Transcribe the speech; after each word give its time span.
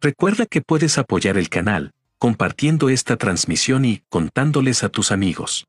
Recuerda 0.00 0.44
que 0.46 0.60
puedes 0.60 0.98
apoyar 0.98 1.38
el 1.38 1.48
canal, 1.48 1.92
compartiendo 2.18 2.90
esta 2.90 3.16
transmisión 3.16 3.84
y 3.84 4.02
contándoles 4.10 4.84
a 4.84 4.90
tus 4.90 5.10
amigos. 5.10 5.66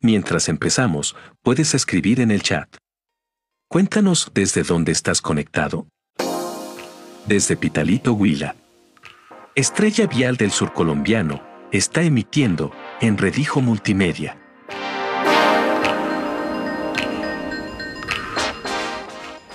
Mientras 0.00 0.48
empezamos, 0.48 1.14
puedes 1.42 1.74
escribir 1.74 2.20
en 2.20 2.32
el 2.32 2.42
chat. 2.42 2.68
Cuéntanos 3.68 4.30
desde 4.34 4.64
dónde 4.64 4.90
estás 4.90 5.20
conectado. 5.20 5.86
Desde 7.26 7.56
Pitalito 7.56 8.12
Huila. 8.12 8.56
Estrella 9.54 10.06
Vial 10.06 10.38
del 10.38 10.50
Sur 10.50 10.72
Colombiano 10.72 11.42
está 11.72 12.00
emitiendo 12.00 12.72
en 13.02 13.18
Redijo 13.18 13.60
Multimedia. 13.60 14.38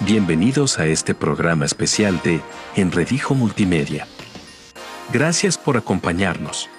Bienvenidos 0.01 0.77
a 0.77 0.85
este 0.85 1.15
programa 1.15 1.65
especial 1.65 2.21
de 2.23 2.41
Enredijo 2.75 3.33
Multimedia. 3.33 4.05
Gracias 5.11 5.57
por 5.57 5.77
acompañarnos. 5.77 6.69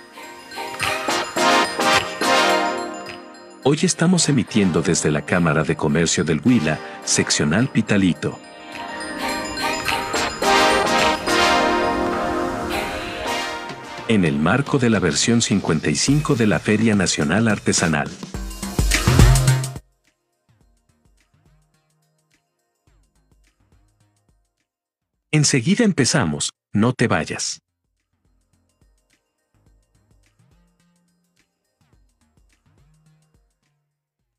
Hoy 3.64 3.78
estamos 3.83 4.28
emitiendo 4.28 4.80
desde 4.80 5.11
la 5.11 5.23
Cámara 5.23 5.64
de 5.64 5.75
Comercio 5.75 6.23
del 6.23 6.41
Huila, 6.45 6.78
seccional 7.03 7.66
Pitalito. 7.66 8.39
En 14.09 14.25
el 14.25 14.39
marco 14.39 14.79
de 14.79 14.89
la 14.89 15.01
versión 15.01 15.43
55 15.43 16.35
de 16.35 16.47
la 16.47 16.59
Feria 16.59 16.95
Nacional 16.95 17.47
Artesanal. 17.47 18.09
Enseguida 25.31 25.84
empezamos, 25.84 26.55
no 26.73 26.95
te 26.95 27.06
vayas. 27.06 27.61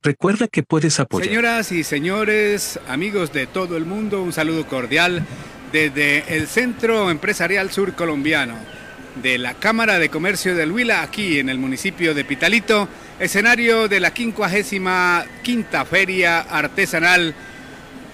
Recuerda 0.02 0.48
que 0.48 0.64
puedes 0.64 1.00
apoyar. 1.00 1.28
Señoras 1.28 1.72
y 1.72 1.84
señores, 1.84 2.80
amigos 2.88 3.32
de 3.34 3.46
todo 3.46 3.78
el 3.78 3.86
mundo, 3.86 4.24
un 4.24 4.34
saludo 4.34 4.66
cordial 4.66 5.28
desde 5.72 6.36
el 6.36 6.48
Centro 6.48 7.12
Empresarial 7.12 7.70
Sur 7.70 7.94
Colombiano 7.94 8.79
de 9.22 9.38
la 9.38 9.54
Cámara 9.56 10.00
de 10.00 10.10
Comercio 10.10 10.56
del 10.56 10.72
Huila, 10.72 11.02
aquí 11.02 11.40
en 11.40 11.50
el 11.50 11.58
municipio 11.58 12.14
de 12.14 12.26
Pitalito, 12.26 12.88
escenario 13.20 13.88
de 13.88 14.00
la 14.00 14.12
55 14.12 14.92
quinta 15.44 15.86
Feria 15.86 16.42
Artesanal 16.42 17.34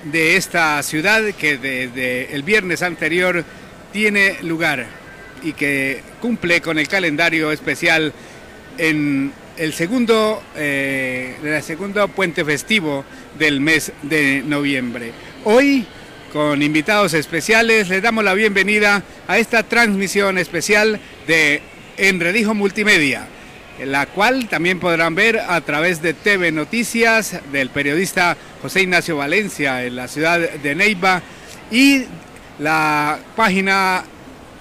de 0.06 0.36
esta 0.36 0.82
ciudad 0.84 1.24
que 1.40 1.58
desde 1.58 2.34
el 2.34 2.44
viernes 2.44 2.82
anterior 2.82 3.44
tiene 3.92 4.38
lugar 4.44 4.86
y 5.44 5.54
que 5.54 6.02
cumple 6.22 6.62
con 6.62 6.80
el 6.80 6.88
calendario 6.88 7.52
especial 7.52 8.14
en 8.78 9.32
el 9.58 9.74
segundo, 9.74 10.44
eh, 10.56 11.36
el 11.44 11.64
segundo 11.64 12.08
puente 12.10 12.44
festivo 12.44 13.06
del 13.38 13.62
mes 13.62 13.92
de 14.02 14.44
noviembre. 14.46 15.12
Hoy, 15.44 15.86
con 16.36 16.62
invitados 16.62 17.14
especiales, 17.14 17.88
les 17.88 18.02
damos 18.04 18.22
la 18.22 18.34
bienvenida 18.34 19.02
a 19.26 19.38
esta 19.38 19.64
transmisión 19.64 20.38
especial 20.38 21.00
de 21.28 21.62
Enredijo 21.96 22.54
Multimedia, 22.54 23.26
la 23.86 24.06
cual 24.06 24.50
también 24.50 24.82
podrán 24.82 25.16
ver 25.16 25.40
a 25.40 25.62
través 25.62 26.02
de 26.02 26.14
TV 26.14 26.52
Noticias 26.52 27.40
del 27.54 27.70
periodista 27.70 28.36
José 28.62 28.82
Ignacio 28.82 29.16
Valencia 29.16 29.86
en 29.86 29.96
la 29.96 30.10
ciudad 30.10 30.42
de 30.42 30.76
Neiva 30.76 31.22
y 31.72 32.04
la 32.60 33.18
página 33.38 34.04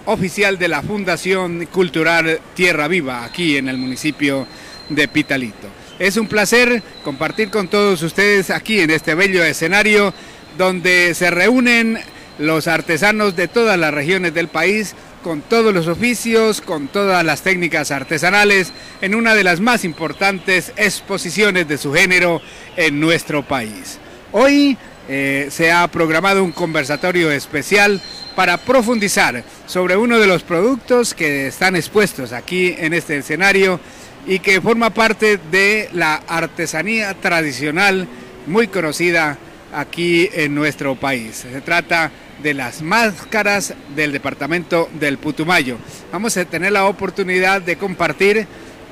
oficial 0.05 0.57
de 0.57 0.69
la 0.69 0.81
Fundación 0.81 1.67
Cultural 1.67 2.39
Tierra 2.55 2.87
Viva 2.87 3.25
aquí 3.25 3.57
en 3.57 3.67
el 3.67 3.79
municipio 3.79 4.47
de 4.91 5.09
Pitalito. 5.09 5.67
Es 5.99 6.17
un 6.17 6.29
placer 6.29 6.85
compartir 7.03 7.51
con 7.51 7.67
todos 7.67 8.01
ustedes 8.03 8.51
aquí 8.51 8.79
en 8.79 8.91
este 8.91 9.17
bello 9.17 9.43
escenario 9.43 10.15
donde 10.57 11.15
se 11.15 11.31
reúnen 11.31 11.99
los 12.39 12.67
artesanos 12.67 13.37
de 13.37 13.49
todas 13.49 13.79
las 13.79 13.95
regiones 13.95 14.35
del 14.35 14.49
país 14.49 14.95
con 15.23 15.41
todos 15.41 15.73
los 15.73 15.89
oficios, 15.89 16.61
con 16.61 16.89
todas 16.89 17.25
las 17.25 17.43
técnicas 17.43 17.91
artesanales, 17.91 18.73
en 19.01 19.15
una 19.15 19.35
de 19.35 19.43
las 19.43 19.61
más 19.61 19.85
importantes 19.85 20.73
exposiciones 20.77 21.67
de 21.67 21.79
su 21.79 21.95
género 21.95 22.43
en 22.77 23.01
nuestro 23.01 23.43
país. 23.43 23.99
Hoy 24.33 24.77
eh, 25.09 25.49
se 25.51 25.73
ha 25.73 25.87
programado 25.89 26.45
un 26.45 26.53
conversatorio 26.53 27.31
especial 27.31 28.03
para 28.37 28.59
profundizar 28.59 29.45
sobre 29.67 29.97
uno 29.97 30.19
de 30.19 30.27
los 30.27 30.43
productos 30.43 31.15
que 31.15 31.47
están 31.47 31.77
expuestos 31.77 32.33
aquí 32.33 32.75
en 32.79 32.93
este 32.93 33.17
escenario 33.17 33.81
y 34.27 34.41
que 34.41 34.61
forma 34.61 34.91
parte 34.91 35.39
de 35.51 35.89
la 35.93 36.17
artesanía 36.27 37.15
tradicional 37.15 38.09
muy 38.47 38.69
conocida 38.69 39.39
aquí 39.75 40.29
en 40.33 40.55
nuestro 40.55 40.95
país. 40.95 41.45
Se 41.51 41.61
trata 41.61 42.11
de 42.43 42.55
las 42.55 42.83
máscaras 42.83 43.75
del 43.95 44.13
departamento 44.13 44.89
del 44.99 45.19
Putumayo. 45.19 45.77
Vamos 46.13 46.37
a 46.37 46.45
tener 46.45 46.73
la 46.73 46.87
oportunidad 46.87 47.63
de 47.63 47.77
compartir 47.77 48.47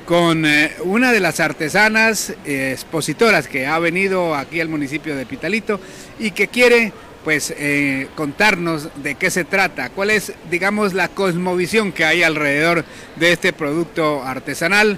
con 0.05 0.45
eh, 0.45 0.71
una 0.83 1.11
de 1.11 1.19
las 1.19 1.39
artesanas 1.39 2.33
eh, 2.45 2.71
expositoras 2.73 3.47
que 3.47 3.67
ha 3.67 3.79
venido 3.79 4.35
aquí 4.35 4.59
al 4.59 4.69
municipio 4.69 5.15
de 5.15 5.25
Pitalito 5.25 5.79
y 6.19 6.31
que 6.31 6.47
quiere 6.47 6.91
pues 7.23 7.53
eh, 7.57 8.07
contarnos 8.15 8.89
de 9.01 9.15
qué 9.15 9.31
se 9.31 9.45
trata, 9.45 9.89
cuál 9.89 10.09
es 10.09 10.33
digamos 10.51 10.93
la 10.93 11.07
cosmovisión 11.07 11.93
que 11.93 12.03
hay 12.03 12.21
alrededor 12.21 12.83
de 13.15 13.31
este 13.31 13.53
producto 13.53 14.23
artesanal 14.23 14.97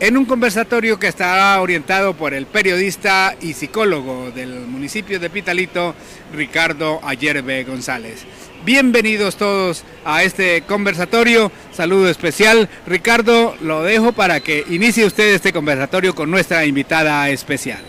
en 0.00 0.16
un 0.16 0.24
conversatorio 0.24 0.98
que 0.98 1.08
estará 1.08 1.60
orientado 1.60 2.14
por 2.14 2.32
el 2.32 2.46
periodista 2.46 3.36
y 3.38 3.52
psicólogo 3.52 4.30
del 4.30 4.60
municipio 4.60 5.20
de 5.20 5.28
Pitalito, 5.28 5.94
Ricardo 6.32 7.00
Ayerbe 7.04 7.64
González. 7.64 8.24
Bienvenidos 8.64 9.36
todos 9.36 9.84
a 10.06 10.22
este 10.22 10.62
conversatorio. 10.62 11.52
Saludo 11.70 12.08
especial. 12.08 12.70
Ricardo, 12.86 13.54
lo 13.60 13.82
dejo 13.82 14.12
para 14.12 14.40
que 14.40 14.64
inicie 14.70 15.04
usted 15.04 15.34
este 15.34 15.52
conversatorio 15.52 16.14
con 16.14 16.30
nuestra 16.30 16.64
invitada 16.64 17.28
especial. 17.28 17.80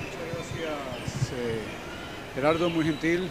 muchas 0.00 0.32
gracias, 0.32 1.32
eh, 1.32 1.60
Gerardo, 2.34 2.70
muy 2.70 2.84
gentil 2.84 3.28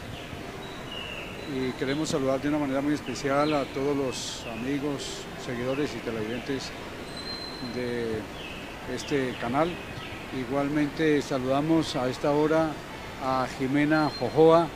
y 1.55 1.71
queremos 1.73 2.09
saludar 2.09 2.41
de 2.41 2.49
una 2.49 2.57
manera 2.57 2.81
muy 2.81 2.93
especial 2.93 3.53
a 3.53 3.63
todos 3.65 3.95
los 3.95 4.45
amigos, 4.51 5.21
seguidores 5.45 5.95
y 5.95 5.99
televidentes 5.99 6.69
de 7.73 8.19
este 8.93 9.33
canal. 9.39 9.69
Igualmente 10.37 11.21
saludamos 11.21 11.95
a 11.95 12.09
esta 12.09 12.31
hora 12.31 12.71
a 13.23 13.47
Jimena 13.57 14.11
Jojoa, 14.19 14.67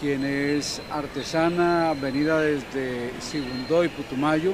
quien 0.00 0.24
es 0.24 0.82
artesana 0.90 1.94
venida 1.94 2.40
desde 2.40 3.12
Sibundoy, 3.20 3.88
Putumayo, 3.88 4.52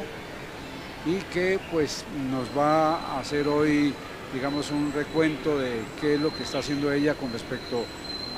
y 1.05 1.17
que 1.33 1.59
pues 1.73 2.05
nos 2.31 2.57
va 2.57 2.95
a 2.97 3.21
hacer 3.21 3.49
hoy 3.49 3.93
digamos 4.33 4.71
un 4.71 4.93
recuento 4.93 5.59
de 5.59 5.81
qué 6.01 6.15
es 6.15 6.21
lo 6.21 6.33
que 6.33 6.43
está 6.43 6.59
haciendo 6.59 6.93
ella 6.93 7.15
con 7.15 7.33
respecto 7.33 7.85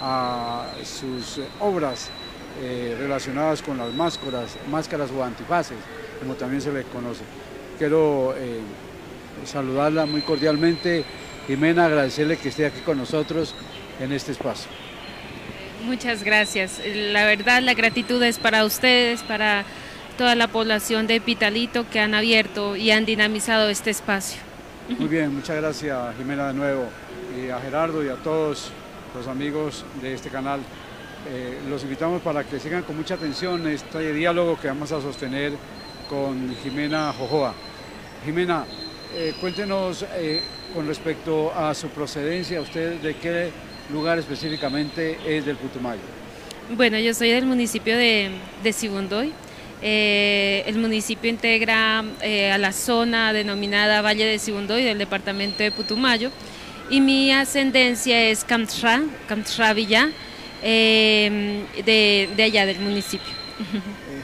a 0.01 0.69
sus 0.85 1.41
obras 1.59 2.11
eh, 2.61 2.97
relacionadas 2.99 3.63
con 3.63 3.79
las 3.79 3.93
máscaras, 3.95 4.57
máscaras 4.71 5.11
o 5.11 5.23
antifaces, 5.23 5.79
como 6.19 6.35
también 6.35 6.61
se 6.61 6.73
le 6.73 6.83
conoce. 6.85 7.23
Quiero 7.79 8.35
eh, 8.37 8.61
saludarla 9.45 10.07
muy 10.07 10.23
cordialmente. 10.23 11.05
Jimena, 11.47 11.87
agradecerle 11.87 12.37
que 12.37 12.51
esté 12.51 12.67
aquí 12.67 12.81
con 12.81 12.99
nosotros 12.99 13.55
en 13.99 14.13
este 14.13 14.33
espacio. 14.33 14.71
Muchas 15.85 16.23
gracias. 16.23 16.81
La 16.85 17.25
verdad, 17.25 17.63
la 17.63 17.75
gratitud 17.75 18.23
es 18.23 18.39
para 18.39 18.65
ustedes, 18.65 19.23
para 19.23 19.65
toda 20.19 20.35
la 20.35 20.49
población 20.49 21.07
de 21.07 21.21
Pitalito 21.21 21.89
que 21.89 21.99
han 21.99 22.15
abierto 22.15 22.77
y 22.77 22.91
han 22.91 23.07
dinamizado 23.07 23.71
este 23.71 23.89
espacio. 23.89 24.39
Muy 24.99 25.09
bien, 25.09 25.35
muchas 25.35 25.57
gracias 25.57 26.17
Jimena 26.19 26.49
de 26.49 26.55
nuevo 26.55 26.85
y 27.41 27.49
a 27.49 27.59
Gerardo 27.61 28.05
y 28.05 28.09
a 28.09 28.17
todos 28.17 28.71
los 29.15 29.27
amigos 29.29 29.85
de 30.03 30.15
este 30.15 30.29
canal. 30.29 30.61
Eh, 31.29 31.59
los 31.69 31.83
invitamos 31.83 32.23
para 32.23 32.45
que 32.45 32.59
sigan 32.59 32.83
con 32.83 32.97
mucha 32.97 33.15
atención 33.15 33.67
este 33.69 34.15
diálogo 34.15 34.59
que 34.59 34.69
vamos 34.69 34.91
a 34.91 35.03
sostener 35.03 35.53
con 36.09 36.57
Jimena 36.63 37.13
Jojoa. 37.13 37.55
Jimena, 38.25 38.65
eh, 39.15 39.35
cuéntenos 39.39 40.05
eh, 40.17 40.41
con 40.75 40.87
respecto 40.87 41.53
a 41.55 41.75
su 41.75 41.89
procedencia, 41.89 42.61
usted 42.61 43.01
de 43.01 43.15
qué 43.17 43.51
lugar 43.93 44.19
específicamente 44.19 45.19
es 45.27 45.45
del 45.45 45.57
Putumayo. 45.57 46.01
Bueno, 46.75 46.99
yo 46.99 47.13
soy 47.13 47.31
del 47.31 47.45
municipio 47.45 47.97
de, 47.97 48.31
de 48.63 48.73
Sibundoy, 48.73 49.33
el 49.83 50.79
municipio 50.79 51.29
integra 51.31 52.01
a 52.01 52.59
la 52.59 52.73
zona 52.73 53.33
denominada 53.33 54.03
Valle 54.03 54.27
de 54.27 54.39
Sibundoy 54.39 54.85
del 54.85 54.99
departamento 54.99 55.63
de 55.63 55.71
Putumayo 55.73 56.31
y 56.91 57.01
mi 57.01 57.33
ascendencia 57.33 58.23
es 58.23 58.45
Camtra, 58.45 59.03
Camtra 59.27 59.73
Villa, 59.73 60.11
eh, 60.63 61.63
de, 61.85 62.29
de, 62.37 62.43
allá 62.43 62.67
del 62.67 62.81
municipio. 62.81 63.41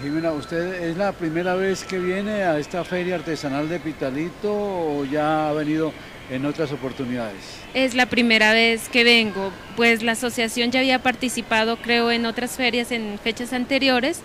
Jimena, 0.02 0.32
¿usted 0.32 0.82
es 0.84 0.96
la 0.96 1.12
primera 1.12 1.54
vez 1.54 1.84
que 1.84 1.98
viene 1.98 2.42
a 2.44 2.58
esta 2.58 2.84
feria 2.84 3.16
artesanal 3.16 3.68
de 3.68 3.78
Pitalito 3.78 4.52
o 4.52 5.04
ya 5.04 5.50
ha 5.50 5.52
venido 5.52 5.92
en 6.30 6.44
otras 6.46 6.72
oportunidades? 6.72 7.42
Es 7.74 7.94
la 7.94 8.06
primera 8.06 8.52
vez 8.52 8.88
que 8.88 9.04
vengo, 9.04 9.52
pues 9.76 10.02
la 10.02 10.12
asociación 10.12 10.70
ya 10.70 10.80
había 10.80 11.00
participado 11.00 11.76
creo 11.76 12.10
en 12.10 12.26
otras 12.26 12.52
ferias 12.52 12.90
en 12.92 13.18
fechas 13.22 13.52
anteriores, 13.52 14.20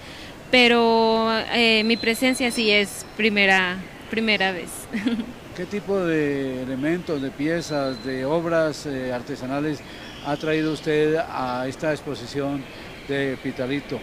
pero 0.49 1.29
eh, 1.53 1.83
mi 1.85 1.97
presencia 1.97 2.51
sí 2.51 2.71
es 2.71 3.05
primera, 3.17 3.77
primera 4.09 4.51
vez. 4.51 4.69
¿Qué 5.55 5.65
tipo 5.65 5.99
de 5.99 6.63
elementos, 6.63 7.21
de 7.21 7.29
piezas, 7.29 8.03
de 8.05 8.25
obras 8.25 8.85
eh, 8.85 9.11
artesanales 9.13 9.79
ha 10.25 10.35
traído 10.37 10.73
usted 10.73 11.15
a 11.17 11.65
esta 11.67 11.91
exposición 11.91 12.63
de 13.07 13.37
Pitalito? 13.41 13.99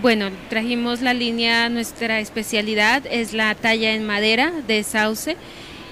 Bueno, 0.00 0.30
trajimos 0.48 1.02
la 1.02 1.12
línea, 1.12 1.68
nuestra 1.68 2.20
especialidad 2.20 3.02
es 3.10 3.34
la 3.34 3.54
talla 3.54 3.92
en 3.92 4.06
madera 4.06 4.50
de 4.66 4.82
sauce, 4.84 5.36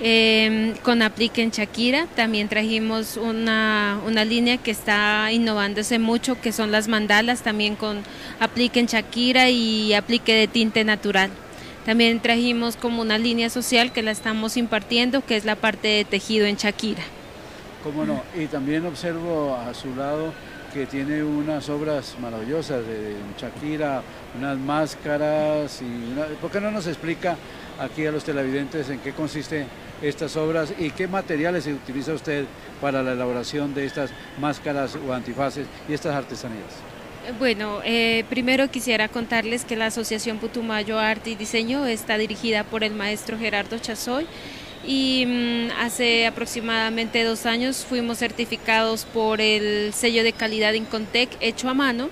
eh, 0.03 0.75
con 0.83 1.03
aplique 1.03 1.43
en 1.43 1.51
Shakira. 1.51 2.07
También 2.17 2.49
trajimos 2.49 3.19
una, 3.19 4.01
una, 4.07 4.25
línea 4.25 4.57
que 4.57 4.71
está 4.71 5.31
innovándose 5.33 5.99
mucho, 5.99 6.41
que 6.41 6.53
son 6.53 6.73
las 6.73 6.89
mandalas, 6.89 7.43
también 7.43 7.77
con 7.77 8.03
aplique 8.39 8.81
en 8.81 8.87
Shakira 8.87 9.51
y 9.51 9.93
aplique 9.93 10.33
de 10.33 10.49
tinte 10.49 10.83
natural. 10.85 11.31
También 11.85 12.21
trajimos 12.21 12.77
como 12.77 13.03
una 13.03 13.19
línea 13.19 13.51
social 13.51 13.93
que 13.93 14.03
la 14.03 14.13
estamos 14.13 14.57
impartiendo, 14.57 15.25
que 15.25 15.37
es 15.37 15.45
la 15.45 15.57
parte 15.57 15.89
de 15.89 16.05
tejido 16.07 16.47
en 16.47 16.57
Shakira. 16.57 17.03
¿Cómo 17.83 18.05
no? 18.05 18.23
Y 18.37 18.47
también 18.47 18.85
observo 18.85 19.57
a 19.57 19.73
su 19.73 19.95
lado 19.95 20.33
que 20.73 20.87
tiene 20.87 21.23
unas 21.25 21.69
obras 21.69 22.15
maravillosas 22.21 22.87
de 22.87 23.17
Shakira, 23.39 24.03
unas 24.39 24.59
máscaras 24.59 25.83
y. 25.83 26.15
¿por 26.41 26.51
qué 26.51 26.61
no 26.61 26.71
nos 26.71 26.87
explica 26.87 27.37
aquí 27.81 28.07
a 28.07 28.13
los 28.13 28.25
televidentes 28.25 28.89
en 28.91 28.99
qué 29.01 29.13
consiste 29.13 29.67
estas 30.03 30.37
obras 30.37 30.73
y 30.79 30.91
qué 30.91 31.09
materiales 31.09 31.65
se 31.65 31.75
utiliza 31.75 32.13
usted 32.13 32.45
para 32.81 33.03
la 33.03 33.13
elaboración 33.13 33.75
de 33.75 33.87
estas 33.87 34.11
máscaras 34.39 34.97
o 34.97 35.13
antifaces 35.13 35.67
y 35.89 35.95
estas 35.95 36.15
artesanías? 36.15 36.69
Bueno, 37.39 37.81
eh, 37.85 38.25
primero 38.31 38.69
quisiera 38.71 39.09
contarles 39.09 39.65
que 39.65 39.77
la 39.77 39.87
Asociación 39.87 40.39
Putumayo 40.39 40.99
Arte 40.99 41.31
y 41.31 41.35
Diseño 41.35 41.87
está 41.87 42.17
dirigida 42.17 42.65
por 42.65 42.83
el 42.83 42.95
maestro 42.95 43.39
Gerardo 43.39 43.79
Chazoy 43.79 44.27
y 44.87 45.25
mm, 45.27 45.71
hace 45.79 46.27
aproximadamente 46.27 47.23
dos 47.25 47.47
años 47.47 47.85
fuimos 47.89 48.19
certificados 48.19 49.05
por 49.05 49.41
el 49.41 49.93
sello 49.93 50.25
de 50.25 50.33
calidad 50.33 50.73
Incontec 50.73 51.31
hecho 51.41 51.69
a 51.69 51.75
mano. 51.75 52.09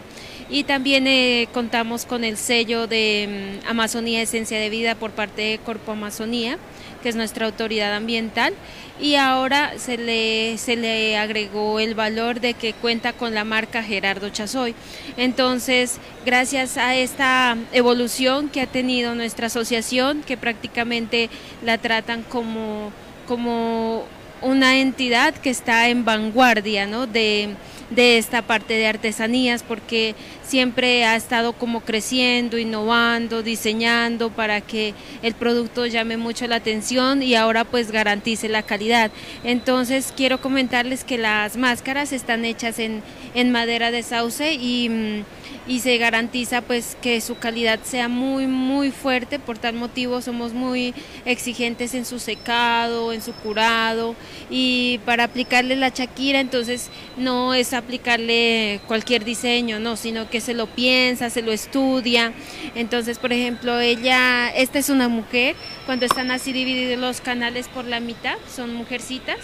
Y 0.50 0.64
también 0.64 1.06
eh, 1.06 1.46
contamos 1.52 2.06
con 2.06 2.24
el 2.24 2.38
sello 2.38 2.86
de 2.86 3.60
mm, 3.64 3.68
Amazonía 3.68 4.22
Esencia 4.22 4.58
de 4.58 4.70
Vida 4.70 4.94
por 4.94 5.10
parte 5.10 5.42
de 5.42 5.58
Corpo 5.58 5.92
Amazonía, 5.92 6.58
que 7.02 7.08
es 7.08 7.16
nuestra 7.16 7.46
autoridad 7.46 7.94
ambiental, 7.94 8.54
y 9.00 9.14
ahora 9.14 9.74
se 9.78 9.96
le, 9.96 10.58
se 10.58 10.76
le 10.76 11.16
agregó 11.16 11.78
el 11.78 11.94
valor 11.94 12.40
de 12.40 12.54
que 12.54 12.72
cuenta 12.72 13.12
con 13.12 13.34
la 13.34 13.44
marca 13.44 13.82
Gerardo 13.82 14.28
Chazoy. 14.30 14.74
Entonces, 15.16 15.98
gracias 16.26 16.76
a 16.76 16.96
esta 16.96 17.56
evolución 17.72 18.48
que 18.48 18.60
ha 18.60 18.66
tenido 18.66 19.14
nuestra 19.14 19.46
asociación, 19.46 20.22
que 20.22 20.36
prácticamente 20.36 21.30
la 21.64 21.78
tratan 21.78 22.24
como, 22.24 22.92
como 23.26 24.04
una 24.42 24.78
entidad 24.78 25.34
que 25.34 25.50
está 25.50 25.88
en 25.88 26.04
vanguardia 26.04 26.86
¿no? 26.86 27.06
de 27.06 27.50
de 27.90 28.18
esta 28.18 28.42
parte 28.42 28.74
de 28.74 28.86
artesanías 28.86 29.62
porque 29.62 30.14
siempre 30.42 31.04
ha 31.04 31.16
estado 31.16 31.52
como 31.52 31.80
creciendo, 31.80 32.58
innovando, 32.58 33.42
diseñando 33.42 34.30
para 34.30 34.60
que 34.60 34.94
el 35.22 35.34
producto 35.34 35.86
llame 35.86 36.16
mucho 36.16 36.46
la 36.46 36.56
atención 36.56 37.22
y 37.22 37.34
ahora 37.34 37.64
pues 37.64 37.90
garantice 37.90 38.48
la 38.48 38.62
calidad. 38.62 39.10
Entonces 39.44 40.12
quiero 40.16 40.40
comentarles 40.40 41.04
que 41.04 41.18
las 41.18 41.56
máscaras 41.56 42.12
están 42.12 42.44
hechas 42.44 42.78
en, 42.78 43.02
en 43.34 43.50
madera 43.52 43.90
de 43.90 44.02
sauce 44.02 44.54
y 44.54 44.88
mm, 44.88 45.24
y 45.68 45.80
se 45.80 45.98
garantiza 45.98 46.62
pues 46.62 46.96
que 47.00 47.20
su 47.20 47.36
calidad 47.36 47.78
sea 47.84 48.08
muy 48.08 48.46
muy 48.46 48.90
fuerte, 48.90 49.38
por 49.38 49.58
tal 49.58 49.74
motivo 49.74 50.22
somos 50.22 50.54
muy 50.54 50.94
exigentes 51.24 51.94
en 51.94 52.04
su 52.04 52.18
secado, 52.18 53.12
en 53.12 53.22
su 53.22 53.32
curado 53.34 54.16
y 54.50 54.98
para 55.04 55.24
aplicarle 55.24 55.76
la 55.76 55.92
chaquira 55.92 56.40
entonces 56.40 56.90
no 57.16 57.54
es 57.54 57.74
aplicarle 57.74 58.80
cualquier 58.86 59.24
diseño, 59.24 59.78
no, 59.78 59.96
sino 59.96 60.28
que 60.30 60.40
se 60.40 60.54
lo 60.54 60.66
piensa, 60.66 61.30
se 61.30 61.42
lo 61.42 61.52
estudia. 61.52 62.32
Entonces, 62.74 63.18
por 63.18 63.32
ejemplo, 63.32 63.78
ella, 63.78 64.48
esta 64.50 64.78
es 64.78 64.88
una 64.88 65.08
mujer, 65.08 65.56
cuando 65.86 66.06
están 66.06 66.30
así 66.30 66.52
divididos 66.52 66.98
los 66.98 67.20
canales 67.20 67.68
por 67.68 67.84
la 67.84 68.00
mitad, 68.00 68.36
son 68.54 68.74
mujercitas 68.74 69.38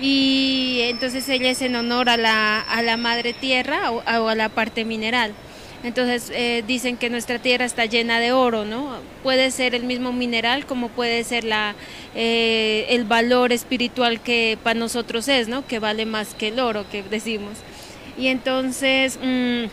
y 0.00 0.80
entonces 0.82 1.28
ella 1.28 1.50
es 1.50 1.62
en 1.62 1.76
honor 1.76 2.08
a 2.08 2.16
la, 2.16 2.60
a 2.60 2.82
la 2.82 2.96
madre 2.96 3.32
tierra 3.32 3.90
o, 3.90 4.02
a 4.28 4.34
la 4.34 4.48
parte 4.48 4.84
mineral. 4.84 5.32
Entonces 5.84 6.30
eh, 6.32 6.62
dicen 6.66 6.96
que 6.96 7.10
nuestra 7.10 7.38
tierra 7.38 7.64
está 7.64 7.86
llena 7.86 8.20
de 8.20 8.32
oro, 8.32 8.64
¿no? 8.64 8.98
Puede 9.22 9.50
ser 9.50 9.74
el 9.74 9.84
mismo 9.84 10.12
mineral 10.12 10.64
como 10.64 10.88
puede 10.88 11.24
ser 11.24 11.44
la, 11.44 11.74
eh, 12.14 12.86
el 12.90 13.04
valor 13.04 13.52
espiritual 13.52 14.20
que 14.20 14.58
para 14.62 14.78
nosotros 14.78 15.26
es, 15.28 15.48
¿no? 15.48 15.66
Que 15.66 15.80
vale 15.80 16.06
más 16.06 16.34
que 16.34 16.48
el 16.48 16.60
oro 16.60 16.84
que 16.88 17.02
decimos. 17.02 17.58
Y 18.16 18.28
entonces 18.28 19.18
mm, 19.20 19.64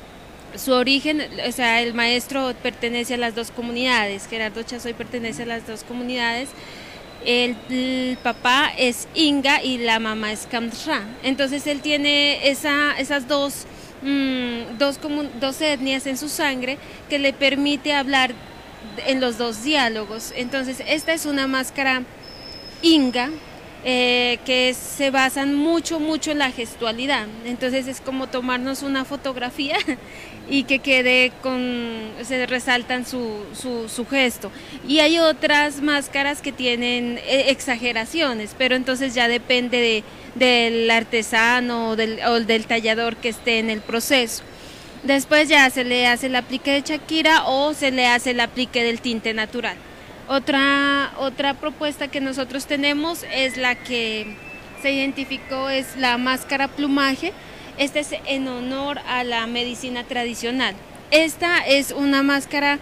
su 0.58 0.74
origen, 0.74 1.22
o 1.48 1.52
sea, 1.52 1.82
el 1.82 1.94
maestro 1.94 2.54
pertenece 2.64 3.14
a 3.14 3.18
las 3.18 3.36
dos 3.36 3.52
comunidades, 3.52 4.28
Gerardo 4.28 4.64
Chazoy 4.64 4.94
pertenece 4.94 5.44
a 5.44 5.46
las 5.46 5.68
dos 5.68 5.84
comunidades. 5.84 6.50
El, 7.26 8.18
papá 8.24 8.72
es 8.78 9.08
Inga 9.14 9.62
y 9.62 9.78
la 9.78 10.00
mamá 10.00 10.32
es 10.32 10.48
Kamsra. 10.50 11.04
Entonces 11.22 11.68
él 11.68 11.82
tiene 11.82 12.50
esa, 12.50 12.98
esas 12.98 13.28
dos 13.28 13.66
Mm, 14.02 14.78
dos, 14.78 15.00
dos 15.40 15.62
etnias 15.62 16.08
en 16.08 16.18
su 16.18 16.30
sangre 16.30 16.78
que 17.10 17.20
le 17.20 17.34
permite 17.34 17.94
hablar 17.94 18.34
en 19.06 19.20
los 19.20 19.38
dos 19.38 19.64
diálogos. 19.64 20.34
Entonces, 20.36 20.82
esta 20.88 21.14
es 21.14 21.26
una 21.26 21.48
máscara 21.48 22.04
inga 22.82 23.30
eh, 23.86 24.40
que 24.46 24.74
se 24.74 25.10
basan 25.10 25.56
mucho, 25.56 26.00
mucho 26.00 26.32
en 26.32 26.40
la 26.40 26.52
gestualidad. 26.52 27.28
Entonces 27.46 27.88
es 27.88 28.02
como 28.02 28.28
tomarnos 28.28 28.84
una 28.84 29.06
fotografía 29.06 29.78
y 30.50 30.64
que 30.64 30.80
quede 30.80 31.32
con, 31.42 32.10
se 32.24 32.46
resaltan 32.46 33.06
su, 33.06 33.46
su, 33.54 34.06
gesto. 34.08 34.52
Y 34.88 35.00
hay 35.00 35.20
otras 35.20 35.82
máscaras 35.82 36.42
que 36.42 36.52
tienen 36.52 37.20
eh, 37.20 37.46
exageraciones, 37.50 38.56
pero 38.58 38.76
entonces 38.76 39.14
ya 39.14 39.28
depende 39.28 39.78
de, 39.78 40.04
del 40.36 40.90
artesano 40.90 41.90
o 41.90 41.96
del, 41.96 42.20
o 42.26 42.40
del 42.40 42.66
tallador 42.66 43.16
que 43.18 43.30
esté 43.30 43.60
en 43.60 43.70
el 43.70 43.82
proceso. 43.82 44.44
Después 45.04 45.48
ya 45.48 45.70
se 45.70 45.84
le 45.84 46.08
hace 46.08 46.28
el 46.28 46.36
aplique 46.36 46.72
de 46.72 46.82
Shakira 46.82 47.44
o 47.46 47.74
se 47.74 47.92
le 47.92 48.08
hace 48.08 48.32
el 48.32 48.40
aplique 48.40 48.84
del 48.84 49.02
tinte 49.02 49.34
natural. 49.34 49.78
Otra, 50.28 51.14
otra 51.18 51.54
propuesta 51.54 52.10
que 52.10 52.22
nosotros 52.22 52.66
tenemos 52.66 53.24
es 53.34 53.58
la 53.58 53.76
que 53.76 54.36
se 54.82 54.92
identificó, 54.92 55.70
es 55.70 55.96
la 55.96 56.18
máscara 56.18 56.68
plumaje. 56.68 57.34
Este 57.80 58.00
es 58.02 58.10
en 58.28 58.48
honor 58.48 59.00
a 59.08 59.24
la 59.24 59.48
medicina 59.48 60.04
tradicional. 60.04 60.76
Esta 61.10 61.66
es 61.66 61.92
una 61.92 62.22
máscara 62.22 62.78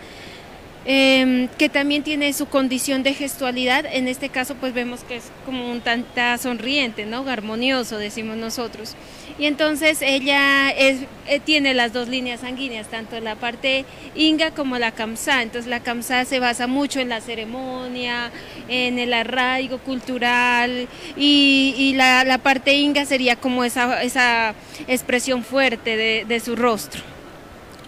Em, 0.90 1.50
que 1.58 1.68
también 1.68 2.02
tiene 2.02 2.32
su 2.32 2.46
condición 2.46 3.04
de 3.04 3.14
gestualidad, 3.14 3.86
en 3.86 4.08
este 4.08 4.30
caso 4.30 4.56
pues 4.56 4.74
vemos 4.74 5.04
que 5.04 5.18
es 5.18 5.26
como 5.46 5.70
un 5.70 5.82
tanta 5.82 6.38
sonriente, 6.38 7.06
¿no? 7.06 7.28
Armonioso, 7.28 7.98
decimos 7.98 8.38
nosotros. 8.38 8.96
Y 9.40 9.46
entonces 9.46 10.02
ella 10.02 10.72
eh, 10.72 11.06
tiene 11.46 11.76
las 11.76 11.94
dos 11.94 12.08
líneas 12.08 12.40
sanguíneas, 12.40 12.88
tanto 12.88 13.20
la 13.20 13.36
parte 13.36 13.86
inga 14.16 14.52
como 14.52 14.80
la 14.80 14.92
kamsa. 14.92 15.44
Entonces 15.44 15.70
la 15.70 15.82
kamsa 15.82 16.26
se 16.26 16.40
basa 16.40 16.66
mucho 16.66 17.00
en 17.00 17.10
la 17.10 17.22
ceremonia, 17.22 18.32
en 18.68 18.98
el 18.98 19.14
arraigo 19.14 19.78
cultural 19.78 20.88
y, 21.16 21.94
la, 21.96 22.40
parte 22.42 22.74
inga 22.74 23.06
sería 23.06 23.36
como 23.36 23.64
esa, 23.64 24.02
esa 24.02 24.56
expresión 24.88 25.44
fuerte 25.44 25.96
de, 25.98 26.26
de 26.28 26.40
su 26.40 26.56
rostro. 26.56 27.02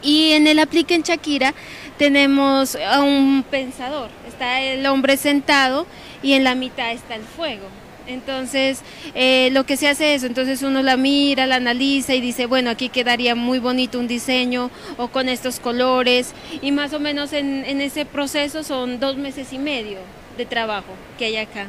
Y 0.02 0.32
en 0.32 0.48
el 0.48 0.60
aplique 0.60 0.94
en 0.94 1.02
Shakira 1.02 1.54
tenemos 1.98 2.76
a 2.76 3.02
un 3.02 3.44
pensador, 3.44 4.10
está 4.28 4.62
el 4.62 4.86
hombre 4.86 5.18
sentado 5.18 5.86
y 6.24 6.34
en 6.34 6.44
la 6.44 6.56
mitad 6.56 6.92
está 6.92 7.16
el 7.16 7.24
fuego. 7.24 7.68
Entonces, 8.10 8.82
eh, 9.14 9.50
lo 9.52 9.66
que 9.66 9.78
se 9.78 9.88
hace 9.88 10.16
es, 10.16 10.24
entonces 10.24 10.64
uno 10.64 10.82
la 10.82 10.98
mira, 10.98 11.46
la 11.46 11.58
analiza 11.58 12.16
y 12.16 12.22
dice, 12.22 12.48
bueno, 12.48 12.72
aquí 12.72 12.90
quedaría 12.90 13.36
muy 13.36 13.60
bonito 13.60 14.00
un 14.00 14.08
diseño 14.08 14.72
o 14.98 15.10
con 15.10 15.30
estos 15.30 15.60
colores. 15.60 16.34
Y 16.64 16.72
más 16.72 16.92
o 16.94 17.00
menos 17.00 17.34
en, 17.34 17.64
ese 17.82 18.06
proceso 18.06 18.64
son 18.64 19.00
dos 19.00 19.16
meses 19.18 19.54
y 19.54 19.60
medio 19.60 20.00
de 20.38 20.46
trabajo 20.48 20.92
que 21.20 21.26
hay 21.26 21.38
acá. 21.38 21.68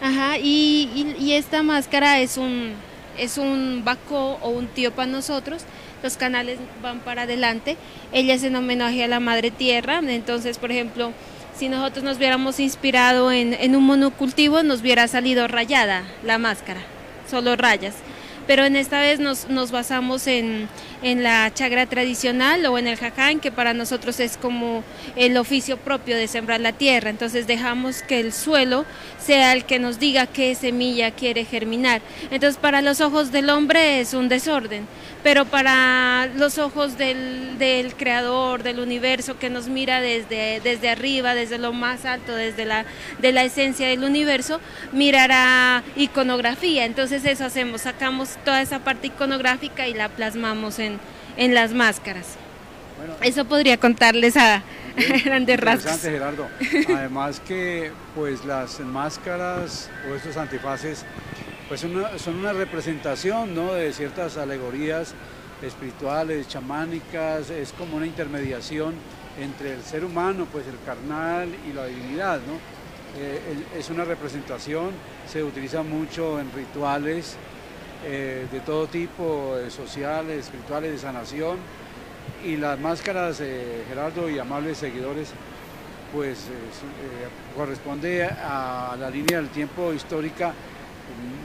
Ajá, 0.00 0.38
y, 0.38 1.32
esta 1.32 1.62
máscara 1.62 2.20
es 2.20 2.38
un, 2.38 2.72
es 3.18 3.36
un 3.36 3.82
baco 3.84 4.38
o 4.40 4.48
un 4.48 4.68
tío 4.68 4.92
para 4.92 5.10
nosotros. 5.10 5.64
Los 6.02 6.16
canales 6.16 6.58
van 6.82 7.00
para 7.00 7.22
adelante. 7.22 7.76
Ella 8.12 8.32
es 8.32 8.44
en 8.44 8.56
homenaje 8.56 9.04
a 9.04 9.08
la 9.08 9.20
Madre 9.20 9.50
Tierra. 9.50 10.00
Entonces, 10.06 10.56
por 10.56 10.70
ejemplo, 10.70 11.12
si 11.56 11.68
nosotros 11.68 12.04
nos 12.04 12.18
hubiéramos 12.18 12.60
inspirado 12.60 13.32
en, 13.32 13.76
un 13.76 13.84
monocultivo, 13.84 14.62
nos 14.62 14.80
hubiera 14.80 15.08
salido 15.08 15.48
rayada 15.48 16.04
la 16.22 16.38
máscara, 16.38 16.80
solo 17.30 17.56
rayas. 17.56 17.94
Pero 18.46 18.64
en 18.64 18.76
esta 18.76 19.00
vez 19.00 19.18
nos, 19.18 19.48
nos 19.48 19.70
basamos 19.70 20.26
en, 20.26 20.68
en 21.02 21.22
la 21.22 21.52
chagra 21.52 21.86
tradicional 21.86 22.64
o 22.66 22.78
en 22.78 22.86
el 22.86 22.96
jaján, 22.96 23.40
que 23.40 23.52
para 23.52 23.74
nosotros 23.74 24.20
es 24.20 24.36
como 24.36 24.82
el 25.16 25.36
oficio 25.36 25.76
propio 25.76 26.16
de 26.16 26.28
sembrar 26.28 26.60
la 26.60 26.72
tierra. 26.72 27.10
Entonces 27.10 27.46
dejamos 27.46 28.02
que 28.02 28.20
el 28.20 28.32
suelo 28.32 28.84
sea 29.18 29.52
el 29.52 29.64
que 29.64 29.78
nos 29.78 29.98
diga 29.98 30.26
qué 30.26 30.54
semilla 30.54 31.10
quiere 31.10 31.44
germinar. 31.44 32.00
Entonces 32.30 32.58
para 32.60 32.82
los 32.82 33.00
ojos 33.00 33.32
del 33.32 33.50
hombre 33.50 34.00
es 34.00 34.14
un 34.14 34.28
desorden, 34.28 34.86
pero 35.22 35.44
para 35.44 36.26
los 36.36 36.58
ojos 36.58 36.96
del, 36.98 37.58
del 37.58 37.94
creador, 37.94 38.62
del 38.62 38.78
universo 38.78 39.38
que 39.38 39.50
nos 39.50 39.68
mira 39.68 40.00
desde, 40.00 40.60
desde 40.60 40.88
arriba, 40.88 41.34
desde 41.34 41.58
lo 41.58 41.72
más 41.72 42.04
alto, 42.04 42.34
desde 42.34 42.64
la, 42.64 42.84
de 43.18 43.32
la 43.32 43.44
esencia 43.44 43.88
del 43.88 44.04
universo, 44.04 44.60
mirará 44.92 45.82
iconografía. 45.96 46.84
Entonces 46.84 47.24
eso 47.24 47.44
hacemos, 47.44 47.82
sacamos 47.82 48.36
toda 48.44 48.62
esa 48.62 48.80
parte 48.80 49.08
iconográfica 49.08 49.88
y 49.88 49.94
la 49.94 50.08
plasmamos 50.08 50.78
en, 50.78 50.95
en 51.36 51.54
las 51.54 51.72
máscaras. 51.72 52.36
Eso 53.22 53.44
podría 53.44 53.78
contarles 53.78 54.36
a 54.36 54.62
grandes 55.24 55.60
rasgos. 55.60 56.00
Gerardo. 56.00 56.48
Además 56.88 57.40
que 57.40 57.92
pues 58.14 58.44
las 58.44 58.80
máscaras 58.80 59.90
o 60.10 60.14
estos 60.14 60.36
antifaces 60.36 61.04
pues 61.68 61.80
son 61.80 62.36
una 62.36 62.52
representación 62.52 63.54
¿no? 63.54 63.74
de 63.74 63.92
ciertas 63.92 64.36
alegorías 64.36 65.14
espirituales, 65.62 66.48
chamánicas, 66.48 67.50
es 67.50 67.72
como 67.72 67.96
una 67.96 68.06
intermediación 68.06 68.94
entre 69.40 69.74
el 69.74 69.82
ser 69.82 70.04
humano, 70.04 70.46
pues 70.50 70.66
el 70.66 70.78
carnal 70.84 71.48
y 71.68 71.72
la 71.72 71.86
divinidad, 71.86 72.40
¿no? 72.40 72.54
Eh, 73.18 73.64
es 73.78 73.88
una 73.88 74.04
representación, 74.04 74.90
se 75.26 75.42
utiliza 75.42 75.82
mucho 75.82 76.38
en 76.38 76.52
rituales, 76.52 77.36
eh, 78.08 78.46
de 78.52 78.60
todo 78.60 78.86
tipo, 78.86 79.56
eh, 79.58 79.68
sociales, 79.68 80.44
espirituales, 80.44 80.92
de 80.92 80.98
sanación. 80.98 81.58
Y 82.44 82.56
las 82.56 82.78
máscaras, 82.78 83.40
eh, 83.40 83.82
Gerardo 83.88 84.30
y 84.30 84.38
amables 84.38 84.78
seguidores, 84.78 85.32
pues 86.12 86.46
corresponde 87.56 88.24
a 88.24 88.96
la 88.98 89.10
línea 89.10 89.38
del 89.38 89.48
tiempo 89.48 89.92
histórica 89.92 90.54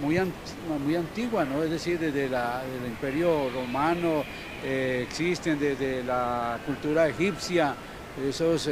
muy, 0.01 0.20
muy 0.86 0.96
antigua, 0.96 1.44
¿no? 1.46 1.63
es 1.63 1.72
decir, 1.72 1.98
desde 1.98 2.30
la, 2.30 2.62
el 2.63 2.88
imperio 2.88 3.50
romano, 3.50 4.24
existen 4.63 5.60
desde 5.60 6.03
la 6.03 6.60
cultura 6.65 7.08
egipcia, 7.08 7.74
esos 8.24 8.70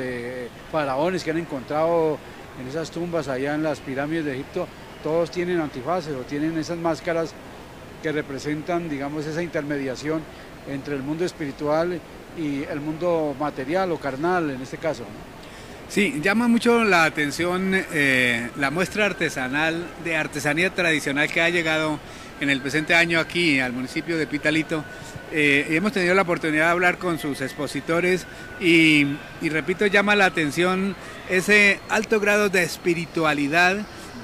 faraones 0.72 1.24
que 1.24 1.32
han 1.32 1.40
encontrado 1.40 2.20
en 2.62 2.68
esas 2.68 2.92
tumbas 2.92 3.28
allá 3.28 3.56
en 3.56 3.64
las 3.64 3.80
pirámides 3.80 4.26
de 4.26 4.34
Egipto, 4.34 4.68
todos 5.04 5.32
tienen 5.32 5.60
antifaces 5.60 6.16
o 6.16 6.22
tienen 6.22 6.58
esas 6.58 6.78
máscaras 6.78 7.34
que 8.02 8.12
representan, 8.12 8.90
digamos, 8.90 9.26
esa 9.26 9.42
intermediación 9.42 10.22
entre 10.68 10.96
el 10.96 11.04
mundo 11.04 11.26
espiritual 11.26 12.00
y 12.38 12.64
el 12.64 12.80
mundo 12.80 13.36
material 13.40 13.92
o 13.92 13.98
carnal 13.98 14.50
en 14.50 14.62
este 14.62 14.78
caso. 14.78 15.04
Sí, 15.90 16.20
llama 16.22 16.48
mucho 16.48 16.84
la 16.84 17.06
atención 17.06 17.72
eh, 17.74 18.50
la 18.58 18.70
muestra 18.70 19.08
artesanal 19.08 19.88
de 20.04 20.16
artesanía 20.16 20.70
tradicional 20.70 21.28
que 21.32 21.42
ha 21.42 21.50
llegado 21.50 22.00
en 22.40 22.50
el 22.50 22.62
presente 22.62 22.94
año 22.94 23.20
aquí 23.20 23.60
al 23.60 23.74
municipio 23.74 24.18
de 24.18 24.28
Pitalito. 24.28 24.84
Eh, 25.32 25.66
hemos 25.72 25.92
tenido 25.92 26.14
la 26.14 26.22
oportunidad 26.22 26.66
de 26.66 26.72
hablar 26.72 27.00
con 27.00 27.18
sus 27.18 27.42
expositores 27.42 28.28
y, 28.60 29.08
y 29.42 29.50
repito, 29.50 29.86
llama 29.88 30.16
la 30.16 30.26
atención 30.26 30.96
ese 31.28 31.80
alto 31.90 32.20
grado 32.20 32.50
de 32.50 32.64
espiritualidad 32.64 33.78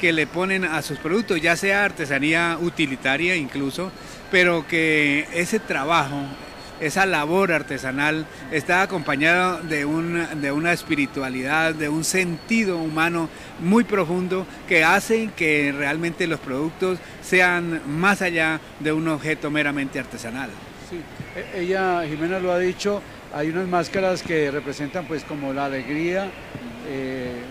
que 0.05 0.13
le 0.13 0.27
ponen 0.27 0.65
a 0.65 0.83
sus 0.83 0.99
productos, 0.99 1.41
ya 1.41 1.55
sea 1.55 1.83
artesanía 1.83 2.59
utilitaria 2.61 3.35
incluso, 3.35 3.91
pero 4.29 4.67
que 4.67 5.27
ese 5.33 5.57
trabajo, 5.59 6.21
esa 6.79 7.07
labor 7.07 7.51
artesanal 7.51 8.27
está 8.51 8.83
acompañado 8.83 9.63
de, 9.63 9.77
de 10.35 10.51
una 10.51 10.73
espiritualidad, 10.73 11.73
de 11.73 11.89
un 11.89 12.03
sentido 12.03 12.77
humano 12.77 13.29
muy 13.59 13.83
profundo 13.83 14.45
que 14.67 14.83
hace 14.83 15.31
que 15.35 15.73
realmente 15.75 16.27
los 16.27 16.39
productos 16.39 16.99
sean 17.23 17.81
más 17.87 18.21
allá 18.21 18.59
de 18.79 18.91
un 18.91 19.07
objeto 19.07 19.49
meramente 19.49 19.97
artesanal. 19.97 20.51
Sí, 20.87 20.99
e, 21.35 21.61
ella, 21.61 22.03
Jimena 22.07 22.37
lo 22.37 22.51
ha 22.51 22.59
dicho, 22.59 23.01
hay 23.33 23.49
unas 23.49 23.67
máscaras 23.67 24.21
que 24.21 24.51
representan 24.51 25.07
pues 25.07 25.23
como 25.23 25.51
la 25.51 25.65
alegría, 25.65 26.29
eh, 26.87 27.41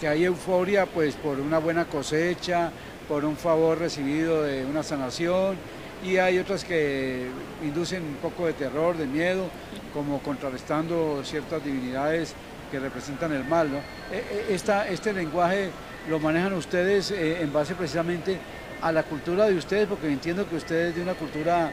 que 0.00 0.08
hay 0.08 0.24
euforia 0.24 0.86
pues 0.86 1.14
por 1.14 1.40
una 1.40 1.58
buena 1.58 1.86
cosecha, 1.86 2.70
por 3.08 3.24
un 3.24 3.36
favor 3.36 3.78
recibido 3.78 4.42
de 4.42 4.64
una 4.64 4.82
sanación 4.82 5.56
y 6.04 6.18
hay 6.18 6.38
otras 6.38 6.64
que 6.64 7.26
inducen 7.62 8.02
un 8.02 8.16
poco 8.16 8.46
de 8.46 8.52
terror, 8.52 8.96
de 8.96 9.06
miedo, 9.06 9.48
como 9.94 10.20
contrarrestando 10.20 11.22
ciertas 11.24 11.64
divinidades 11.64 12.34
que 12.70 12.78
representan 12.78 13.32
el 13.32 13.44
mal. 13.44 13.70
¿no? 13.70 13.78
E, 14.12 14.52
e, 14.52 14.92
este 14.92 15.12
lenguaje 15.12 15.70
lo 16.08 16.18
manejan 16.18 16.52
ustedes 16.52 17.10
eh, 17.10 17.42
en 17.42 17.52
base 17.52 17.74
precisamente 17.74 18.38
a 18.82 18.92
la 18.92 19.02
cultura 19.04 19.46
de 19.46 19.56
ustedes, 19.56 19.88
porque 19.88 20.08
entiendo 20.08 20.48
que 20.48 20.56
ustedes 20.56 20.94
de 20.94 21.02
una 21.02 21.14
cultura 21.14 21.70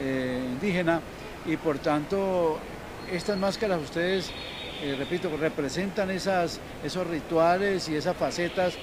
eh, 0.00 0.40
indígena 0.52 1.00
y 1.46 1.56
por 1.56 1.78
tanto 1.78 2.58
estas 3.10 3.36
máscaras 3.36 3.80
ustedes 3.80 4.30
eh, 4.82 4.96
repito, 4.98 5.30
representan 5.36 6.10
esas, 6.10 6.60
esos 6.84 7.06
rituales 7.06 7.88
y 7.88 7.94
esas 7.94 8.16
facetas 8.16 8.74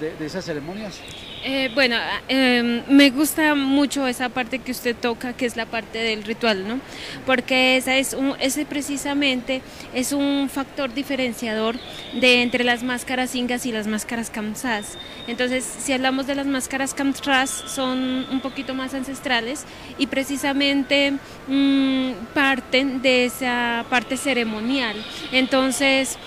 de, 0.00 0.26
esas 0.26 0.44
ceremonias? 0.44 1.00
Eh, 1.44 1.70
bueno, 1.74 1.96
em, 2.28 2.82
me 2.88 3.10
gusta 3.10 3.54
mucho 3.56 4.06
esa 4.06 4.28
parte 4.28 4.60
que 4.60 4.70
usted 4.70 4.94
toca, 4.94 5.32
que 5.32 5.44
es 5.44 5.56
la 5.56 5.66
parte 5.66 5.98
del 5.98 6.22
ritual, 6.22 6.68
¿no? 6.68 6.80
Porque 7.26 7.76
esa 7.76 7.96
es 7.96 8.14
un, 8.14 8.34
ese 8.38 8.64
precisamente 8.64 9.60
es 9.92 10.12
un 10.12 10.48
factor 10.48 10.94
diferenciador 10.94 11.76
de 12.20 12.42
entre 12.42 12.62
las 12.62 12.84
máscaras 12.84 13.34
ingas 13.34 13.66
y 13.66 13.72
las 13.72 13.88
máscaras 13.88 14.30
kamsas. 14.30 14.96
Entonces, 15.26 15.64
si 15.64 15.92
hablamos 15.92 16.26
de 16.26 16.36
las 16.36 16.46
máscaras 16.46 16.94
kamsas, 16.94 17.50
son 17.50 18.26
un 18.30 18.40
poquito 18.40 18.74
más 18.74 18.94
ancestrales 18.94 19.64
y 19.98 20.06
precisamente 20.06 21.14
mm, 21.48 22.12
parten 22.34 23.02
de 23.02 23.24
esa 23.24 23.84
parte 23.90 24.16
ceremonial. 24.16 24.96
Entonces, 25.32 26.18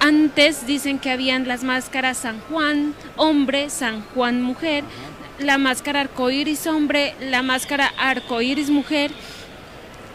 antes 0.00 0.66
dicen 0.66 0.98
que 0.98 1.10
habían 1.10 1.46
las 1.46 1.62
máscaras 1.62 2.18
San 2.18 2.40
Juan 2.50 2.94
hombre, 3.16 3.70
San 3.70 4.02
Juan 4.14 4.42
mujer, 4.42 4.84
la 5.38 5.58
máscara 5.58 6.00
arcoíris 6.00 6.66
hombre, 6.66 7.14
la 7.20 7.42
máscara 7.42 7.92
arcoíris 7.98 8.70
mujer 8.70 9.10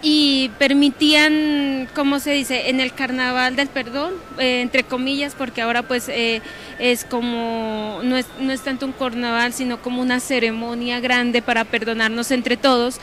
y 0.03 0.49
permitían, 0.57 1.87
¿cómo 1.93 2.19
se 2.19 2.31
dice?, 2.31 2.69
en 2.69 2.79
el 2.79 2.93
carnaval 2.93 3.55
del 3.55 3.67
perdón, 3.67 4.13
eh, 4.39 4.61
entre 4.61 4.83
comillas, 4.83 5.35
porque 5.37 5.61
ahora 5.61 5.83
pues 5.83 6.09
eh, 6.09 6.41
es 6.79 7.05
como, 7.05 7.99
no 8.03 8.17
es, 8.17 8.25
no 8.39 8.51
es 8.51 8.61
tanto 8.61 8.87
un 8.87 8.93
carnaval, 8.93 9.53
sino 9.53 9.81
como 9.81 10.01
una 10.01 10.19
ceremonia 10.19 10.99
grande 10.99 11.43
para 11.43 11.65
perdonarnos 11.65 12.31
entre 12.31 12.57
todos. 12.57 12.99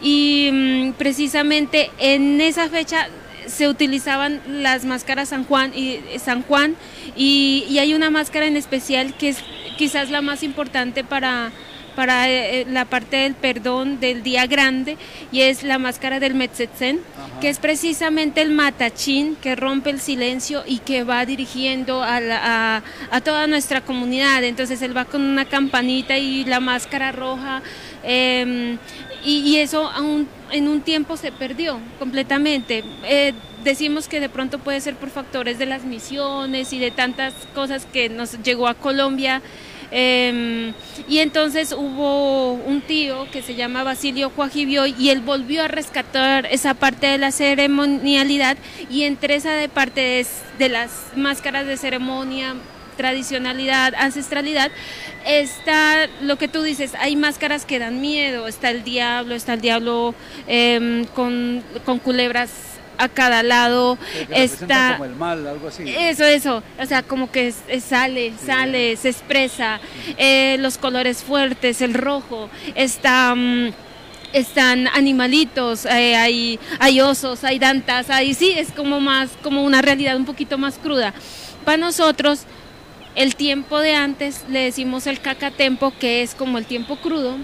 Y 0.00 0.48
mm, 0.50 0.92
precisamente 0.92 1.90
en 1.98 2.40
esa 2.40 2.68
fecha 2.70 3.08
se 3.48 3.68
utilizaban 3.68 4.40
las 4.46 4.84
máscaras 4.84 5.30
San 5.30 5.44
Juan 5.44 5.72
y 5.74 6.00
San 6.18 6.42
Juan 6.42 6.76
y, 7.16 7.76
hay 7.78 7.94
una 7.94 8.10
máscara 8.10 8.46
en 8.46 8.56
especial 8.56 9.14
que 9.16 9.30
es 9.30 9.38
quizás 9.76 10.10
la 10.10 10.22
más 10.22 10.42
importante 10.42 11.04
para 11.04 11.52
para 11.94 12.28
eh, 12.28 12.64
la 12.70 12.84
parte 12.84 13.16
del 13.16 13.34
perdón 13.34 13.98
del 13.98 14.22
día 14.22 14.46
grande 14.46 14.96
y 15.32 15.40
es 15.40 15.64
la 15.64 15.78
máscara 15.78 16.20
del 16.20 16.34
Metzetzen, 16.34 17.00
que 17.40 17.48
es 17.48 17.58
precisamente 17.58 18.40
el 18.40 18.52
matachín 18.52 19.34
que 19.34 19.56
rompe 19.56 19.90
el 19.90 20.00
silencio 20.00 20.62
y 20.64 20.78
que 20.78 21.02
va 21.02 21.26
dirigiendo 21.26 22.04
a, 22.04 22.82
a, 23.10 23.20
toda 23.20 23.48
nuestra 23.48 23.80
comunidad. 23.80 24.44
Entonces 24.44 24.80
él 24.82 24.96
va 24.96 25.06
con 25.06 25.22
una 25.22 25.44
campanita 25.46 26.16
y 26.16 26.44
la 26.44 26.60
máscara 26.60 27.10
roja. 27.10 27.62
Em, 28.04 28.78
y, 29.24 29.56
eso 29.56 29.88
aún 29.90 30.28
en 30.50 30.68
un 30.68 30.80
tiempo 30.80 31.16
se 31.16 31.32
perdió 31.32 31.80
completamente. 31.98 32.84
Eh, 33.04 33.34
decimos 33.64 34.08
que 34.08 34.20
de 34.20 34.28
pronto 34.28 34.58
puede 34.58 34.80
ser 34.80 34.96
por 34.96 35.10
factores 35.10 35.58
de 35.58 35.66
las 35.66 35.84
misiones 35.84 36.72
y 36.72 36.78
de 36.78 36.90
tantas 36.90 37.34
cosas 37.54 37.86
que 37.86 38.08
nos 38.08 38.42
llegó 38.42 38.68
a 38.68 38.74
Colombia 38.74 39.42
Em, 39.90 40.74
y 41.08 41.18
entonces 41.18 41.72
hubo 41.72 42.52
un 42.52 42.82
tío 42.82 43.30
que 43.30 43.40
se 43.40 43.54
llama 43.54 43.84
Basilio 43.84 44.30
Juajibio 44.30 44.86
y 44.86 45.08
él 45.08 45.22
volvió 45.22 45.64
a 45.64 45.68
rescatar 45.68 46.46
esa 46.46 46.74
parte 46.74 47.06
de 47.06 47.16
la 47.16 47.32
ceremonialidad 47.32 48.58
y 48.90 49.04
entre 49.04 49.36
esa 49.36 49.52
de 49.52 49.70
parte 49.70 50.26
de 50.58 50.68
las 50.68 50.90
máscaras 51.16 51.66
de 51.66 51.78
ceremonia 51.78 52.54
tradicionalidad, 52.98 53.94
ancestralidad, 53.94 54.70
está 55.24 56.06
lo 56.20 56.36
que 56.36 56.48
tú 56.48 56.60
dices, 56.60 56.92
hay 56.98 57.16
máscaras 57.16 57.64
que 57.64 57.78
dan 57.78 58.02
miedo, 58.02 58.46
está 58.46 58.70
el 58.70 58.84
diablo, 58.84 59.34
está 59.34 59.54
el 59.54 59.62
diablo 59.62 60.14
em, 60.46 61.06
con, 61.06 61.62
con 61.86 61.98
culebras 61.98 62.50
a 62.98 63.08
cada 63.08 63.44
lado 63.44 63.96
está 64.28 64.94
como 64.94 65.04
el 65.04 65.14
mal, 65.14 65.46
algo 65.46 65.68
así. 65.68 65.84
Eso, 65.86 66.24
eso, 66.24 66.64
o 66.80 66.86
sea, 66.86 67.04
como 67.04 67.30
que 67.30 67.52
sale, 67.52 68.34
sale, 68.44 68.96
se 68.96 69.08
expresa, 69.10 69.80
eh, 70.16 70.56
los 70.58 70.76
colores 70.78 71.22
fuertes, 71.22 71.80
el 71.80 71.94
rojo, 71.94 72.50
está... 72.74 73.34
Mm, 73.34 73.70
están 74.32 74.88
animalitos, 74.88 75.86
eh, 75.86 76.14
hay, 76.14 76.60
hay 76.78 77.00
osos, 77.00 77.44
hay 77.44 77.58
dantas, 77.58 78.10
hay, 78.10 78.34
sí, 78.34 78.52
es 78.56 78.72
como 78.72 79.00
más, 79.00 79.30
como 79.42 79.64
una 79.64 79.80
realidad 79.80 80.16
un 80.16 80.26
poquito 80.26 80.58
más 80.58 80.76
cruda. 80.76 81.14
Para 81.64 81.78
nosotros, 81.78 82.40
el 83.14 83.36
tiempo 83.36 83.78
de 83.80 83.94
antes 83.94 84.44
le 84.48 84.60
decimos 84.60 85.06
el 85.06 85.20
cacatempo, 85.20 85.92
que 85.98 86.22
es 86.22 86.34
como 86.34 86.58
el 86.58 86.66
tiempo 86.66 86.96
crudo, 86.96 87.36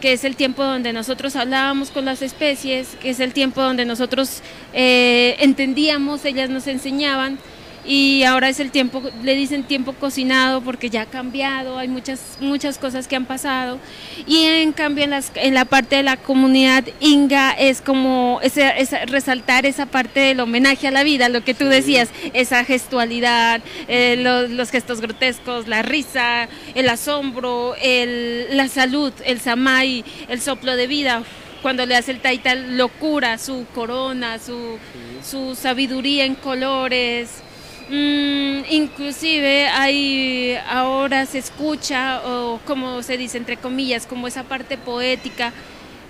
que 0.00 0.12
es 0.12 0.24
el 0.24 0.34
tiempo 0.34 0.64
donde 0.64 0.92
nosotros 0.92 1.36
hablábamos 1.36 1.90
con 1.90 2.04
las 2.04 2.22
especies, 2.22 2.96
que 3.00 3.10
es 3.10 3.20
el 3.20 3.32
tiempo 3.32 3.62
donde 3.62 3.84
nosotros 3.84 4.42
eh, 4.72 5.36
entendíamos, 5.38 6.24
ellas 6.24 6.50
nos 6.50 6.66
enseñaban 6.66 7.38
y 7.84 8.22
ahora 8.22 8.48
es 8.48 8.60
el 8.60 8.70
tiempo, 8.70 9.02
le 9.24 9.34
dicen 9.34 9.64
tiempo 9.64 9.92
cocinado 9.92 10.60
porque 10.60 10.88
ya 10.88 11.02
ha 11.02 11.06
cambiado, 11.06 11.78
hay 11.78 11.88
muchas, 11.88 12.20
muchas 12.38 12.78
cosas 12.78 13.08
que 13.08 13.16
han 13.16 13.26
pasado. 13.26 13.80
Y 14.26 14.44
en 14.44 14.72
cambio 14.72 15.02
en, 15.02 15.10
las, 15.10 15.32
en 15.34 15.54
la 15.54 15.64
parte 15.64 15.96
de 15.96 16.04
la 16.04 16.16
comunidad 16.16 16.84
Inga 17.00 17.50
es 17.52 17.80
como 17.80 18.38
ese, 18.42 18.72
resaltar 19.06 19.66
esa 19.66 19.86
parte 19.86 20.20
del 20.20 20.40
homenaje 20.40 20.86
a 20.86 20.92
la 20.92 21.02
vida, 21.02 21.28
lo 21.28 21.42
que 21.42 21.54
tú 21.54 21.66
decías, 21.66 22.08
esa 22.34 22.64
gestualidad, 22.64 23.60
eh, 23.88 24.16
los, 24.16 24.70
gestos 24.70 25.00
grotescos, 25.00 25.66
la 25.66 25.82
risa, 25.82 26.48
el 26.74 26.88
asombro, 26.88 27.74
el, 27.82 28.56
la 28.56 28.68
salud, 28.68 29.12
el 29.24 29.40
samay, 29.40 30.04
el 30.28 30.40
soplo 30.40 30.76
de 30.76 30.86
vida. 30.86 31.24
Cuando 31.62 31.84
le 31.86 31.94
hace 31.94 32.12
el 32.12 32.20
taita 32.20 32.54
locura, 32.54 33.38
su 33.38 33.66
corona, 33.72 34.38
su, 34.38 34.78
su 35.24 35.54
sabiduría 35.54 36.24
en 36.24 36.34
colores, 36.34 37.42
Mm, 37.88 38.64
inclusive 38.70 39.66
hay 39.66 40.56
ahora 40.68 41.26
se 41.26 41.38
escucha 41.38 42.22
o 42.24 42.60
como 42.64 43.02
se 43.02 43.16
dice 43.16 43.38
entre 43.38 43.56
comillas 43.56 44.06
como 44.06 44.28
esa 44.28 44.44
parte 44.44 44.78
poética 44.78 45.52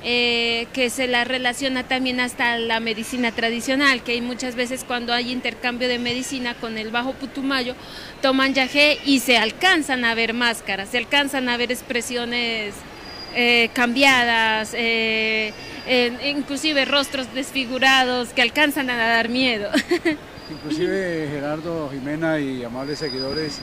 eh, 0.04 0.66
que 0.72 0.90
se 0.90 1.06
la 1.06 1.22
relaciona 1.22 1.84
también 1.84 2.18
hasta 2.18 2.58
la 2.58 2.80
medicina 2.80 3.30
tradicional, 3.30 4.02
que 4.02 4.12
hay 4.12 4.20
muchas 4.20 4.56
veces 4.56 4.84
cuando 4.84 5.12
hay 5.12 5.30
intercambio 5.30 5.86
de 5.86 6.00
medicina 6.00 6.54
con 6.54 6.76
el 6.76 6.90
Bajo 6.90 7.12
Putumayo, 7.12 7.76
toman 8.20 8.52
yagé 8.52 8.98
y 9.04 9.20
se 9.20 9.38
alcanzan 9.38 10.04
a 10.04 10.16
ver 10.16 10.34
máscaras, 10.34 10.88
se 10.88 10.98
alcanzan 10.98 11.48
a 11.48 11.56
ver 11.56 11.70
expresiones 11.70 12.74
eh, 13.36 13.70
cambiadas, 13.74 14.74
eh, 14.74 15.52
inclusive 16.24 16.84
rostros 16.84 17.32
desfigurados 17.32 18.30
que 18.30 18.42
alcanzan 18.42 18.90
a 18.90 18.96
dar 18.96 19.28
miedo. 19.28 19.70
Inclusive 20.52 21.28
Gerardo, 21.30 21.88
Jimena 21.90 22.38
y 22.38 22.62
amables 22.62 22.98
seguidores, 22.98 23.60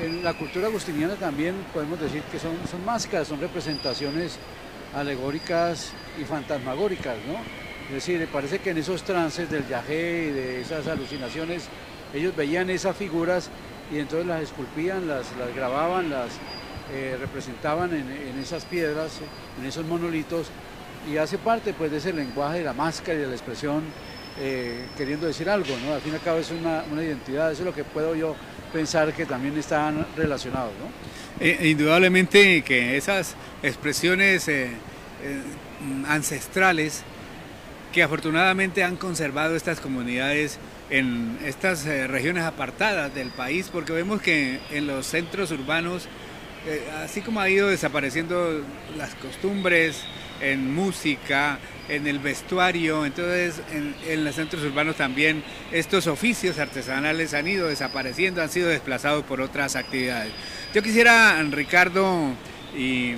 en 0.00 0.22
la 0.22 0.34
cultura 0.34 0.68
agustiniana 0.68 1.16
también 1.16 1.56
podemos 1.74 2.00
decir 2.00 2.22
que 2.30 2.38
son, 2.38 2.56
son 2.70 2.84
máscaras, 2.84 3.26
son 3.26 3.40
representaciones 3.40 4.38
alegóricas 4.94 5.92
y 6.20 6.24
fantasmagóricas, 6.24 7.16
¿no? 7.26 7.34
Es 7.88 7.94
decir, 7.94 8.28
parece 8.32 8.60
que 8.60 8.70
en 8.70 8.78
esos 8.78 9.02
trances 9.02 9.50
del 9.50 9.66
yajé 9.66 10.28
y 10.28 10.30
de 10.30 10.60
esas 10.60 10.86
alucinaciones, 10.86 11.68
ellos 12.14 12.36
veían 12.36 12.70
esas 12.70 12.96
figuras 12.96 13.50
y 13.92 13.98
entonces 13.98 14.26
las 14.26 14.42
esculpían, 14.42 15.08
las, 15.08 15.26
grababan, 15.54 16.10
las 16.10 16.30
eh, 16.92 17.16
representaban 17.18 17.92
en, 17.92 18.10
en, 18.10 18.38
esas 18.38 18.64
piedras, 18.64 19.18
en 19.58 19.66
esos 19.66 19.84
monolitos, 19.84 20.48
y 21.10 21.16
hace 21.16 21.38
parte 21.38 21.72
pues 21.72 21.90
de 21.90 21.98
ese 21.98 22.12
lenguaje 22.12 22.58
de 22.58 22.64
la 22.64 22.72
máscara 22.72 23.18
y 23.18 23.22
de 23.22 23.26
la 23.28 23.34
expresión 23.34 23.82
eh, 24.38 24.84
queriendo 24.98 25.26
decir 25.26 25.48
algo, 25.48 25.74
¿no? 25.84 25.94
Al 25.94 26.00
fin 26.02 26.12
y 26.12 26.16
al 26.16 26.20
cabo 26.20 26.38
es 26.38 26.50
una, 26.50 26.84
identidad, 27.02 27.50
eso 27.50 27.62
es 27.62 27.66
lo 27.66 27.74
que 27.74 27.84
puedo 27.84 28.14
yo 28.14 28.36
pensar 28.72 29.12
que 29.14 29.24
también 29.24 29.56
están 29.58 30.06
relacionados, 30.14 30.72
¿no? 30.78 30.90
Eh, 31.44 31.68
indudablemente 31.70 32.62
que 32.62 32.96
esas 32.96 33.34
expresiones 33.62 34.46
eh, 34.48 34.70
ancestrales 36.06 37.02
que 37.92 38.02
afortunadamente 38.02 38.84
han 38.84 38.96
conservado 38.96 39.56
estas 39.56 39.80
comunidades 39.80 40.58
en 40.90 41.38
estas 41.44 41.86
regiones 41.86 42.44
apartadas 42.44 43.14
del 43.14 43.30
país, 43.30 43.70
porque 43.72 43.92
vemos 43.92 44.20
que 44.20 44.60
en 44.70 44.86
los 44.86 45.06
centros 45.06 45.50
urbanos, 45.50 46.06
así 47.02 47.22
como 47.22 47.40
ha 47.40 47.48
ido 47.48 47.68
desapareciendo 47.68 48.62
las 48.96 49.14
costumbres 49.14 50.04
en 50.40 50.74
música, 50.74 51.58
en 51.88 52.06
el 52.06 52.18
vestuario, 52.18 53.06
entonces 53.06 53.60
en, 53.72 54.24
los 54.24 54.34
centros 54.34 54.62
urbanos 54.62 54.96
también 54.96 55.42
estos 55.72 56.06
oficios 56.06 56.58
artesanales 56.58 57.34
han 57.34 57.46
ido 57.46 57.68
desapareciendo, 57.68 58.42
han 58.42 58.50
sido 58.50 58.68
desplazados 58.68 59.24
por 59.24 59.40
otras 59.40 59.76
actividades. 59.76 60.32
Yo 60.74 60.82
quisiera, 60.82 61.42
Ricardo 61.50 62.32
y, 62.76 63.14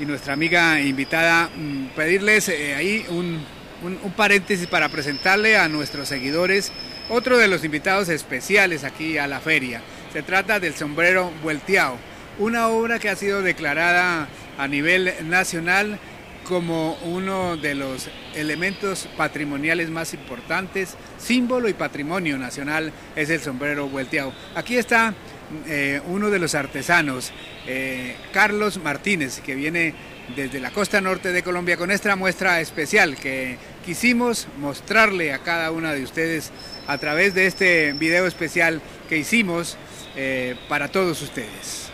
nuestra 0.00 0.32
amiga 0.32 0.80
invitada, 0.80 1.50
mm, 1.54 1.88
pedirles 1.94 2.48
eh, 2.48 2.74
ahí 2.74 3.04
un, 3.10 3.44
un 3.82 4.12
paréntesis 4.12 4.66
para 4.66 4.88
presentarle 4.88 5.58
a 5.58 5.68
nuestros 5.68 6.08
seguidores 6.08 6.72
otro 7.10 7.36
de 7.36 7.48
los 7.48 7.64
invitados 7.64 8.08
especiales 8.08 8.84
aquí 8.84 9.18
a 9.18 9.26
la 9.26 9.40
feria. 9.40 9.82
Se 10.12 10.22
trata 10.22 10.58
del 10.58 10.74
sombrero 10.74 11.30
vuelteado, 11.42 11.98
una 12.38 12.68
obra 12.68 12.98
que 12.98 13.10
ha 13.10 13.16
sido 13.16 13.42
declarada 13.42 14.28
a 14.56 14.68
nivel 14.68 15.12
nacional 15.28 15.98
como 16.44 16.94
uno 17.04 17.56
de 17.56 17.74
los 17.74 18.08
elementos 18.34 19.08
patrimoniales 19.16 19.90
más 19.90 20.14
importantes, 20.14 20.96
símbolo 21.18 21.68
y 21.68 21.74
patrimonio 21.74 22.38
nacional 22.38 22.92
es 23.16 23.30
el 23.30 23.40
sombrero 23.40 23.88
vuelteado. 23.88 24.32
Aquí 24.54 24.76
está 24.76 25.14
eh, 25.66 26.00
uno 26.06 26.30
de 26.30 26.38
los 26.38 26.54
artesanos, 26.54 27.32
eh, 27.66 28.16
Carlos 28.32 28.78
Martínez, 28.82 29.40
que 29.40 29.54
viene 29.54 29.94
desde 30.36 30.60
la 30.60 30.70
costa 30.70 31.00
norte 31.00 31.32
de 31.32 31.42
Colombia 31.42 31.76
con 31.76 31.90
esta 31.90 32.14
muestra 32.14 32.60
especial 32.60 33.16
que 33.16 33.56
quisimos 33.84 34.46
mostrarle 34.58 35.32
a 35.32 35.40
cada 35.40 35.72
una 35.72 35.92
de 35.92 36.04
ustedes 36.04 36.52
a 36.86 36.98
través 36.98 37.34
de 37.34 37.46
este 37.46 37.92
video 37.94 38.26
especial 38.26 38.80
que 39.08 39.18
hicimos 39.18 39.76
eh, 40.16 40.56
para 40.68 40.88
todos 40.88 41.20
ustedes. 41.22 41.89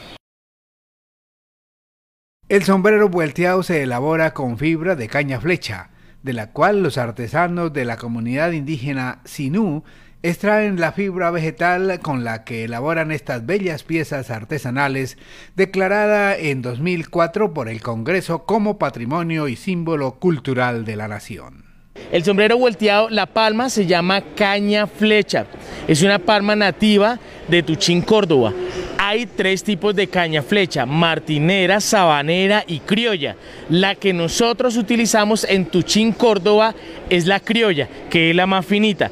El 2.49 2.63
sombrero 2.63 3.09
vuelteado 3.09 3.65
se 3.65 3.83
elabora 3.83 4.33
con 4.33 4.57
fibra 4.57 4.95
de 4.95 5.09
caña 5.09 5.41
flecha, 5.41 5.91
de 6.23 6.33
la 6.33 6.53
cual 6.53 6.81
los 6.81 6.97
artesanos 6.97 7.73
de 7.73 7.85
la 7.85 7.97
comunidad 7.97 8.53
indígena 8.53 9.21
Sinú 9.25 9.83
extraen 10.23 10.79
la 10.79 10.93
fibra 10.93 11.33
vegetal 11.33 11.99
con 11.99 12.23
la 12.23 12.45
que 12.45 12.63
elaboran 12.63 13.11
estas 13.11 13.47
bellas 13.47 13.83
piezas 13.83 14.31
artesanales, 14.31 15.19
declarada 15.57 16.37
en 16.37 16.63
2004 16.63 17.53
por 17.53 17.69
el 17.69 17.81
Congreso 17.81 18.45
como 18.47 18.79
Patrimonio 18.79 19.49
y 19.49 19.57
Símbolo 19.57 20.21
Cultural 20.21 20.85
de 20.85 20.95
la 20.95 21.09
Nación. 21.09 21.66
El 22.13 22.25
sombrero 22.25 22.59
volteado, 22.59 23.11
la 23.11 23.27
palma 23.27 23.69
se 23.69 23.87
llama 23.87 24.21
caña 24.35 24.87
flecha. 24.87 25.47
Es 25.89 26.03
una 26.03 26.19
palma 26.19 26.57
nativa 26.57 27.19
de 27.49 27.63
Tuchín, 27.63 28.03
Córdoba. 28.03 28.53
Hay 28.99 29.27
tres 29.27 29.63
tipos 29.63 29.95
de 29.95 30.09
caña 30.09 30.43
flecha, 30.43 30.87
martinera, 30.87 31.81
sabanera 31.81 32.65
y 32.67 32.81
criolla. 32.81 33.37
La 33.69 33.95
que 33.95 34.13
nosotros 34.13 34.77
utilizamos 34.77 35.45
en 35.45 35.67
Tuchín, 35.67 36.13
Córdoba 36.13 36.75
es 37.11 37.27
la 37.27 37.41
criolla, 37.41 37.89
que 38.11 38.31
es 38.31 38.37
la 38.37 38.47
más 38.47 38.65
finita. 38.65 39.11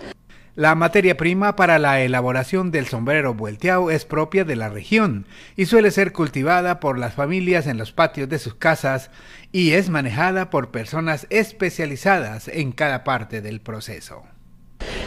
La 0.57 0.77
materia 0.77 1.17
prima 1.17 1.57
para 1.57 1.81
la 1.81 2.01
elaboración 2.01 2.71
del 2.71 2.87
sombrero 2.87 3.35
vuelteado 3.35 3.91
es 3.91 4.05
propia 4.05 4.45
de 4.45 4.55
la 4.55 4.69
región 4.69 5.27
y 5.57 5.67
suele 5.67 5.91
ser 5.91 6.13
cultivada 6.13 6.79
por 6.79 6.97
las 6.97 7.15
familias 7.15 7.67
en 7.67 7.77
los 7.77 7.91
patios 7.91 8.29
de 8.29 8.39
sus 8.39 8.55
casas 8.55 9.11
y 9.51 9.73
es 9.73 9.91
manejada 9.91 10.51
por 10.51 10.71
personas 10.71 11.27
especializadas 11.29 12.47
en 12.47 12.71
cada 12.71 13.03
parte 13.03 13.41
del 13.41 13.61
proceso. 13.61 14.23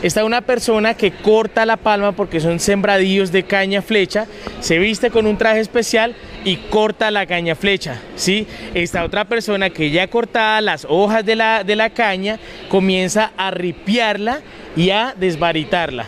Está 0.03 0.25
una 0.25 0.41
persona 0.41 0.95
que 0.95 1.13
corta 1.13 1.65
la 1.65 1.77
palma 1.77 2.11
porque 2.11 2.41
son 2.41 2.59
sembradillos 2.59 3.31
de 3.31 3.43
caña 3.43 3.81
flecha, 3.81 4.27
se 4.59 4.77
viste 4.79 5.11
con 5.11 5.25
un 5.25 5.37
traje 5.37 5.61
especial 5.61 6.13
y 6.47 6.55
corta 6.55 7.11
la 7.11 7.25
caña 7.25 7.55
flecha. 7.55 8.01
¿sí? 8.15 8.47
Está 8.73 9.03
otra 9.03 9.25
persona 9.25 9.69
que 9.69 9.91
ya 9.91 10.07
cortada 10.07 10.61
las 10.61 10.87
hojas 10.89 11.25
de 11.25 11.35
la, 11.35 11.65
de 11.65 11.75
la 11.75 11.89
caña 11.89 12.39
comienza 12.69 13.33
a 13.35 13.51
ripiarla 13.51 14.39
y 14.73 14.91
a 14.91 15.13
desbaritarla. 15.17 16.05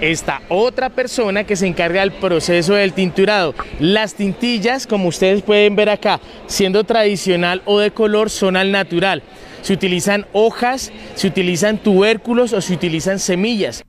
está 0.00 0.42
otra 0.48 0.90
persona 0.90 1.44
que 1.44 1.54
se 1.54 1.68
encarga 1.68 2.00
del 2.00 2.10
proceso 2.10 2.74
del 2.74 2.94
tinturado. 2.94 3.54
Las 3.78 4.14
tintillas, 4.14 4.88
como 4.88 5.06
ustedes 5.06 5.42
pueden 5.42 5.76
ver 5.76 5.88
acá, 5.88 6.18
siendo 6.48 6.82
tradicional 6.82 7.62
o 7.64 7.78
de 7.78 7.92
color, 7.92 8.28
son 8.28 8.56
al 8.56 8.72
natural. 8.72 9.22
Se 9.62 9.72
utilizan 9.72 10.26
hojas, 10.32 10.90
se 11.14 11.28
utilizan 11.28 11.78
tubérculos 11.78 12.52
o 12.52 12.60
se 12.60 12.74
utilizan 12.74 13.20
semillas. 13.20 13.84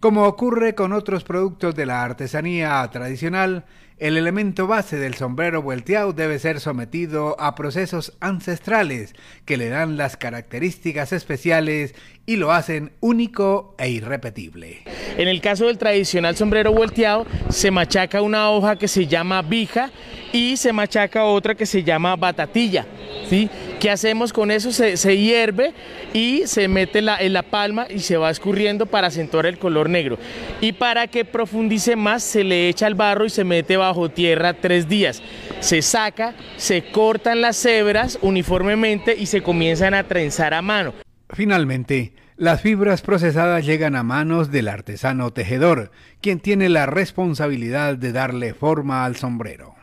Como 0.00 0.24
ocurre 0.24 0.74
con 0.74 0.94
otros 0.94 1.24
productos 1.24 1.74
de 1.74 1.84
la 1.84 2.02
artesanía 2.02 2.88
tradicional, 2.90 3.66
el 4.02 4.16
elemento 4.16 4.66
base 4.66 4.96
del 4.96 5.14
sombrero 5.14 5.62
vuelteado 5.62 6.12
debe 6.12 6.40
ser 6.40 6.58
sometido 6.58 7.40
a 7.40 7.54
procesos 7.54 8.16
ancestrales 8.18 9.14
que 9.44 9.56
le 9.56 9.68
dan 9.68 9.96
las 9.96 10.16
características 10.16 11.12
especiales 11.12 11.94
y 12.26 12.36
lo 12.36 12.52
hacen 12.52 12.92
único 13.00 13.74
e 13.78 13.90
irrepetible. 13.90 14.82
En 15.16 15.28
el 15.28 15.40
caso 15.40 15.66
del 15.66 15.78
tradicional 15.78 16.36
sombrero 16.36 16.72
volteado, 16.72 17.26
se 17.48 17.70
machaca 17.70 18.22
una 18.22 18.50
hoja 18.50 18.76
que 18.76 18.88
se 18.88 19.06
llama 19.06 19.42
vija 19.42 19.90
y 20.32 20.56
se 20.56 20.72
machaca 20.72 21.24
otra 21.24 21.54
que 21.54 21.66
se 21.66 21.82
llama 21.82 22.16
batatilla. 22.16 22.86
¿sí? 23.28 23.50
¿Qué 23.80 23.90
hacemos 23.90 24.32
con 24.32 24.50
eso? 24.50 24.70
Se, 24.72 25.18
hierve 25.18 25.74
y 26.12 26.42
se 26.46 26.68
mete 26.68 27.00
en 27.00 27.32
la 27.32 27.42
palma 27.42 27.86
y 27.90 27.98
se 27.98 28.16
va 28.16 28.30
escurriendo 28.30 28.86
para 28.86 29.08
acentuar 29.08 29.46
el 29.46 29.58
color 29.58 29.90
negro. 29.90 30.18
Y 30.60 30.72
para 30.72 31.08
que 31.08 31.24
profundice 31.24 31.96
más, 31.96 32.22
se 32.22 32.44
le 32.44 32.68
echa 32.68 32.86
el 32.86 32.94
barro 32.94 33.24
y 33.24 33.30
se 33.30 33.44
mete 33.44 33.76
bajo 33.76 34.08
tierra 34.08 34.54
tres 34.54 34.88
días. 34.88 35.22
Se 35.60 35.82
saca, 35.82 36.34
se 36.56 36.84
cortan 36.84 37.40
las 37.40 37.64
hebras 37.66 38.18
uniformemente 38.22 39.16
y 39.18 39.26
se 39.26 39.42
comienzan 39.42 39.94
a 39.94 40.04
trenzar 40.04 40.54
a 40.54 40.62
mano. 40.62 40.94
Finalmente, 41.32 42.12
las 42.36 42.60
fibras 42.60 43.00
procesadas 43.00 43.64
llegan 43.64 43.96
a 43.96 44.02
manos 44.02 44.50
del 44.50 44.68
artesano 44.68 45.32
tejedor, 45.32 45.90
quien 46.20 46.40
tiene 46.40 46.68
la 46.68 46.84
responsabilidad 46.84 47.96
de 47.96 48.12
darle 48.12 48.52
forma 48.52 49.04
al 49.04 49.16
sombrero. 49.16 49.74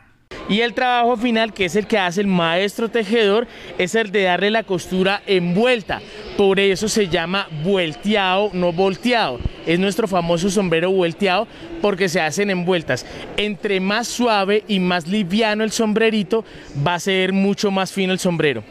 Y 0.48 0.60
el 0.60 0.74
trabajo 0.74 1.16
final, 1.16 1.52
que 1.52 1.64
es 1.64 1.76
el 1.76 1.86
que 1.86 1.98
hace 1.98 2.20
el 2.20 2.26
maestro 2.26 2.88
tejedor, 2.88 3.46
es 3.78 3.94
el 3.94 4.10
de 4.10 4.22
darle 4.22 4.50
la 4.50 4.64
costura 4.64 5.22
envuelta. 5.26 6.00
Por 6.36 6.58
eso 6.58 6.88
se 6.88 7.08
llama 7.08 7.46
vuelteado, 7.64 8.50
no 8.52 8.72
volteado. 8.72 9.38
Es 9.66 9.78
nuestro 9.78 10.08
famoso 10.08 10.50
sombrero 10.50 10.90
vuelteado 10.90 11.46
porque 11.80 12.08
se 12.08 12.20
hacen 12.20 12.50
envueltas. 12.50 13.06
Entre 13.36 13.78
más 13.80 14.08
suave 14.08 14.64
y 14.66 14.80
más 14.80 15.06
liviano 15.06 15.62
el 15.62 15.70
sombrerito, 15.70 16.44
va 16.86 16.94
a 16.94 17.00
ser 17.00 17.32
mucho 17.32 17.70
más 17.70 17.92
fino 17.92 18.12
el 18.12 18.18
sombrero. 18.18 18.64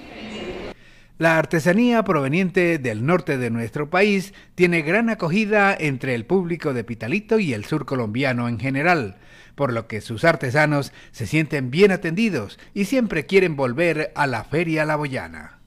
La 1.19 1.37
artesanía 1.37 2.01
proveniente 2.03 2.77
del 2.77 3.05
norte 3.05 3.37
de 3.37 3.49
nuestro 3.49 3.89
país 3.89 4.33
tiene 4.55 4.83
gran 4.83 5.09
acogida 5.09 5.75
entre 5.77 6.15
el 6.15 6.25
público 6.25 6.73
de 6.73 6.85
Pitalito 6.85 7.39
y 7.39 7.53
el 7.53 7.65
sur 7.65 7.85
colombiano 7.85 8.47
en 8.47 8.57
general 8.57 9.17
por 9.55 9.73
lo 9.73 9.87
que 9.87 9.99
sus 9.99 10.23
artesanos 10.23 10.93
se 11.11 11.27
sienten 11.27 11.69
bien 11.69 11.91
atendidos 11.91 12.57
y 12.73 12.85
siempre 12.85 13.25
quieren 13.25 13.57
volver 13.57 14.13
a 14.15 14.25
la 14.25 14.45
Feria 14.45 14.85
La 14.85 14.95
Boyana. 14.95 15.59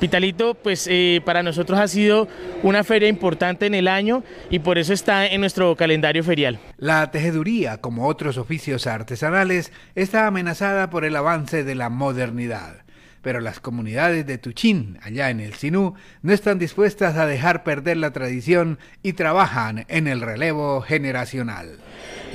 Pitalito, 0.00 0.54
pues 0.54 0.88
eh, 0.90 1.22
para 1.24 1.44
nosotros 1.44 1.78
ha 1.78 1.86
sido 1.86 2.26
una 2.64 2.82
feria 2.82 3.08
importante 3.08 3.66
en 3.66 3.74
el 3.74 3.86
año 3.86 4.24
y 4.50 4.58
por 4.58 4.78
eso 4.78 4.92
está 4.92 5.28
en 5.28 5.40
nuestro 5.40 5.76
calendario 5.76 6.24
ferial. 6.24 6.58
La 6.78 7.12
tejeduría, 7.12 7.80
como 7.80 8.08
otros 8.08 8.36
oficios 8.36 8.88
artesanales, 8.88 9.70
está 9.94 10.26
amenazada 10.26 10.90
por 10.90 11.04
el 11.04 11.14
avance 11.14 11.62
de 11.62 11.76
la 11.76 11.88
modernidad 11.88 12.85
pero 13.26 13.40
las 13.40 13.58
comunidades 13.58 14.24
de 14.24 14.38
Tuchín, 14.38 15.00
allá 15.02 15.30
en 15.30 15.40
el 15.40 15.54
Sinú, 15.54 15.96
no 16.22 16.32
están 16.32 16.60
dispuestas 16.60 17.16
a 17.16 17.26
dejar 17.26 17.64
perder 17.64 17.96
la 17.96 18.12
tradición 18.12 18.78
y 19.02 19.14
trabajan 19.14 19.84
en 19.88 20.06
el 20.06 20.20
relevo 20.20 20.80
generacional. 20.80 21.76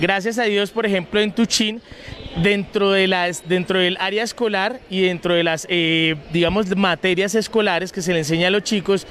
Gracias 0.02 0.38
a 0.38 0.44
Dios, 0.44 0.72
por 0.72 0.86
ejemplo, 0.86 1.22
en 1.22 1.32
Tuchín, 1.32 1.82
dentro, 2.38 2.92
de 2.92 3.08
las, 3.08 3.48
dentro 3.48 3.80
del 3.80 3.98
área 4.00 4.24
escolar 4.24 4.80
y 4.90 5.02
dentro 5.02 5.34
de 5.34 5.44
las, 5.44 5.68
eh, 5.70 6.16
digamos, 6.32 6.76
materias 6.76 7.36
escolares 7.36 7.92
que 7.92 8.02
se 8.02 8.14
le 8.14 8.20
enseña 8.20 8.48
a 8.48 8.52
los 8.52 8.64
chicos, 8.64 9.06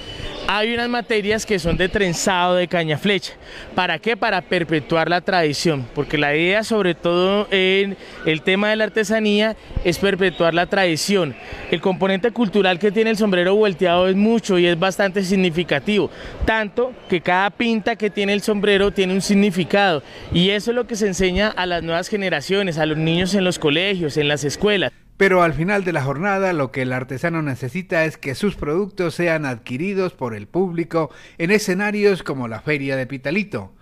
hay 0.46 0.74
unas 0.74 0.88
materias 0.88 1.46
que 1.46 1.58
son 1.58 1.76
de 1.76 1.88
trenzado 1.88 2.56
de 2.56 2.66
caña 2.66 2.98
flecha. 2.98 3.34
¿Para 3.74 3.98
qué? 3.98 4.16
Para 4.16 4.40
perpetuar 4.40 5.08
la 5.08 5.20
tradición, 5.20 5.86
porque 5.94 6.18
la 6.18 6.34
idea, 6.34 6.64
sobre 6.64 6.94
todo 6.94 7.46
en 7.50 7.96
el 8.26 8.42
tema 8.42 8.70
de 8.70 8.76
la 8.76 8.84
artesanía, 8.84 9.56
es 9.84 9.98
perpetuar 9.98 10.54
la 10.54 10.66
tradición. 10.66 11.34
El 11.70 11.80
componente 11.80 12.30
cultural 12.32 12.78
que 12.78 12.90
tiene 12.90 13.10
el 13.10 13.16
sombrero 13.16 13.54
volteado 13.54 14.08
es 14.08 14.16
mucho 14.16 14.58
y 14.58 14.66
es 14.66 14.78
bastante 14.78 15.22
significativo, 15.22 16.10
tanto 16.44 16.92
que 17.08 17.20
cada 17.20 17.50
pinta 17.50 17.96
que 17.96 18.10
tiene 18.10 18.32
el 18.32 18.40
sombrero 18.40 18.90
tiene 18.90 19.14
un 19.14 19.20
significado 19.20 20.02
y 20.32 20.50
eso 20.50 20.70
es 20.70 20.74
lo 20.74 20.86
que 20.86 20.96
se 20.96 21.06
enseña 21.06 21.48
a 21.48 21.66
las 21.66 21.82
nuevas 21.82 22.08
generaciones, 22.08 22.78
a 22.78 22.86
los 22.86 22.98
niños 22.98 23.09
en 23.18 23.44
los 23.44 23.58
colegios, 23.58 24.16
en 24.16 24.28
las 24.28 24.44
escuelas. 24.44 24.92
Pero 25.16 25.42
al 25.42 25.52
final 25.52 25.84
de 25.84 25.92
la 25.92 26.02
jornada 26.02 26.52
lo 26.52 26.70
que 26.70 26.82
el 26.82 26.92
artesano 26.92 27.42
necesita 27.42 28.04
es 28.04 28.16
que 28.16 28.34
sus 28.34 28.54
productos 28.54 29.14
sean 29.14 29.44
adquiridos 29.44 30.12
por 30.12 30.34
el 30.34 30.46
público 30.46 31.10
en 31.36 31.50
escenarios 31.50 32.22
como 32.22 32.48
la 32.48 32.60
Feria 32.60 32.96
de 32.96 33.06
Pitalito. 33.06 33.74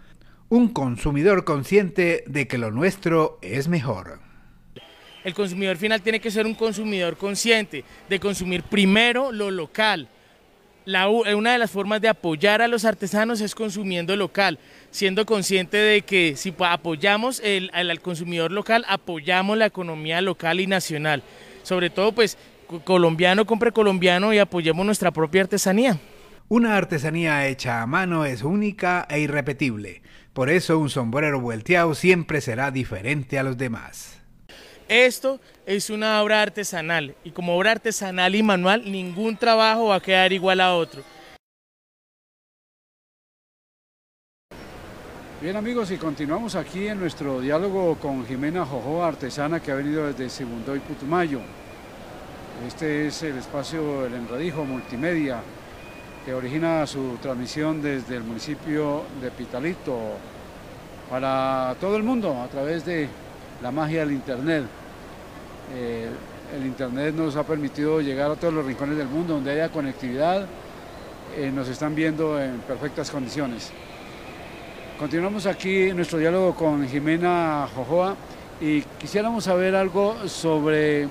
Un 0.48 0.68
consumidor 0.68 1.44
consciente 1.44 2.24
de 2.26 2.48
que 2.48 2.58
lo 2.58 2.70
nuestro 2.70 3.38
es 3.42 3.68
mejor. 3.68 4.20
El 5.24 5.34
consumidor 5.34 5.76
final 5.76 6.00
tiene 6.00 6.20
que 6.20 6.30
ser 6.30 6.46
un 6.46 6.54
consumidor 6.54 7.16
consciente 7.16 7.84
de 8.08 8.18
consumir 8.18 8.62
primero 8.62 9.30
lo 9.30 9.50
local. 9.50 10.08
una 10.86 11.52
de 11.52 11.58
las 11.58 11.70
formas 11.70 12.00
de 12.00 12.08
apoyar 12.08 12.62
a 12.62 12.68
los 12.68 12.86
artesanos 12.86 13.42
es 13.42 13.54
consumiendo 13.54 14.16
local, 14.16 14.58
siendo 14.90 15.26
consciente 15.26 15.76
de 15.76 16.02
que 16.02 16.36
si 16.36 16.54
apoyamos 16.58 17.42
al 17.72 18.00
consumidor 18.00 18.52
local, 18.52 18.84
apoyamos 18.88 19.56
la 19.58 19.66
economía 19.66 20.20
local 20.20 20.60
y 20.60 20.66
nacional. 20.66 21.22
Sobre 21.62 21.90
todo, 21.90 22.12
pues, 22.12 22.38
colombiano 22.84 23.46
compre 23.46 23.72
colombiano 23.72 24.32
y 24.32 24.38
apoyemos 24.38 24.84
nuestra 24.84 25.10
propia 25.10 25.42
artesanía. 25.42 25.98
Una 26.48 26.76
artesanía 26.76 27.46
hecha 27.46 27.82
a 27.82 27.86
mano 27.86 28.24
es 28.24 28.42
única 28.42 29.06
e 29.10 29.20
irrepetible. 29.20 30.02
Por 30.32 30.50
eso 30.50 30.78
un 30.78 30.88
sombrero 30.88 31.40
vuelteado 31.40 31.94
siempre 31.94 32.40
será 32.40 32.70
diferente 32.70 33.38
a 33.38 33.42
los 33.42 33.58
demás. 33.58 34.18
Esto 34.88 35.40
es 35.66 35.90
una 35.90 36.22
obra 36.22 36.40
artesanal 36.40 37.14
y 37.22 37.32
como 37.32 37.54
obra 37.54 37.72
artesanal 37.72 38.34
y 38.34 38.42
manual 38.42 38.90
ningún 38.90 39.36
trabajo 39.36 39.88
va 39.88 39.96
a 39.96 40.00
quedar 40.00 40.32
igual 40.32 40.62
a 40.62 40.74
otro. 40.74 41.02
Bien 45.40 45.54
amigos, 45.54 45.92
y 45.92 45.98
continuamos 45.98 46.56
aquí 46.56 46.88
en 46.88 46.98
nuestro 46.98 47.40
diálogo 47.40 47.94
con 47.94 48.26
Jimena 48.26 48.66
Jojo, 48.66 49.04
artesana 49.04 49.60
que 49.60 49.70
ha 49.70 49.76
venido 49.76 50.04
desde 50.04 50.28
Segundo 50.28 50.74
y 50.74 50.80
Putumayo. 50.80 51.38
Este 52.66 53.06
es 53.06 53.22
el 53.22 53.38
espacio 53.38 54.04
El 54.04 54.14
Enradijo 54.14 54.64
Multimedia, 54.64 55.40
que 56.26 56.34
origina 56.34 56.84
su 56.88 57.18
transmisión 57.22 57.80
desde 57.80 58.16
el 58.16 58.24
municipio 58.24 59.04
de 59.22 59.30
Pitalito 59.30 59.96
para 61.08 61.76
todo 61.80 61.96
el 61.96 62.02
mundo 62.02 62.42
a 62.42 62.48
través 62.48 62.84
de 62.84 63.08
la 63.62 63.70
magia 63.70 64.00
del 64.00 64.10
Internet. 64.10 64.64
Eh, 65.72 66.08
el 66.56 66.66
Internet 66.66 67.14
nos 67.14 67.36
ha 67.36 67.44
permitido 67.44 68.00
llegar 68.00 68.32
a 68.32 68.34
todos 68.34 68.52
los 68.52 68.66
rincones 68.66 68.98
del 68.98 69.06
mundo 69.06 69.34
donde 69.34 69.52
haya 69.52 69.68
conectividad, 69.68 70.48
eh, 71.36 71.52
nos 71.54 71.68
están 71.68 71.94
viendo 71.94 72.42
en 72.42 72.58
perfectas 72.58 73.08
condiciones. 73.12 73.70
Continuamos 74.98 75.46
aquí 75.46 75.92
nuestro 75.92 76.18
diálogo 76.18 76.56
con 76.56 76.88
Jimena 76.88 77.68
Jojoa 77.72 78.16
y 78.60 78.80
quisiéramos 78.98 79.44
saber 79.44 79.76
algo 79.76 80.16
sobre 80.28 81.06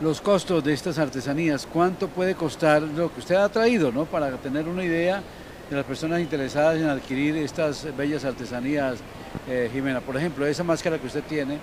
los 0.00 0.22
costos 0.22 0.64
de 0.64 0.72
estas 0.72 0.98
artesanías. 0.98 1.68
¿Cuánto 1.70 2.08
puede 2.08 2.34
costar 2.34 2.80
lo 2.80 3.12
que 3.12 3.20
usted 3.20 3.34
ha 3.34 3.50
traído, 3.50 3.92
¿no? 3.92 4.06
para 4.06 4.30
tener 4.38 4.68
una 4.68 4.82
idea 4.82 5.22
de 5.68 5.76
las 5.76 5.84
personas 5.84 6.18
interesadas 6.20 6.78
en 6.78 6.88
adquirir 6.88 7.36
estas 7.36 7.94
bellas 7.94 8.24
artesanías, 8.24 9.00
eh, 9.46 9.68
Jimena? 9.70 10.00
Por 10.00 10.16
ejemplo, 10.16 10.46
esa 10.46 10.64
máscara 10.64 10.98
que 10.98 11.08
usted 11.08 11.24
tiene, 11.24 11.58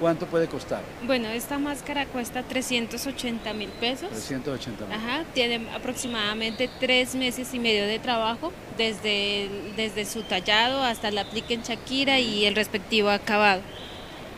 ¿Cuánto 0.00 0.26
puede 0.26 0.46
costar? 0.46 0.82
Bueno, 1.06 1.28
esta 1.28 1.58
máscara 1.58 2.04
cuesta 2.06 2.42
380 2.42 3.52
mil 3.54 3.70
pesos. 3.70 4.10
380 4.10 4.84
mil. 4.84 4.94
Ajá, 4.94 5.24
tiene 5.32 5.68
aproximadamente 5.74 6.68
tres 6.78 7.14
meses 7.14 7.54
y 7.54 7.58
medio 7.58 7.86
de 7.86 7.98
trabajo, 7.98 8.52
desde, 8.76 9.48
desde 9.74 10.04
su 10.04 10.22
tallado 10.22 10.82
hasta 10.82 11.10
la 11.10 11.22
aplique 11.22 11.54
en 11.54 11.62
Shakira 11.62 12.18
y 12.18 12.44
el 12.44 12.54
respectivo 12.54 13.08
acabado. 13.08 13.62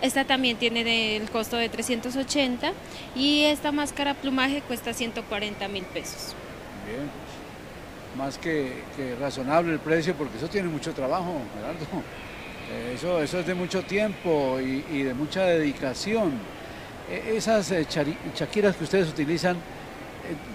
Esta 0.01 0.25
también 0.25 0.57
tiene 0.59 1.17
el 1.17 1.29
costo 1.29 1.57
de 1.57 1.69
380 1.69 2.73
y 3.17 3.43
esta 3.43 3.73
máscara 3.73 4.15
plumaje 4.15 4.63
cuesta 4.63 4.93
140 4.95 5.67
mil 5.67 5.83
pesos. 5.87 6.35
Bien, 6.87 7.11
más 8.17 8.39
que, 8.39 8.85
que 8.97 9.17
razonable 9.17 9.73
el 9.73 9.81
precio 9.81 10.15
porque 10.15 10.37
eso 10.39 10.47
tiene 10.47 10.69
mucho 10.69 10.93
trabajo, 10.93 11.41
Gerardo. 11.57 12.05
Eh, 12.71 12.93
eso, 12.95 13.23
eso 13.23 13.39
es 13.39 13.47
de 13.47 13.55
mucho 13.55 13.83
tiempo 13.83 14.59
y, 14.61 15.03
de 15.03 15.15
mucha 15.15 15.45
dedicación. 15.45 16.33
E, 17.11 17.37
esas 17.37 17.71
eh, 17.71 17.87
chaquiras 18.35 18.77
que 18.77 18.85
ustedes 18.85 19.09
utilizan, 19.09 19.57
eh, 19.57 19.61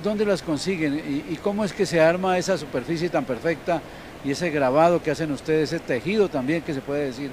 ¿dónde 0.03 0.25
las 0.25 0.41
consiguen 0.41 1.25
y, 1.29 1.35
cómo 1.37 1.65
es 1.65 1.73
que 1.73 1.85
se 1.85 1.99
arma 1.99 2.37
esa 2.37 2.57
superficie 2.57 3.09
tan 3.09 3.25
perfecta 3.25 3.81
y 4.23 4.31
ese 4.31 4.51
grabado 4.51 5.01
que 5.01 5.11
hacen 5.11 5.31
ustedes, 5.31 5.73
ese 5.73 5.79
tejido 5.83 6.29
también 6.29 6.61
que 6.61 6.73
se 6.73 6.81
puede 6.81 7.05
decir. 7.05 7.31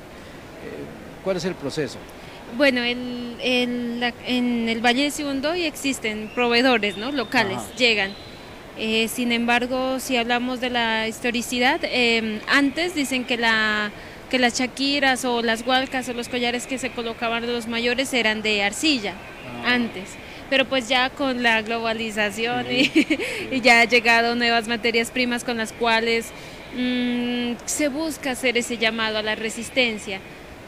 ¿Cuál 1.22 1.36
es 1.36 1.44
el 1.44 1.54
proceso? 1.54 1.98
Bueno, 2.56 2.82
en 2.82 4.68
el 4.68 4.84
Valle 4.84 5.04
de 5.04 5.10
Sibundoy 5.10 5.64
existen 5.64 6.30
proveedores 6.34 6.96
¿no? 6.96 7.12
locales, 7.12 7.58
llegan. 7.76 8.12
Eh, 8.78 9.08
sin 9.08 9.30
embargo, 9.30 10.00
si 10.00 10.16
hablamos 10.16 10.60
de 10.60 10.70
la 10.70 11.06
historicidad, 11.06 11.80
antes 12.48 12.94
dicen 12.94 13.24
que, 13.24 13.36
la, 13.36 13.92
que 14.30 14.38
las 14.38 14.54
chaquiras 14.54 15.24
o 15.26 15.42
las 15.42 15.66
hualcas 15.66 16.08
o 16.08 16.14
los 16.14 16.28
collares 16.28 16.66
que 16.66 16.78
se 16.78 16.90
colocaban 16.90 17.46
los 17.46 17.66
mayores 17.66 18.14
eran 18.14 18.40
de 18.40 18.62
arcilla, 18.62 19.14
ah. 19.64 19.74
antes. 19.74 20.10
Pero 20.48 20.64
pues 20.64 20.88
ya 20.88 21.10
con 21.10 21.42
la 21.42 21.60
globalización 21.62 22.66
y, 22.70 23.60
ya 23.62 23.82
han 23.82 23.88
llegado 23.88 24.34
nuevas 24.34 24.66
materias 24.66 25.10
primas 25.10 25.44
con 25.44 25.58
las 25.58 25.72
cuales 25.72 26.26
mm, 26.76 27.52
se 27.66 27.88
busca 27.88 28.30
hacer 28.30 28.56
ese 28.56 28.78
llamado 28.78 29.18
a 29.18 29.22
la 29.22 29.34
resistencia. 29.34 30.20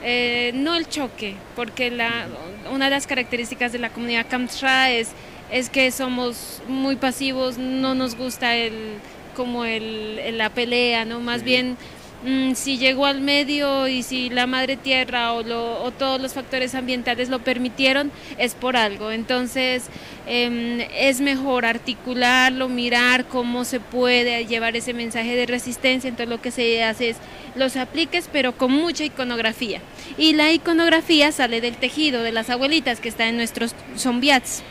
Eh, 0.05 0.51
no 0.55 0.75
el 0.75 0.89
choque, 0.89 1.35
porque 1.55 1.91
la, 1.91 2.27
una 2.73 2.87
de 2.87 2.91
las 2.91 3.07
características 3.07 3.73
de 3.73 3.79
la 3.79 3.91
comunidad 3.91 4.27
Kamsra 4.29 4.91
es, 4.91 5.11
es 5.53 5.71
que 5.71 5.91
somos 5.93 6.61
muy 6.67 6.97
pasivos, 6.97 7.57
no 7.57 7.95
nos 7.95 8.17
gusta 8.17 8.57
el, 8.57 8.99
como 9.37 9.65
el, 9.65 10.37
la 10.37 10.51
pelea, 10.51 11.05
¿no? 11.05 11.21
Más 11.21 11.45
bien 11.45 11.77
Mm, 12.25 12.55
si 12.55 12.79
llegó 12.79 13.07
al 13.07 13.21
medio 13.21 13.89
y 13.89 14.05
si 14.05 14.31
la 14.31 14.47
madre 14.47 14.77
tierra 14.77 15.33
o, 15.33 15.91
todos 15.91 16.21
los 16.21 16.35
factores 16.35 16.75
ambientales 16.77 17.29
lo 17.29 17.41
permitieron, 17.41 18.13
es 18.39 18.55
por 18.55 18.77
algo. 18.77 19.11
Entonces 19.11 19.87
em, 20.27 20.81
es 20.97 21.21
mejor 21.21 21.65
articularlo, 21.65 22.69
mirar 22.69 23.25
cómo 23.25 23.65
se 23.65 23.81
puede 23.81 24.47
llevar 24.47 24.77
ese 24.77 24.95
mensaje 24.95 25.35
de 25.35 25.47
resistencia. 25.47 26.09
Entonces 26.09 26.31
lo 26.31 26.41
que 26.41 26.53
se 26.53 26.85
hace 26.85 27.11
es 27.11 27.17
los 27.57 27.77
apliques, 27.77 28.29
pero 28.33 28.53
con 28.53 28.71
mucha 28.71 29.05
iconografía. 29.05 29.81
Y 30.17 30.35
la 30.35 30.53
iconografía 30.53 31.33
sale 31.33 31.61
del 31.61 31.77
tejido 31.77 32.23
de 32.23 32.31
las 32.31 32.51
abuelitas 32.51 33.01
que 33.01 33.09
está 33.09 33.29
en 33.29 33.37
nuestros 33.37 33.75
zombiats 33.97 34.63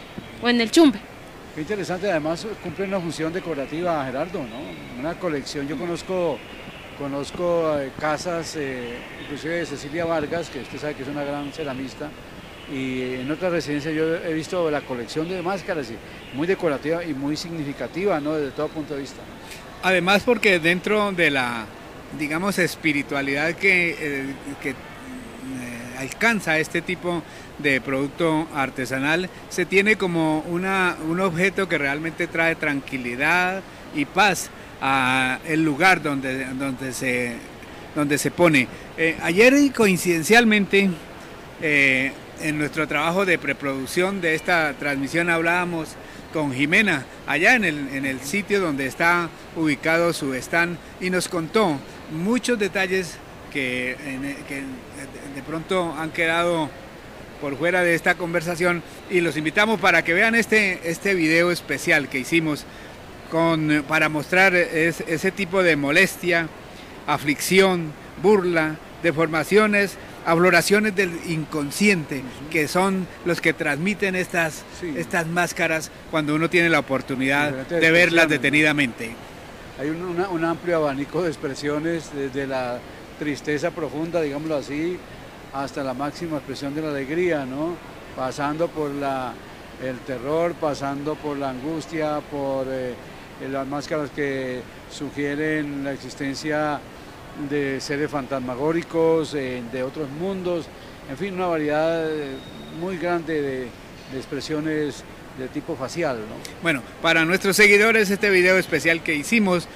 o 0.42 0.48
en 0.48 0.62
el 0.62 0.72
chumbe. 0.72 1.00
Qué 1.54 1.62
interesante, 1.62 2.10
además 2.10 2.48
cumple 2.64 2.86
una 2.86 3.02
función 3.02 3.34
decorativa, 3.34 4.06
Gerardo, 4.06 4.40
¿no? 4.40 5.02
Una 5.02 5.16
colección, 5.20 5.68
yo 5.68 5.78
conozco 5.78 6.40
Conozco 6.98 7.80
eh, 7.80 7.92
casas, 8.00 8.56
eh, 8.58 8.98
inclusive 9.24 9.56
de 9.56 9.66
Cecilia 9.66 10.06
Vargas, 10.06 10.50
que 10.50 10.60
usted 10.60 10.78
sabe 10.80 10.96
que 10.96 11.04
es 11.04 11.10
una 11.10 11.24
gran 11.24 11.52
ceramista, 11.52 12.10
y 12.72 13.16
en 13.16 13.32
otra 13.32 13.50
residencia 13.50 13.92
yo 13.92 14.16
he 14.16 14.34
visto 14.34 14.70
la 14.70 14.82
colección 14.82 15.28
de 15.28 15.42
máscaras, 15.42 15.88
muy 16.34 16.48
decorativa 16.48 17.04
y 17.04 17.14
muy 17.14 17.36
significativa, 17.36 18.20
¿no? 18.20 18.34
Desde 18.34 18.52
todo 18.52 18.68
punto 18.70 18.94
de 18.94 19.02
vista. 19.02 19.22
Además 19.84 20.24
porque 20.24 20.60
dentro 20.60 21.12
de 21.12 21.32
la, 21.32 21.66
digamos, 22.18 22.60
espiritualidad 22.60 23.54
que, 23.56 23.96
eh, 24.00 24.26
que 24.62 24.76
alcanza 25.98 26.60
este 26.60 26.82
tipo 26.82 27.24
de 27.60 27.82
producto 27.82 28.48
artesanal, 28.54 29.30
se 29.50 29.66
tiene 29.66 29.96
como 29.96 30.40
una, 30.42 30.98
un 31.08 31.20
objeto 31.20 31.68
que 31.68 31.78
realmente 31.78 32.28
trae 32.28 32.56
tranquilidad 32.56 33.62
y 33.96 34.06
paz 34.06 34.50
a 34.82 35.40
el 35.46 35.64
lugar 35.64 36.02
donde, 36.02 36.46
donde, 36.56 36.94
se, 36.94 37.36
donde 37.96 38.18
se 38.18 38.32
pone. 38.32 38.68
Eh, 38.98 39.18
ayer 39.22 39.54
coincidencialmente 39.74 40.90
eh, 41.62 42.12
en 42.42 42.58
nuestro 42.58 42.88
trabajo 42.88 43.26
de 43.26 43.38
preproducción 43.38 44.20
de 44.20 44.36
esta 44.36 44.74
transmisión 44.74 45.30
hablábamos 45.30 45.90
con 46.34 46.54
Jimena 46.54 47.06
allá 47.28 47.56
en 47.56 47.66
el, 47.66 47.90
en 47.90 48.06
el 48.06 48.20
sitio 48.22 48.60
donde 48.60 48.88
está 48.88 49.30
ubicado 49.56 50.14
su 50.14 50.34
stand 50.34 50.78
y 51.00 51.10
nos 51.10 51.28
contó 51.28 51.78
muchos 52.12 52.58
detalles 52.58 53.18
que, 53.54 53.96
que 54.48 54.64
de 55.36 55.44
pronto 55.46 55.94
han 55.98 56.12
quedado 56.12 56.70
por 57.42 57.58
fuera 57.58 57.84
de 57.84 57.96
esta 57.96 58.16
conversación 58.16 58.84
y 59.10 59.20
los 59.20 59.36
invitamos 59.36 59.80
para 59.80 60.04
que 60.04 60.14
vean 60.14 60.36
este, 60.36 60.80
este 60.90 61.16
video 61.16 61.52
especial 61.52 62.08
que 62.08 62.20
hicimos 62.20 62.66
con, 63.32 63.84
para 63.88 64.10
mostrar 64.10 64.54
ese 64.54 65.32
tipo 65.32 65.64
de 65.64 65.76
molestia, 65.76 66.48
aflicción, 67.08 67.94
burla, 68.22 68.76
deformaciones, 69.02 69.98
afloraciones 70.26 70.96
del 70.96 71.12
inconsciente, 71.28 72.22
que 72.52 72.68
son 72.68 73.08
los 73.26 73.42
que 73.42 73.54
transmiten 73.54 74.16
estas, 74.16 74.64
estas 74.96 75.26
máscaras 75.28 75.90
cuando 76.12 76.36
uno 76.36 76.50
tiene 76.50 76.70
la 76.70 76.80
oportunidad 76.80 77.52
de 77.52 77.92
verlas 77.92 78.30
detenidamente. 78.30 79.16
Hay 79.80 79.90
un, 79.90 80.04
un, 80.04 80.46
amplio 80.46 80.78
abanico 80.78 81.24
de 81.24 81.30
expresiones, 81.30 82.12
desde 82.14 82.46
la 82.46 82.80
tristeza 83.18 83.72
profunda, 83.72 84.22
digámoslo 84.22 84.58
así, 84.58 84.98
hasta 85.54 85.84
la 85.84 85.94
máxima 85.94 86.38
expresión 86.38 86.76
de 86.76 86.82
la 86.82 86.90
alegría, 86.90 87.46
¿no? 87.46 87.76
pasando 88.16 88.68
por 88.68 88.92
la, 88.92 89.34
el 89.82 89.98
terror, 90.00 90.54
pasando 90.54 91.16
por 91.16 91.38
la 91.38 91.52
angustia, 91.52 92.20
por... 92.30 92.68
Eh, 92.68 92.92
eh, 92.92 93.21
las 93.50 93.68
máscaras 93.68 94.10
que 94.12 94.62
sugieren 94.92 95.84
la 95.84 95.94
existencia 95.94 96.80
de 97.50 97.80
seres 97.80 98.12
fantasmagóricos, 98.12 99.34
eh, 99.34 99.62
de 99.72 99.84
otros 99.84 100.10
mundos, 100.10 100.66
en 101.10 101.18
fin, 101.18 101.34
una 101.34 101.48
variedad 101.48 102.10
eh, 102.10 102.36
muy 102.80 102.98
grande 102.98 103.42
de, 103.42 103.68
expresiones 104.16 105.04
de 105.38 105.48
tipo 105.48 105.76
facial. 105.76 106.20
Bueno, 106.62 106.82
para 107.02 107.24
nuestros 107.24 107.56
seguidores 107.56 108.10
este 108.10 108.30
video 108.30 108.58
especial 108.58 109.02
que 109.02 109.16
hicimos 109.16 109.68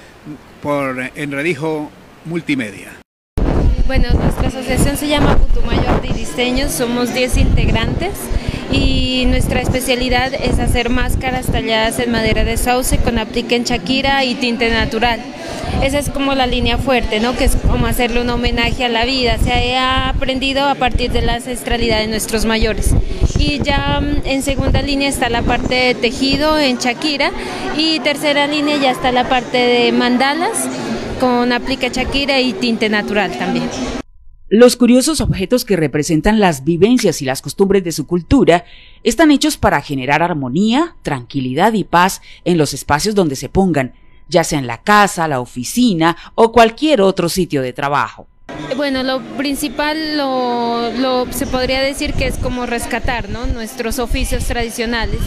por 0.62 1.10
Enredijo 1.14 1.90
Multimedia. 2.26 2.92
Bueno, 3.86 4.12
nuestra 4.12 4.48
asociación 4.48 4.96
se 4.96 5.08
llama 5.08 5.38
Putumayo 5.38 5.88
Arte 5.88 6.08
y 6.08 6.12
Diseño, 6.12 6.68
somos 6.68 7.14
10 7.14 7.38
integrantes 7.38 8.12
y 8.72 9.24
nuestra 9.26 9.60
especialidad 9.60 10.32
es 10.34 10.58
hacer 10.58 10.90
máscaras 10.90 11.46
talladas 11.46 11.98
en 11.98 12.10
madera 12.10 12.44
de 12.44 12.56
sauce 12.56 12.98
con 12.98 13.18
aplique 13.18 13.56
en 13.56 13.64
Shakira 13.64 14.24
y 14.24 14.34
tinte 14.34 14.70
natural. 14.70 15.20
Esa 15.82 15.98
es 15.98 16.08
como 16.08 16.34
la 16.34 16.46
línea 16.46 16.78
fuerte, 16.78 17.20
¿no? 17.20 17.36
que 17.36 17.44
es 17.44 17.56
como 17.56 17.86
hacerle 17.86 18.22
un 18.22 18.30
homenaje 18.30 18.84
a 18.84 18.88
la 18.88 19.04
vida. 19.04 19.36
Se 19.38 19.76
ha 19.76 20.08
aprendido 20.08 20.64
a 20.64 20.74
partir 20.74 21.12
de 21.12 21.22
la 21.22 21.34
ancestralidad 21.34 21.98
de 21.98 22.08
nuestros 22.08 22.44
mayores. 22.46 22.94
Y 23.38 23.60
ya 23.62 24.00
mm, 24.00 24.26
en 24.26 24.42
segunda 24.42 24.82
línea 24.82 25.08
está 25.08 25.28
la 25.28 25.42
parte 25.42 25.74
de 25.74 25.94
tejido 25.94 26.58
en 26.58 26.78
Shakira 26.78 27.30
y 27.76 28.00
tercera 28.00 28.46
línea 28.46 28.76
ya 28.78 28.90
está 28.90 29.12
la 29.12 29.28
parte 29.28 29.58
de 29.58 29.92
mandalas 29.92 30.66
con 31.20 31.52
aplique 31.52 31.90
Shakira 31.90 32.40
y 32.40 32.52
tinte 32.54 32.88
natural 32.88 33.32
también. 33.38 33.68
Los 34.48 34.76
curiosos 34.76 35.20
objetos 35.20 35.64
que 35.64 35.74
representan 35.74 36.38
las 36.38 36.62
vivencias 36.62 37.20
y 37.20 37.24
las 37.24 37.42
costumbres 37.42 37.82
de 37.82 37.90
su 37.90 38.06
cultura 38.06 38.64
están 39.02 39.32
hechos 39.32 39.56
para 39.56 39.80
generar 39.80 40.22
armonía, 40.22 40.94
tranquilidad 41.02 41.72
y 41.72 41.82
paz 41.82 42.22
en 42.44 42.56
los 42.56 42.72
espacios 42.72 43.16
donde 43.16 43.34
se 43.34 43.48
pongan, 43.48 43.94
ya 44.28 44.44
sea 44.44 44.60
en 44.60 44.68
la 44.68 44.82
casa, 44.82 45.26
la 45.26 45.40
oficina 45.40 46.16
o 46.36 46.52
cualquier 46.52 47.00
otro 47.00 47.28
sitio 47.28 47.60
de 47.60 47.72
trabajo. 47.72 48.28
Bueno, 48.76 49.02
lo 49.02 49.20
principal 49.36 50.16
lo, 50.16 51.26
se 51.32 51.48
podría 51.48 51.80
decir 51.80 52.14
que 52.14 52.28
es 52.28 52.38
como 52.38 52.66
rescatar 52.66 53.28
nuestros 53.28 53.98
oficios 53.98 54.44
tradicionales 54.44 55.18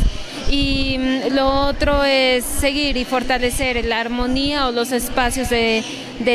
y 0.49 0.97
mm, 0.97 1.35
lo 1.35 1.67
otro 1.67 2.03
es 2.03 2.43
seguir 2.43 2.97
y 2.97 3.05
fortalecer 3.05 3.83
la 3.85 3.99
armonía 3.99 4.67
o 4.67 4.71
los 4.71 4.91
espacios 4.91 5.49
de, 5.49 5.83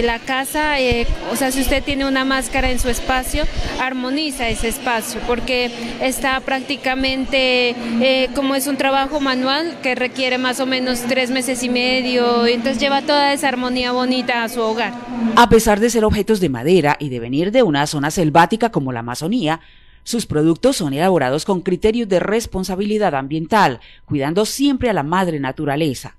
la 0.03 0.19
casa. 0.19 0.81
Eh, 0.81 1.07
o 1.33 1.37
sea, 1.37 1.53
si 1.53 1.61
usted 1.61 1.83
tiene 1.83 2.07
una 2.07 2.25
máscara 2.25 2.71
en 2.71 2.79
su 2.79 2.89
espacio, 2.89 3.45
armoniza 3.81 4.49
ese 4.49 4.69
espacio 4.69 5.21
porque 5.27 5.71
está 6.01 6.41
prácticamente 6.41 7.75
eh, 8.01 8.29
como 8.35 8.55
es 8.55 8.67
un 8.67 8.77
trabajo 8.77 9.21
manual 9.21 9.79
que 9.83 9.95
requiere 9.95 10.39
más 10.39 10.59
o 10.61 10.67
menos 10.67 11.03
tres 11.03 11.31
meses 11.31 11.63
y 11.63 11.69
medio, 11.69 12.47
entonces 12.47 12.79
lleva 12.79 13.03
toda 13.03 13.33
esa 13.33 13.49
armonía 13.49 13.93
bonita 13.93 14.43
a 14.43 14.49
su 14.49 14.61
hogar. 14.61 14.93
A 15.37 15.49
pesar 15.49 15.81
de 15.81 15.91
ser 15.91 16.05
objetos 16.05 16.41
de 16.41 16.49
madera 16.49 16.97
y 16.99 17.09
de 17.09 17.21
venir 17.21 17.53
de 17.53 17.63
una 17.63 17.87
zona 17.87 18.11
selvática 18.11 18.71
como 18.71 18.93
la 18.93 19.01
Amazonía, 19.01 19.61
sus 20.05 20.27
productos 20.27 20.77
son 20.77 20.93
elaborados 20.93 21.45
con 21.45 21.63
criterios 21.63 22.09
de 22.09 22.21
responsabilidad 22.21 23.15
ambiental, 23.15 23.81
cuidando 24.05 24.45
siempre 24.45 24.91
a 24.91 24.93
la 24.93 25.03
madre 25.03 25.41
naturaleza. 25.41 26.17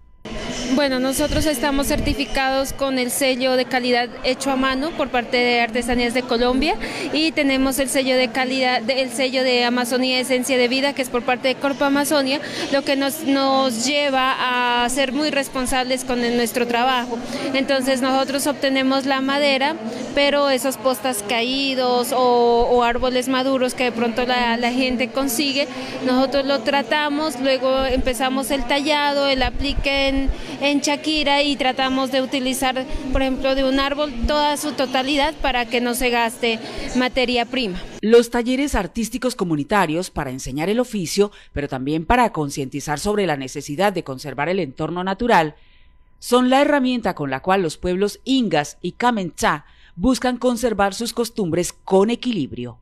Bueno, 0.73 0.99
nosotros 0.99 1.45
estamos 1.45 1.87
certificados 1.87 2.73
con 2.73 2.97
el 2.97 3.11
sello 3.11 3.55
de 3.55 3.65
calidad 3.65 4.09
hecho 4.23 4.49
a 4.51 4.55
mano 4.55 4.89
por 4.91 5.09
parte 5.09 5.37
de 5.37 5.61
Artesanías 5.61 6.13
de 6.13 6.23
Colombia 6.23 6.75
y 7.13 7.31
tenemos 7.31 7.77
el 7.79 7.87
sello 7.87 8.17
de 8.17 8.29
calidad, 8.29 8.81
el 8.89 9.11
sello 9.11 9.43
de 9.43 9.63
Amazonía 9.63 10.19
Esencia 10.19 10.57
de 10.57 10.67
Vida, 10.67 10.93
que 10.93 11.01
es 11.01 11.09
por 11.09 11.21
parte 11.21 11.49
de 11.49 11.55
Corpo 11.55 11.85
Amazonia, 11.85 12.41
lo 12.71 12.83
que 12.83 12.95
nos, 12.95 13.23
nos 13.23 13.85
lleva 13.85 14.83
a 14.83 14.89
ser 14.89 15.13
muy 15.13 15.29
responsables 15.29 16.03
con 16.03 16.21
nuestro 16.35 16.65
trabajo. 16.65 17.19
Entonces 17.53 18.01
nosotros 18.01 18.47
obtenemos 18.47 19.05
la 19.05 19.21
madera, 19.21 19.75
pero 20.15 20.49
esos 20.49 20.77
postas 20.77 21.23
caídos 21.27 22.09
o, 22.11 22.83
árboles 22.83 23.27
maduros 23.27 23.73
que 23.73 23.85
de 23.85 23.91
pronto 23.91 24.25
la, 24.25 24.57
la 24.57 24.71
gente 24.71 25.09
consigue, 25.09 25.67
nosotros 26.05 26.45
lo 26.45 26.59
tratamos, 26.59 27.39
luego 27.39 27.85
empezamos 27.85 28.51
el 28.51 28.63
tallado, 28.65 29.27
el 29.27 29.41
aplique 29.43 30.07
en 30.09 30.29
en 30.61 30.81
Shakira 30.81 31.43
y 31.43 31.55
tratamos 31.55 32.11
de 32.11 32.21
utilizar, 32.21 32.85
por 33.11 33.21
ejemplo, 33.21 33.55
de 33.55 33.63
un 33.63 33.79
árbol 33.79 34.13
toda 34.27 34.57
su 34.57 34.73
totalidad 34.73 35.33
para 35.41 35.65
que 35.65 35.81
no 35.81 35.93
se 35.93 36.09
gaste 36.09 36.59
materia 36.95 37.45
prima. 37.45 37.81
Los 38.01 38.29
talleres 38.29 38.75
artísticos 38.75 39.35
comunitarios 39.35 40.09
para 40.09 40.31
enseñar 40.31 40.69
el 40.69 40.79
oficio, 40.79 41.31
pero 41.53 41.67
también 41.67 42.05
para 42.05 42.31
concientizar 42.31 42.99
sobre 42.99 43.25
la 43.25 43.37
necesidad 43.37 43.93
de 43.93 44.03
conservar 44.03 44.49
el 44.49 44.59
entorno 44.59 45.03
natural, 45.03 45.55
son 46.19 46.49
la 46.49 46.61
herramienta 46.61 47.13
con 47.13 47.29
la 47.29 47.41
cual 47.41 47.61
los 47.61 47.77
pueblos 47.77 48.19
ingas 48.23 48.77
y 48.81 48.93
kamenchá 48.93 49.65
buscan 49.95 50.37
conservar 50.37 50.93
sus 50.93 51.13
costumbres 51.13 51.73
con 51.73 52.09
equilibrio. 52.09 52.79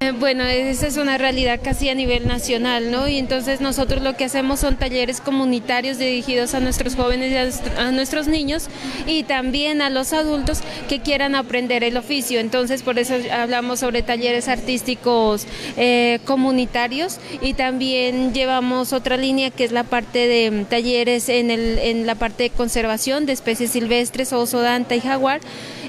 Eh, 0.00 0.12
bueno, 0.12 0.44
esa 0.44 0.88
es 0.88 0.98
una 0.98 1.16
realidad 1.16 1.58
casi 1.64 1.88
a 1.88 1.94
nivel 1.94 2.26
nacional, 2.26 2.90
¿no? 2.90 3.08
Y 3.08 3.16
entonces 3.16 3.62
nosotros 3.62 4.02
lo 4.02 4.14
que 4.14 4.26
hacemos 4.26 4.60
son 4.60 4.76
talleres 4.76 5.22
comunitarios 5.22 5.96
dirigidos 5.96 6.52
a 6.52 6.60
nuestros 6.60 6.96
jóvenes 6.96 7.32
y 7.32 7.70
a, 7.78 7.90
nuestros 7.92 8.28
niños 8.28 8.68
y 9.06 9.22
también 9.22 9.80
a 9.80 9.88
los 9.88 10.12
adultos 10.12 10.60
que 10.90 11.00
quieran 11.00 11.34
aprender 11.34 11.82
el 11.82 11.96
oficio. 11.96 12.40
Entonces 12.40 12.82
por 12.82 12.98
eso 12.98 13.14
hablamos 13.32 13.80
sobre 13.80 14.02
talleres 14.02 14.48
artísticos 14.48 15.46
eh, 15.78 16.20
comunitarios 16.26 17.18
y 17.40 17.54
también 17.54 18.34
llevamos 18.34 18.92
otra 18.92 19.16
línea 19.16 19.48
que 19.48 19.64
es 19.64 19.72
la 19.72 19.84
parte 19.84 20.28
de 20.28 20.66
talleres 20.68 21.30
en, 21.30 21.50
el, 21.50 21.78
en 21.78 22.06
la 22.06 22.16
parte 22.16 22.42
de 22.42 22.50
conservación 22.50 23.24
de 23.24 23.32
especies 23.32 23.70
silvestres, 23.70 24.34
oso, 24.34 24.60
danta 24.60 24.94
y 24.94 25.00
jaguar 25.00 25.40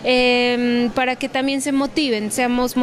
Em, 0.03 0.89
para 0.91 1.15
que 1.15 1.29
también 1.29 1.62
se 1.62 1.71
motiven, 1.71 2.31
seamos 2.31 2.75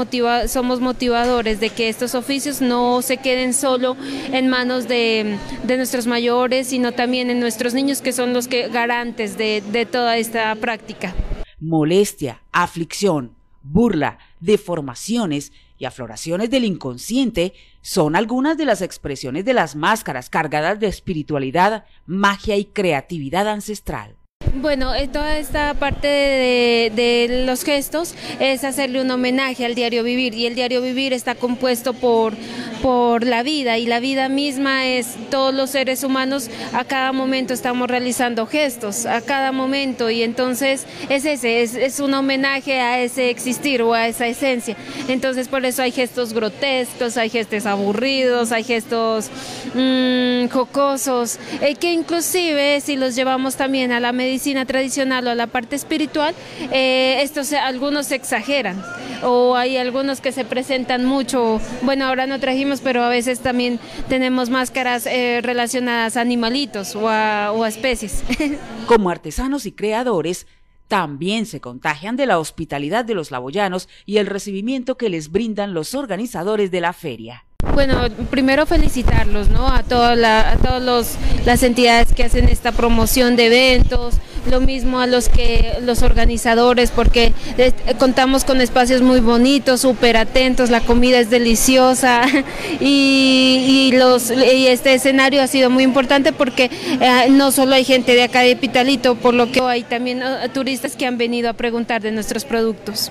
somos 0.48 0.80
motivadores 0.80 1.60
de 1.60 1.70
que 1.70 1.88
estos 1.88 2.14
oficios 2.14 2.60
no 2.60 3.02
se 3.02 3.18
queden 3.18 3.54
solo 3.54 3.96
en 4.32 4.48
manos 4.48 4.88
de, 4.88 5.38
nuestros 5.64 6.06
mayores, 6.06 6.68
sino 6.68 6.92
también 6.92 7.30
en 7.30 7.40
nuestros 7.40 7.74
niños 7.74 8.00
que 8.00 8.12
son 8.12 8.32
los 8.32 8.48
que 8.48 8.68
garantes 8.68 9.36
de, 9.36 9.62
de 9.72 9.86
toda 9.86 10.16
esta 10.16 10.54
práctica. 10.56 11.14
Molestia, 11.60 12.42
aflicción, 12.52 13.34
burla, 13.62 14.18
deformaciones 14.40 15.52
y 15.78 15.86
afloraciones 15.86 16.50
del 16.50 16.64
inconsciente 16.64 17.54
son 17.80 18.16
algunas 18.16 18.56
de 18.56 18.64
las 18.64 18.82
expresiones 18.82 19.44
de 19.44 19.54
las 19.54 19.76
máscaras 19.76 20.30
cargadas 20.30 20.78
de 20.80 20.86
espiritualidad, 20.86 21.84
magia 22.06 22.56
y 22.56 22.64
creatividad 22.64 23.48
ancestral. 23.48 24.16
Bueno, 24.56 24.94
eh, 24.94 25.08
toda 25.08 25.36
esta 25.36 25.74
parte 25.74 26.06
de, 26.06 27.42
los 27.44 27.64
gestos 27.64 28.14
es 28.38 28.62
hacerle 28.62 29.00
un 29.00 29.10
homenaje 29.10 29.64
al 29.64 29.74
diario 29.74 30.04
vivir. 30.04 30.34
Y 30.34 30.46
el 30.46 30.54
diario 30.54 30.80
vivir 30.80 31.12
está 31.12 31.34
compuesto 31.34 31.92
por, 31.92 32.34
por 32.80 33.26
la 33.26 33.42
vida. 33.42 33.78
Y 33.78 33.86
la 33.86 33.98
vida 33.98 34.28
misma 34.28 34.86
es 34.86 35.16
todos 35.28 35.52
los 35.52 35.70
seres 35.70 36.04
humanos. 36.04 36.50
A 36.72 36.84
cada 36.84 37.12
momento 37.12 37.52
estamos 37.52 37.88
realizando 37.88 38.46
gestos, 38.46 39.06
a 39.06 39.22
cada 39.22 39.50
momento. 39.50 40.08
Y 40.08 40.22
entonces 40.22 40.86
es 41.08 41.24
ese, 41.24 41.62
es, 41.62 41.98
un 41.98 42.14
homenaje 42.14 42.78
a 42.78 43.00
ese 43.00 43.30
existir 43.30 43.82
o 43.82 43.92
a 43.92 44.06
esa 44.06 44.28
esencia. 44.28 44.76
Entonces 45.08 45.48
por 45.48 45.64
eso 45.64 45.82
hay 45.82 45.90
gestos 45.90 46.32
grotescos, 46.32 47.16
hay 47.16 47.28
gestos 47.28 47.66
aburridos, 47.66 48.52
hay 48.52 48.62
gestos 48.62 49.30
mm, 49.74 50.46
jocosos, 50.48 51.40
eh, 51.60 51.74
que 51.74 51.92
inclusive 51.92 52.80
si 52.80 52.96
los 52.96 53.16
llevamos 53.16 53.56
también 53.56 53.90
a 53.90 53.98
la 53.98 54.12
medicina, 54.12 54.43
tradicional 54.66 55.26
o 55.26 55.34
la 55.34 55.46
parte 55.46 55.76
espiritual, 55.76 56.34
eh, 56.72 57.18
estos 57.22 57.52
algunos 57.52 58.06
se 58.06 58.16
exageran 58.16 58.82
o 59.22 59.56
hay 59.56 59.76
algunos 59.76 60.20
que 60.20 60.32
se 60.32 60.44
presentan 60.44 61.04
mucho, 61.04 61.60
bueno 61.82 62.04
ahora 62.06 62.26
no 62.26 62.38
trajimos, 62.40 62.80
pero 62.80 63.02
a 63.02 63.08
veces 63.08 63.40
también 63.40 63.80
tenemos 64.08 64.50
máscaras 64.50 65.06
eh, 65.06 65.40
relacionadas 65.42 66.16
a 66.16 66.20
animalitos 66.20 66.94
o 66.94 67.04
o 67.04 67.64
a 67.64 67.68
especies. 67.68 68.22
Como 68.86 69.10
artesanos 69.10 69.66
y 69.66 69.72
creadores, 69.72 70.46
también 70.88 71.46
se 71.46 71.60
contagian 71.60 72.16
de 72.16 72.26
la 72.26 72.38
hospitalidad 72.38 73.04
de 73.04 73.14
los 73.14 73.30
laboyanos 73.30 73.88
y 74.06 74.18
el 74.18 74.26
recibimiento 74.26 74.96
que 74.96 75.08
les 75.08 75.30
brindan 75.30 75.74
los 75.74 75.94
organizadores 75.94 76.70
de 76.70 76.80
la 76.80 76.92
feria. 76.92 77.44
Bueno, 77.72 78.08
primero 78.30 78.66
felicitarlos, 78.66 79.48
¿no? 79.48 79.66
A, 79.66 79.82
toda 79.82 80.14
la, 80.16 80.52
a 80.52 80.56
todas 80.56 81.16
las 81.44 81.62
entidades 81.62 82.12
que 82.12 82.24
hacen 82.24 82.48
esta 82.48 82.72
promoción 82.72 83.36
de 83.36 83.46
eventos, 83.46 84.14
lo 84.50 84.60
mismo 84.60 85.00
a 85.00 85.06
los 85.06 85.28
que 85.28 85.78
los 85.82 86.02
organizadores, 86.02 86.90
porque 86.90 87.32
eh, 87.58 87.72
contamos 87.98 88.44
con 88.44 88.60
espacios 88.60 89.02
muy 89.02 89.20
bonitos, 89.20 89.80
súper 89.80 90.16
atentos, 90.16 90.70
la 90.70 90.80
comida 90.80 91.18
es 91.18 91.30
deliciosa 91.30 92.22
y, 92.80 93.90
los, 93.94 94.30
y 94.30 94.66
este 94.66 94.94
escenario 94.94 95.42
ha 95.42 95.46
sido 95.46 95.70
muy 95.70 95.84
importante 95.84 96.32
porque 96.32 96.70
eh, 97.00 97.28
no 97.30 97.52
solo 97.52 97.74
hay 97.74 97.84
gente 97.84 98.14
de 98.14 98.24
acá 98.24 98.40
de 98.40 98.56
Pitalito, 98.56 99.14
por 99.14 99.34
lo 99.34 99.50
que 99.50 99.60
hay 99.60 99.82
también 99.82 100.22
eh, 100.22 100.48
turistas 100.52 100.96
que 100.96 101.06
han 101.06 101.18
venido 101.18 101.48
a 101.48 101.54
preguntar 101.54 102.02
de 102.02 102.12
nuestros 102.12 102.44
productos. 102.44 103.10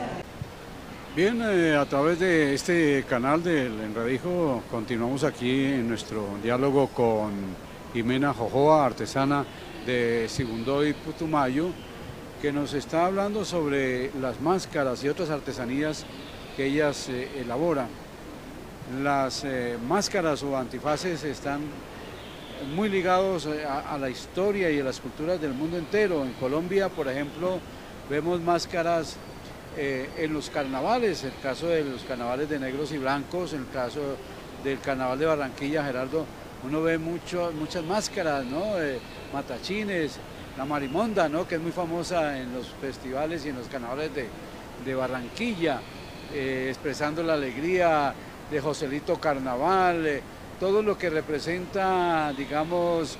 Bien, 1.15 1.39
eh, 1.43 1.75
a 1.75 1.85
través 1.85 2.17
de 2.17 2.55
este 2.55 3.05
canal 3.07 3.43
del 3.43 3.79
Enradijo 3.81 4.63
continuamos 4.71 5.23
aquí 5.23 5.65
en 5.65 5.87
nuestro 5.87 6.25
diálogo 6.41 6.87
con 6.87 7.33
Jimena 7.93 8.33
Jojoa, 8.33 8.83
artesana 8.83 9.45
de 9.85 10.25
Sigundoy 10.27 10.93
Putumayo, 10.93 11.67
que 12.41 12.51
nos 12.51 12.73
está 12.73 13.05
hablando 13.05 13.45
sobre 13.45 14.09
las 14.19 14.41
máscaras 14.41 15.03
y 15.03 15.07
otras 15.07 15.29
artesanías 15.29 16.03
que 16.57 16.65
ellas 16.65 17.07
eh, 17.09 17.29
elaboran. 17.41 17.89
Las 19.03 19.43
eh, 19.43 19.77
máscaras 19.87 20.41
o 20.41 20.57
antifaces 20.57 21.23
están 21.25 21.61
muy 22.75 22.89
ligados 22.89 23.47
a, 23.67 23.93
a 23.93 23.99
la 23.99 24.09
historia 24.09 24.71
y 24.71 24.79
a 24.79 24.83
las 24.83 24.99
culturas 24.99 25.39
del 25.39 25.53
mundo 25.53 25.77
entero. 25.77 26.23
En 26.23 26.33
Colombia, 26.33 26.89
por 26.89 27.07
ejemplo, 27.07 27.59
vemos 28.09 28.41
máscaras 28.41 29.15
eh, 29.75 30.07
en 30.17 30.33
los 30.33 30.51
carnavales, 30.51 31.23
el 31.23 31.33
caso 31.41 31.67
de 31.67 31.83
los 31.83 32.03
carnavales 32.03 32.47
de 32.47 32.59
negros 32.59 32.91
y 32.91 32.99
blancos, 32.99 33.53
en 33.53 33.61
el 33.61 33.69
caso 33.69 34.01
del 34.63 34.79
carnaval 34.79 35.17
de 35.17 35.25
Barranquilla, 35.25 35.83
Gerardo, 35.83 36.25
uno 36.63 36.83
ve 36.83 36.99
mucho, 36.99 37.51
muchas 37.57 37.83
máscaras, 37.83 38.45
¿no? 38.45 38.63
matachines, 39.33 40.19
la 40.57 40.65
marimonda, 40.65 41.27
¿no? 41.27 41.47
Que 41.47 41.55
es 41.55 41.61
muy 41.61 41.71
famosa 41.71 42.39
en 42.39 42.53
los 42.53 42.67
festivales 42.79 43.45
y 43.45 43.49
en 43.49 43.55
los 43.55 43.67
carnavales 43.67 44.11
de, 44.85 44.95
Barranquilla, 44.95 45.81
eh, 46.31 46.67
expresando 46.69 47.23
la 47.23 47.33
alegría 47.33 48.13
de 48.51 48.61
Joselito 48.61 49.19
Carnaval, 49.19 50.05
eh, 50.05 50.21
todo 50.59 50.83
lo 50.83 50.97
que 50.99 51.09
representa, 51.09 52.31
digamos, 52.37 53.17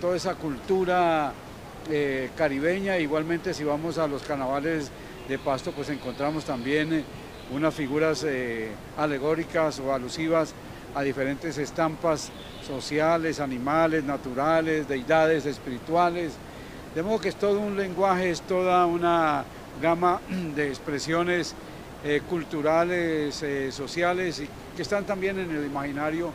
toda 0.00 0.16
esa 0.16 0.34
cultura 0.34 1.32
caribeña, 2.36 2.98
igualmente 2.98 3.54
si 3.54 3.64
vamos 3.64 3.96
a 3.96 4.06
los 4.06 4.22
carnavales 4.22 4.90
de 5.28 5.38
Pasto, 5.38 5.72
pues 5.72 5.88
encontramos 5.88 6.44
también 6.44 6.92
eh, 6.92 7.04
unas 7.52 7.74
figuras 7.74 8.24
eh, 8.26 8.70
alegóricas 8.96 9.80
o 9.80 9.92
alusivas 9.92 10.54
a 10.94 11.02
diferentes 11.02 11.58
estampas 11.58 12.30
sociales, 12.66 13.40
animales, 13.40 14.04
naturales, 14.04 14.88
deidades 14.88 15.46
espirituales. 15.46 16.34
De 16.94 17.02
modo 17.02 17.20
que 17.20 17.28
es 17.28 17.36
todo 17.36 17.60
un 17.60 17.76
lenguaje, 17.76 18.30
es 18.30 18.42
toda 18.42 18.86
una 18.86 19.44
gama 19.82 20.20
de 20.54 20.68
expresiones 20.68 21.54
eh, 22.04 22.22
culturales, 22.28 23.44
sociales, 23.70 24.40
y 24.40 24.48
que 24.76 24.82
están 24.82 25.04
también 25.04 25.38
en 25.38 25.50
el 25.50 25.66
imaginario 25.66 26.32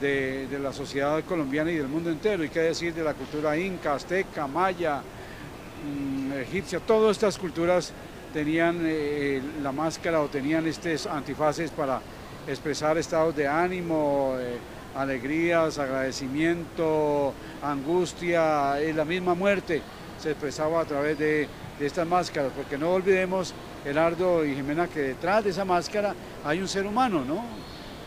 de, 0.00 0.58
la 0.60 0.72
sociedad 0.72 1.22
colombiana 1.24 1.70
y 1.70 1.76
del 1.76 1.88
mundo 1.88 2.10
entero. 2.10 2.44
Y 2.44 2.48
qué 2.48 2.60
decir 2.60 2.94
de 2.94 3.02
la 3.02 3.14
cultura 3.14 3.56
inca, 3.56 3.94
azteca, 3.94 4.46
maya, 4.46 5.00
mm, 5.00 6.32
egipcia, 6.32 6.80
todas 6.80 7.12
estas 7.12 7.38
culturas 7.38 7.92
tenían 8.32 8.80
eh, 8.82 9.40
la 9.62 9.72
máscara 9.72 10.20
o 10.20 10.28
tenían 10.28 10.66
estos 10.66 11.06
antifaces 11.06 11.70
para 11.70 12.00
expresar 12.46 12.98
estados 12.98 13.36
de 13.36 13.46
ánimo, 13.46 14.34
eh, 14.38 14.58
alegrías, 14.96 15.78
agradecimiento, 15.78 17.32
angustia 17.62 18.82
y 18.82 18.92
la 18.92 19.04
misma 19.04 19.34
muerte 19.34 19.82
se 20.18 20.30
expresaba 20.30 20.80
a 20.80 20.84
través 20.84 21.18
de, 21.18 21.48
estas 21.80 22.06
máscaras, 22.06 22.52
porque 22.54 22.78
no 22.78 22.92
olvidemos, 22.92 23.52
Gerardo 23.82 24.44
y 24.44 24.54
Jimena, 24.54 24.86
que 24.86 25.00
detrás 25.00 25.42
de 25.42 25.50
esa 25.50 25.64
máscara 25.64 26.14
hay 26.44 26.60
un 26.60 26.68
ser 26.68 26.86
humano, 26.86 27.24
¿no? 27.24 27.42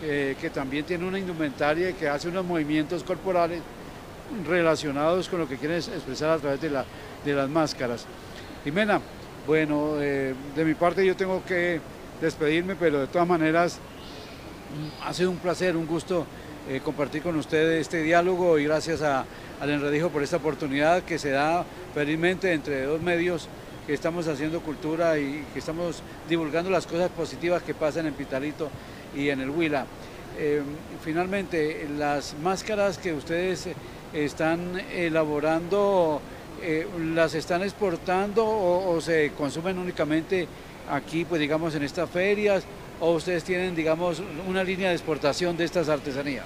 Eh, 0.02 0.38
que 0.40 0.50
también 0.50 0.86
tiene 0.86 1.06
una 1.06 1.20
indumentaria 1.20 1.90
y 1.90 1.94
que 1.94 2.08
hace 2.08 2.30
unos 2.30 2.46
movimientos 2.46 3.04
corporales 3.04 3.60
relacionados 4.48 5.28
con 5.28 5.40
lo 5.40 5.48
que 5.48 5.58
quieren 5.58 5.78
expresar 5.78 6.30
a 6.30 6.38
través 6.38 6.62
de 6.62 7.34
las 7.34 7.50
máscaras. 7.50 8.06
Jimena, 8.64 9.02
bueno, 9.48 10.02
eh, 10.02 10.34
de 10.56 10.66
mi 10.66 10.74
parte 10.74 11.06
yo 11.06 11.16
tengo 11.16 11.44
que 11.46 11.80
despedirme, 12.22 12.76
pero 12.76 13.02
de 13.02 13.08
todas 13.08 13.28
maneras 13.28 13.80
ha 15.04 15.14
sido 15.14 15.30
un 15.30 15.38
placer, 15.38 15.78
un 15.78 15.86
gusto 15.86 16.26
eh, 16.68 16.82
compartir 16.84 17.22
con 17.22 17.36
ustedes 17.36 17.82
este 17.82 18.02
diálogo 18.02 18.58
y 18.58 18.64
gracias 18.64 19.02
al 19.02 19.26
Enredijo 19.70 20.10
por 20.10 20.24
esta 20.24 20.38
oportunidad 20.38 21.04
que 21.04 21.20
se 21.20 21.30
da 21.30 21.64
felizmente 21.94 22.54
entre 22.54 22.84
dos 22.84 23.02
medios 23.02 23.48
que 23.86 23.94
estamos 23.94 24.28
haciendo 24.28 24.62
cultura 24.62 25.20
y 25.20 25.46
que 25.54 25.60
estamos 25.60 26.02
divulgando 26.28 26.72
las 26.72 26.88
cosas 26.88 27.12
positivas 27.12 27.62
que 27.62 27.76
pasan 27.76 28.08
en 28.08 28.14
Pitalito 28.16 28.70
y 29.16 29.30
en 29.30 29.42
el 29.42 29.52
Huila. 29.52 29.86
Eh, 30.38 30.64
finalmente, 31.04 31.88
las 31.98 32.36
máscaras 32.42 32.98
que 32.98 33.14
ustedes 33.14 33.70
están 34.12 34.80
elaborando, 34.92 36.20
eh, 36.62 36.88
las 37.14 37.34
están 37.36 37.64
exportando 37.64 38.46
o, 38.46 39.00
se 39.02 39.32
consumen 39.38 39.78
únicamente 39.78 40.48
aquí, 40.90 41.26
pues 41.26 41.42
digamos, 41.42 41.76
en 41.76 41.84
estas 41.84 42.10
ferias, 42.10 42.64
o 43.00 43.12
ustedes 43.14 43.44
tienen, 43.44 43.76
digamos, 43.76 44.22
una 44.48 44.64
línea 44.64 44.90
de 44.90 44.96
exportación 44.96 45.58
de 45.58 45.66
estas 45.66 45.90
artesanías. 45.90 46.46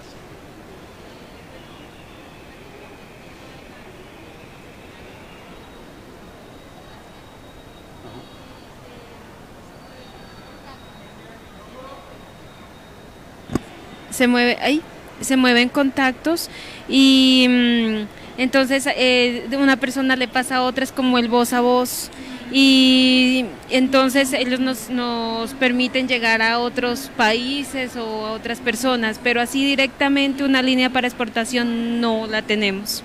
se 14.09 14.27
mueve 14.27 14.57
ahí 14.59 14.81
se 15.21 15.37
mueven 15.37 15.69
contactos 15.69 16.49
y 16.89 17.45
mm, 17.49 18.07
entonces 18.39 18.87
eh, 18.95 19.47
una 19.51 19.75
persona 19.75 20.15
le 20.15 20.29
pasa 20.29 20.55
a 20.55 20.63
otra, 20.63 20.85
es 20.85 20.91
como 20.93 21.17
el 21.17 21.27
voz 21.27 21.51
a 21.51 21.59
voz 21.59 22.09
y 22.51 23.45
entonces 23.69 24.33
ellos 24.33 24.59
nos, 24.59 24.89
nos 24.89 25.53
permiten 25.53 26.07
llegar 26.07 26.41
a 26.41 26.59
otros 26.59 27.11
países 27.15 27.95
o 27.97 28.25
a 28.25 28.31
otras 28.31 28.59
personas, 28.59 29.19
pero 29.21 29.41
así 29.41 29.65
directamente 29.65 30.43
una 30.45 30.61
línea 30.61 30.89
para 30.89 31.07
exportación 31.07 31.99
no 31.99 32.27
la 32.27 32.41
tenemos. 32.41 33.03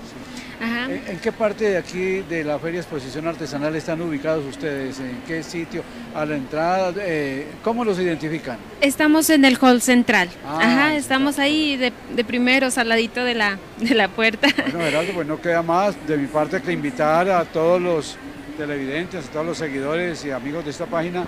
¿En, 0.95 1.19
qué 1.19 1.33
parte 1.33 1.71
de 1.71 1.77
aquí 1.77 2.21
de 2.21 2.45
la 2.45 2.59
Feria 2.59 2.79
Exposición 2.81 3.27
Artesanal 3.27 3.75
están 3.75 4.01
ubicados 4.01 4.45
ustedes? 4.45 5.01
¿En 5.01 5.23
qué 5.27 5.43
sitio? 5.43 5.83
¿A 6.15 6.25
la 6.25 6.37
entrada? 6.37 6.93
Eh, 6.99 7.49
¿Cómo 7.65 7.85
los 7.85 7.99
identifican? 7.99 8.59
Estamos 8.81 9.29
en 9.31 9.45
el 9.45 9.59
hall 9.61 9.83
central. 9.83 10.29
Ah, 10.47 10.59
Ajá, 10.63 10.95
estamos 10.95 11.41
ahí 11.41 11.77
de, 11.77 11.93
de 12.15 12.25
primeros 12.25 12.79
al 12.79 12.89
ladito 12.91 13.25
de 13.25 13.35
la, 13.35 13.59
de 13.79 13.95
la 13.95 14.07
puerta. 14.09 14.47
Bueno, 14.57 14.79
Gerardo, 14.81 15.13
pues 15.15 15.27
no 15.27 15.41
queda 15.41 15.63
más 15.63 15.97
de 16.07 16.17
mi 16.17 16.27
parte 16.29 16.63
que 16.63 16.71
invitar 16.71 17.29
a 17.29 17.45
todos 17.45 17.83
los 17.83 18.17
televidentes, 18.57 19.27
a 19.27 19.31
todos 19.33 19.47
los 19.47 19.59
seguidores 19.59 20.25
y 20.25 20.31
amigos 20.31 20.65
de 20.65 20.71
esta 20.71 20.87
página 20.87 21.25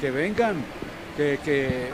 que 0.00 0.10
vengan, 0.10 0.56
que, 1.16 1.38
que 1.44 1.88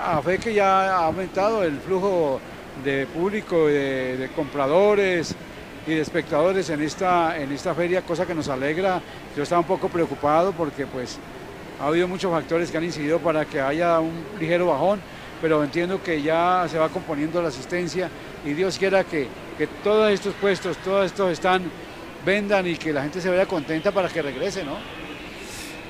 a 0.00 0.22
fe 0.22 0.38
que 0.38 0.54
ya 0.54 0.94
ha 0.94 1.06
aumentado 1.06 1.64
el 1.64 1.78
flujo 1.80 2.40
de 2.84 3.06
público, 3.06 3.66
de, 3.66 4.16
de 4.16 4.28
compradores, 4.28 5.34
y 5.88 5.94
de 5.94 6.02
espectadores 6.02 6.68
en 6.68 6.82
esta, 6.82 7.38
en 7.40 7.50
esta 7.50 7.74
feria, 7.74 8.02
cosa 8.02 8.26
que 8.26 8.34
nos 8.34 8.48
alegra. 8.48 9.00
Yo 9.34 9.42
estaba 9.42 9.62
un 9.62 9.66
poco 9.66 9.88
preocupado 9.88 10.52
porque 10.52 10.86
pues 10.86 11.18
ha 11.80 11.86
habido 11.86 12.06
muchos 12.06 12.30
factores 12.30 12.70
que 12.70 12.76
han 12.76 12.84
incidido 12.84 13.18
para 13.18 13.46
que 13.46 13.58
haya 13.58 13.98
un 13.98 14.12
ligero 14.38 14.66
bajón, 14.66 15.00
pero 15.40 15.64
entiendo 15.64 16.02
que 16.02 16.20
ya 16.20 16.66
se 16.70 16.78
va 16.78 16.90
componiendo 16.90 17.40
la 17.40 17.48
asistencia 17.48 18.10
y 18.44 18.52
Dios 18.52 18.76
quiera 18.78 19.02
que, 19.02 19.28
que 19.56 19.66
todos 19.82 20.12
estos 20.12 20.34
puestos, 20.34 20.76
todos 20.78 21.06
estos 21.06 21.32
están, 21.32 21.62
vendan 22.24 22.66
y 22.66 22.76
que 22.76 22.92
la 22.92 23.02
gente 23.02 23.22
se 23.22 23.30
vea 23.30 23.46
contenta 23.46 23.90
para 23.90 24.10
que 24.10 24.20
regrese, 24.20 24.64
¿no? 24.64 24.76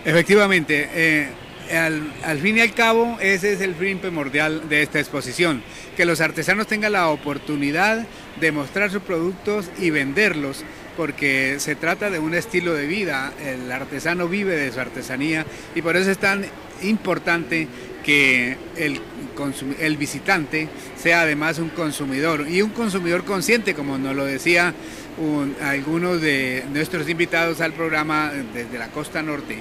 Efectivamente. 0.04 0.90
Eh, 0.94 1.28
al, 1.70 2.38
fin 2.40 2.58
y 2.58 2.60
al 2.60 2.72
cabo, 2.72 3.18
ese 3.20 3.52
es 3.52 3.60
el 3.60 3.74
fin 3.74 3.98
primordial 3.98 4.68
de 4.68 4.82
esta 4.82 4.98
exposición, 4.98 5.62
que 5.96 6.04
los 6.04 6.20
artesanos 6.20 6.66
tengan 6.66 6.92
la 6.92 7.08
oportunidad 7.08 8.06
de 8.40 8.52
mostrar 8.52 8.90
sus 8.90 9.02
productos 9.02 9.70
y 9.78 9.90
venderlos, 9.90 10.64
porque 10.96 11.56
se 11.58 11.76
trata 11.76 12.10
de 12.10 12.18
un 12.18 12.34
estilo 12.34 12.74
de 12.74 12.86
vida, 12.86 13.32
el 13.44 13.70
artesano 13.70 14.28
vive 14.28 14.56
de 14.56 14.72
su 14.72 14.80
artesanía 14.80 15.46
y 15.74 15.82
por 15.82 15.96
eso 15.96 16.10
es 16.10 16.18
tan 16.18 16.44
importante 16.82 17.68
que 18.04 18.56
el, 18.76 19.00
el 19.78 19.96
visitante 19.96 20.68
sea 20.96 21.22
además 21.22 21.58
un 21.58 21.68
consumidor 21.68 22.48
y 22.48 22.62
un 22.62 22.70
consumidor 22.70 23.24
consciente, 23.24 23.74
como 23.74 23.98
nos 23.98 24.16
lo 24.16 24.24
decía 24.24 24.74
algunos 25.62 26.20
de 26.20 26.64
nuestros 26.72 27.08
invitados 27.08 27.60
al 27.60 27.72
programa 27.72 28.32
desde 28.54 28.78
la 28.78 28.88
costa 28.88 29.22
norte, 29.22 29.58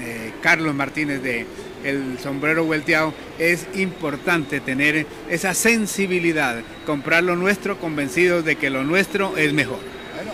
eh, 0.00 0.32
Carlos 0.40 0.74
Martínez 0.74 1.22
de 1.22 1.46
El 1.84 2.18
Sombrero 2.18 2.64
Vuelteado, 2.64 3.12
es 3.38 3.66
importante 3.74 4.60
tener 4.60 5.06
esa 5.28 5.52
sensibilidad, 5.54 6.62
comprar 6.86 7.22
lo 7.22 7.36
nuestro 7.36 7.78
convencidos 7.78 8.44
de 8.44 8.56
que 8.56 8.70
lo 8.70 8.82
nuestro 8.82 9.36
es 9.36 9.52
mejor. 9.52 9.78
Bueno, 10.14 10.32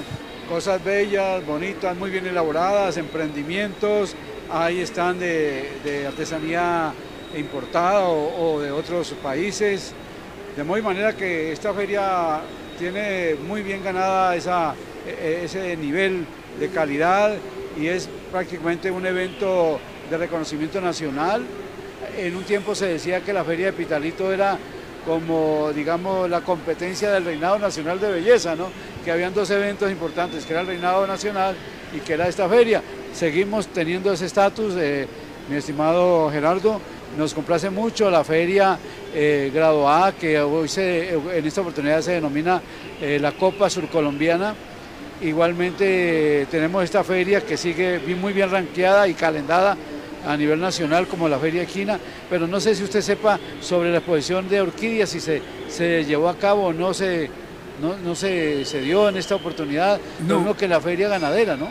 cosas 0.49 0.83
bellas, 0.85 1.45
bonitas, 1.45 1.97
muy 1.97 2.11
bien 2.11 2.27
elaboradas, 2.27 2.97
emprendimientos, 2.97 4.15
ahí 4.51 4.81
están 4.81 5.19
de, 5.19 6.05
artesanía 6.07 6.93
importada 7.37 8.09
o, 8.09 8.61
de 8.61 8.71
otros 8.71 9.15
países, 9.23 9.93
de 10.57 10.65
muy 10.65 10.81
manera 10.81 11.15
que 11.15 11.53
esta 11.53 11.75
feria 11.75 12.41
tiene 12.79 13.35
muy 13.47 13.63
bien 13.63 13.83
ganada 13.83 14.37
esa, 14.37 14.75
e, 15.07 15.11
e, 15.11 15.45
ese 15.45 15.77
nivel 15.77 16.25
de 16.61 16.69
calidad 16.69 17.35
y 17.79 17.89
es 17.89 18.09
prácticamente 18.31 18.91
un 18.91 19.07
evento 19.07 19.79
de 20.11 20.19
reconocimiento 20.19 20.81
nacional. 20.81 21.43
En 22.17 22.37
un 22.37 22.45
tiempo 22.45 22.75
se 22.75 22.87
decía 22.87 23.21
que 23.21 23.33
la 23.33 23.45
Feria 23.45 23.67
de 23.67 23.73
Pitalito 23.73 24.33
era 24.33 24.59
como, 25.07 25.73
digamos, 25.73 26.29
la 26.29 26.41
competencia 26.41 27.11
del 27.13 27.25
Reinado 27.25 27.59
Nacional 27.59 28.01
de 28.01 28.11
Belleza, 28.11 28.57
¿no? 28.57 28.71
Que 29.05 29.13
habían 29.13 29.33
dos 29.33 29.49
eventos 29.51 29.91
importantes, 29.91 30.45
que 30.45 30.53
era 30.53 30.63
el 30.63 30.67
Reinado 30.67 31.07
Nacional 31.07 31.55
y 31.97 32.01
que 32.01 32.15
era 32.15 32.27
esta 32.27 32.49
feria. 32.49 32.83
Seguimos 33.15 33.69
teniendo 33.69 34.13
ese 34.13 34.27
estatus, 34.27 34.75
eh, 34.77 35.07
mi 35.49 35.57
estimado 35.57 36.29
Gerardo, 36.31 36.81
nos 37.17 37.33
complace 37.33 37.71
mucho 37.71 38.11
la 38.11 38.25
feria 38.25 38.79
eh, 39.15 39.51
grado 39.55 39.89
A, 39.89 40.13
que 40.13 40.41
hoy 40.41 40.69
se, 40.69 41.15
en 41.15 41.47
esta 41.47 41.61
oportunidad 41.61 42.03
se 42.03 42.13
denomina 42.13 42.61
eh, 43.01 43.19
la 43.21 43.33
Copa 43.33 43.71
Surcolombiana. 43.71 44.55
Igualmente 45.23 46.47
tenemos 46.51 46.85
esta 46.85 47.03
feria 47.03 47.41
que 47.41 47.57
sigue 47.57 47.99
muy 48.21 48.33
bien 48.33 48.51
ranqueada 48.51 49.09
y 49.09 49.15
calendada 49.15 49.77
a 50.27 50.37
nivel 50.37 50.61
nacional 50.61 51.07
como 51.07 51.29
la 51.29 51.39
Feria 51.39 51.63
Equina, 51.63 51.99
pero 52.29 52.47
no 52.47 52.61
sé 52.61 52.75
si 52.75 52.83
usted 52.83 53.01
sepa 53.01 53.39
sobre 53.61 53.91
la 53.91 53.99
exposición 53.99 54.49
de 54.49 54.61
orquídeas, 54.61 55.09
si 55.09 55.21
se, 55.21 55.41
se 55.69 56.05
llevó 56.05 56.29
a 56.29 56.37
cabo 56.37 56.67
o 56.67 56.73
no 56.73 56.93
se, 56.93 57.31
no, 57.81 57.97
no 57.97 58.15
se, 58.15 58.65
se 58.65 58.81
dio 58.81 59.09
en 59.09 59.17
esta 59.17 59.37
oportunidad, 59.37 60.01
no. 60.27 60.57
que 60.57 60.69
la 60.69 60.81
feria 60.81 61.09
ganadera, 61.09 61.57
¿no? 61.57 61.69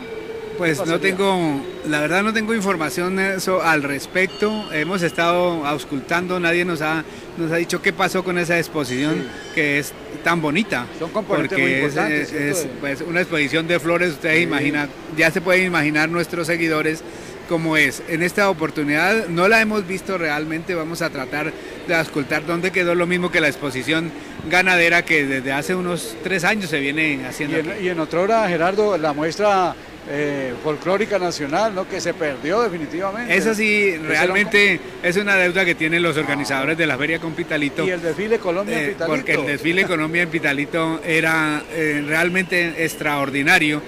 Pues 0.57 0.85
no 0.85 0.99
tengo, 0.99 1.61
la 1.87 1.99
verdad 1.99 2.23
no 2.23 2.33
tengo 2.33 2.53
información 2.53 3.19
eso 3.19 3.61
al 3.61 3.83
respecto. 3.83 4.71
Hemos 4.71 5.01
estado 5.01 5.65
auscultando, 5.65 6.39
nadie 6.39 6.63
nos 6.65 6.81
ha, 6.81 7.03
nos 7.37 7.51
ha 7.51 7.57
dicho 7.57 7.81
qué 7.81 7.91
pasó 7.91 8.23
con 8.23 8.37
esa 8.37 8.57
exposición 8.57 9.27
que 9.53 9.79
es 9.79 9.93
tan 10.23 10.41
bonita. 10.41 10.87
Son 10.97 11.11
componentes 11.11 11.59
muy 11.59 11.73
importantes. 11.73 12.31
Es, 12.31 12.67
pues, 12.79 13.01
una 13.01 13.21
exposición 13.21 13.67
de 13.67 13.79
flores, 13.79 14.11
ustedes 14.11 14.41
imaginan, 14.43 14.89
ya 15.17 15.29
se 15.31 15.41
pueden 15.41 15.65
imaginar 15.65 16.09
nuestros 16.09 16.47
seguidores 16.47 17.03
cómo 17.49 17.77
es. 17.77 18.01
En 18.07 18.23
esta 18.23 18.49
oportunidad 18.49 19.27
no 19.27 19.47
la 19.47 19.61
hemos 19.61 19.85
visto 19.85 20.17
realmente, 20.17 20.73
vamos 20.73 21.01
a 21.01 21.09
tratar 21.09 21.53
de 21.87 21.95
auscultar 21.95 22.45
dónde 22.45 22.71
quedó 22.71 22.95
lo 22.95 23.05
mismo 23.05 23.31
que 23.31 23.41
la 23.41 23.47
exposición 23.47 24.11
ganadera 24.49 25.03
que 25.03 25.25
desde 25.25 25.51
hace 25.51 25.75
unos 25.75 26.15
tres 26.23 26.43
años 26.43 26.69
se 26.69 26.79
viene 26.79 27.25
haciendo. 27.27 27.57
Y 27.57 27.59
en, 27.59 27.85
y 27.85 27.89
en 27.89 27.99
otra 27.99 28.21
hora, 28.21 28.47
Gerardo, 28.47 28.97
la 28.97 29.13
muestra 29.13 29.75
eh, 30.07 30.53
folclórica 30.63 31.17
nacional, 31.17 31.73
¿no? 31.73 31.87
que 31.87 31.99
se 31.99 32.13
perdió 32.13 32.61
definitivamente. 32.61 33.35
Eso 33.35 33.55
sí, 33.55 33.97
realmente 33.97 34.79
es 35.01 35.17
una 35.17 35.35
deuda 35.35 35.65
que 35.65 35.73
tienen 35.73 36.03
los 36.03 36.15
organizadores 36.15 36.77
de 36.77 36.85
la 36.85 36.95
Feria 36.97 37.19
con 37.19 37.33
Pitalito. 37.33 37.85
Y 37.85 37.89
el 37.89 38.01
desfile 38.01 38.37
Colombia 38.37 38.77
en 38.77 38.83
eh, 38.83 38.87
Pitalito. 38.89 39.15
Porque 39.15 39.33
el 39.33 39.45
desfile 39.47 39.85
Colombia 39.85 40.21
en 40.21 40.29
Pitalito 40.29 41.01
era 41.03 41.63
eh, 41.71 42.03
realmente 42.05 42.83
extraordinario. 42.83 43.81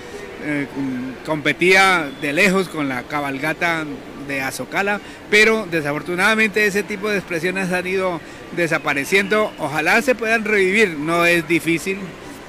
competía 1.26 2.10
de 2.22 2.32
lejos 2.32 2.70
con 2.70 2.88
la 2.88 3.04
cabalgata 3.04 3.86
de 4.28 4.42
Azocala, 4.42 5.02
pero 5.30 5.68
desafortunadamente 5.70 6.66
ese 6.66 6.84
tipo 6.84 7.10
de 7.10 7.18
expresiones 7.18 7.72
han 7.72 7.86
ido 7.86 8.22
desapareciendo. 8.56 9.52
Ojalá 9.60 10.02
se 10.02 10.16
puedan 10.16 10.46
revivir, 10.46 10.98
no 10.98 11.26
es 11.26 11.48
difícil. 11.48 11.98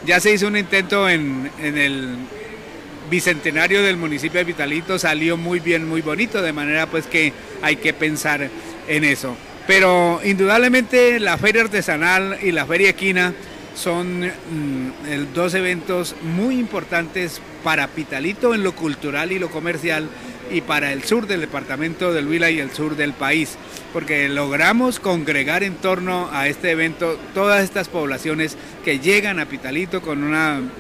Ya 0.07 0.21
se 0.21 0.33
hizo 0.33 0.47
un 0.47 0.57
intento 0.57 1.09
en, 1.09 1.51
en 1.61 1.77
el 1.77 2.17
bicentenario 3.09 3.83
del 3.83 3.97
municipio 3.97 4.39
de 4.39 4.45
Vitalito 4.45 4.99
salió 4.99 5.37
muy 5.37 5.61
bien, 5.61 5.89
muy 5.89 6.03
bonito, 6.03 6.43
de 6.43 6.53
manera 6.53 6.87
pues 6.87 7.07
que 7.07 7.33
hay 7.63 7.77
que 7.77 7.93
pensar 7.93 8.49
en 8.89 9.05
eso. 9.05 9.37
Pero 9.67 10.21
indudablemente 10.25 11.21
la 11.21 11.37
feria 11.37 11.63
artesanal 11.63 12.39
y 12.43 12.53
la 12.53 12.67
feria 12.67 12.91
equina 12.91 13.35
son 13.75 14.23
mm, 14.23 15.35
dos 15.35 15.55
eventos 15.55 16.17
muy 16.23 16.59
importantes 16.59 17.41
para 17.63 17.87
Pitalito 17.89 18.55
en 18.55 18.63
lo 18.63 18.75
cultural 18.75 19.31
y 19.31 19.39
lo 19.39 19.51
comercial 19.51 20.09
y 20.51 20.63
para 20.63 20.93
el 20.93 21.05
sur 21.05 21.27
del 21.27 21.43
departamento 21.43 22.13
del 22.13 22.27
Huila 22.27 22.51
y 22.51 22.61
el 22.61 22.71
sur 22.71 22.97
del 22.97 23.13
país, 23.13 23.57
porque 23.93 24.29
logramos 24.29 24.99
congregar 24.99 25.63
en 25.63 25.75
torno 25.75 26.29
a 26.33 26.49
este 26.49 26.71
evento 26.71 27.19
todas 27.35 27.63
estas 27.63 27.89
poblaciones 27.89 28.57
que 28.85 28.99
llegan 28.99 29.39
a 29.39 29.47
Pitalito 29.47 30.01
con 30.01 30.25
un 30.25 30.71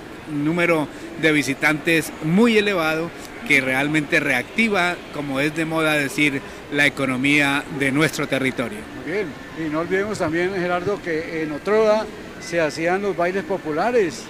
número 0.44 0.88
de 1.20 1.32
visitantes 1.32 2.12
muy 2.22 2.58
elevado 2.58 3.10
que 3.46 3.60
realmente 3.60 4.20
reactiva, 4.20 4.96
como 5.14 5.40
es 5.40 5.54
de 5.54 5.64
moda 5.64 5.94
decir, 5.94 6.40
la 6.72 6.86
economía 6.86 7.64
de 7.78 7.90
nuestro 7.92 8.28
territorio. 8.28 8.78
Muy 9.04 9.12
bien, 9.12 9.26
y 9.58 9.70
no 9.70 9.80
olvidemos 9.80 10.18
también, 10.18 10.52
Gerardo, 10.54 11.00
que 11.02 11.42
en 11.42 11.52
Otroda 11.52 12.04
se 12.40 12.60
hacían 12.60 13.02
los 13.02 13.16
bailes 13.16 13.44
populares 13.44 14.24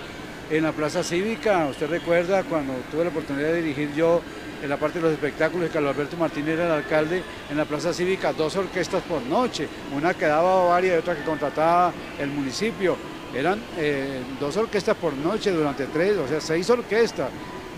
en 0.50 0.62
la 0.62 0.72
Plaza 0.72 1.02
Cívica. 1.02 1.66
Usted 1.66 1.88
recuerda 1.88 2.42
cuando 2.44 2.74
tuve 2.90 3.04
la 3.04 3.10
oportunidad 3.10 3.48
de 3.48 3.62
dirigir 3.62 3.92
yo 3.94 4.22
en 4.62 4.68
la 4.68 4.76
parte 4.76 4.98
de 4.98 5.04
los 5.04 5.12
espectáculos, 5.12 5.70
Carlos 5.72 5.94
Alberto 5.94 6.16
Martínez 6.16 6.54
era 6.54 6.66
el 6.66 6.72
alcalde, 6.72 7.22
en 7.50 7.56
la 7.56 7.64
Plaza 7.64 7.92
Cívica 7.92 8.32
dos 8.32 8.56
orquestas 8.56 9.02
por 9.02 9.22
noche, 9.22 9.68
una 9.94 10.14
que 10.14 10.26
daba 10.26 10.66
varias 10.68 10.96
y 10.96 10.98
otra 10.98 11.14
que 11.14 11.22
contrataba 11.22 11.92
el 12.18 12.28
municipio. 12.28 12.96
Eran 13.34 13.60
eh, 13.76 14.20
dos 14.40 14.56
orquestas 14.56 14.96
por 14.96 15.12
noche 15.12 15.50
durante 15.50 15.86
tres, 15.86 16.16
o 16.16 16.26
sea, 16.26 16.40
seis 16.40 16.68
orquestas 16.70 17.28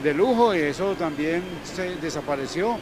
de 0.02 0.14
lujo 0.14 0.54
y 0.54 0.60
eso 0.60 0.94
también 0.94 1.42
se 1.64 1.96
desapareció, 1.96 2.78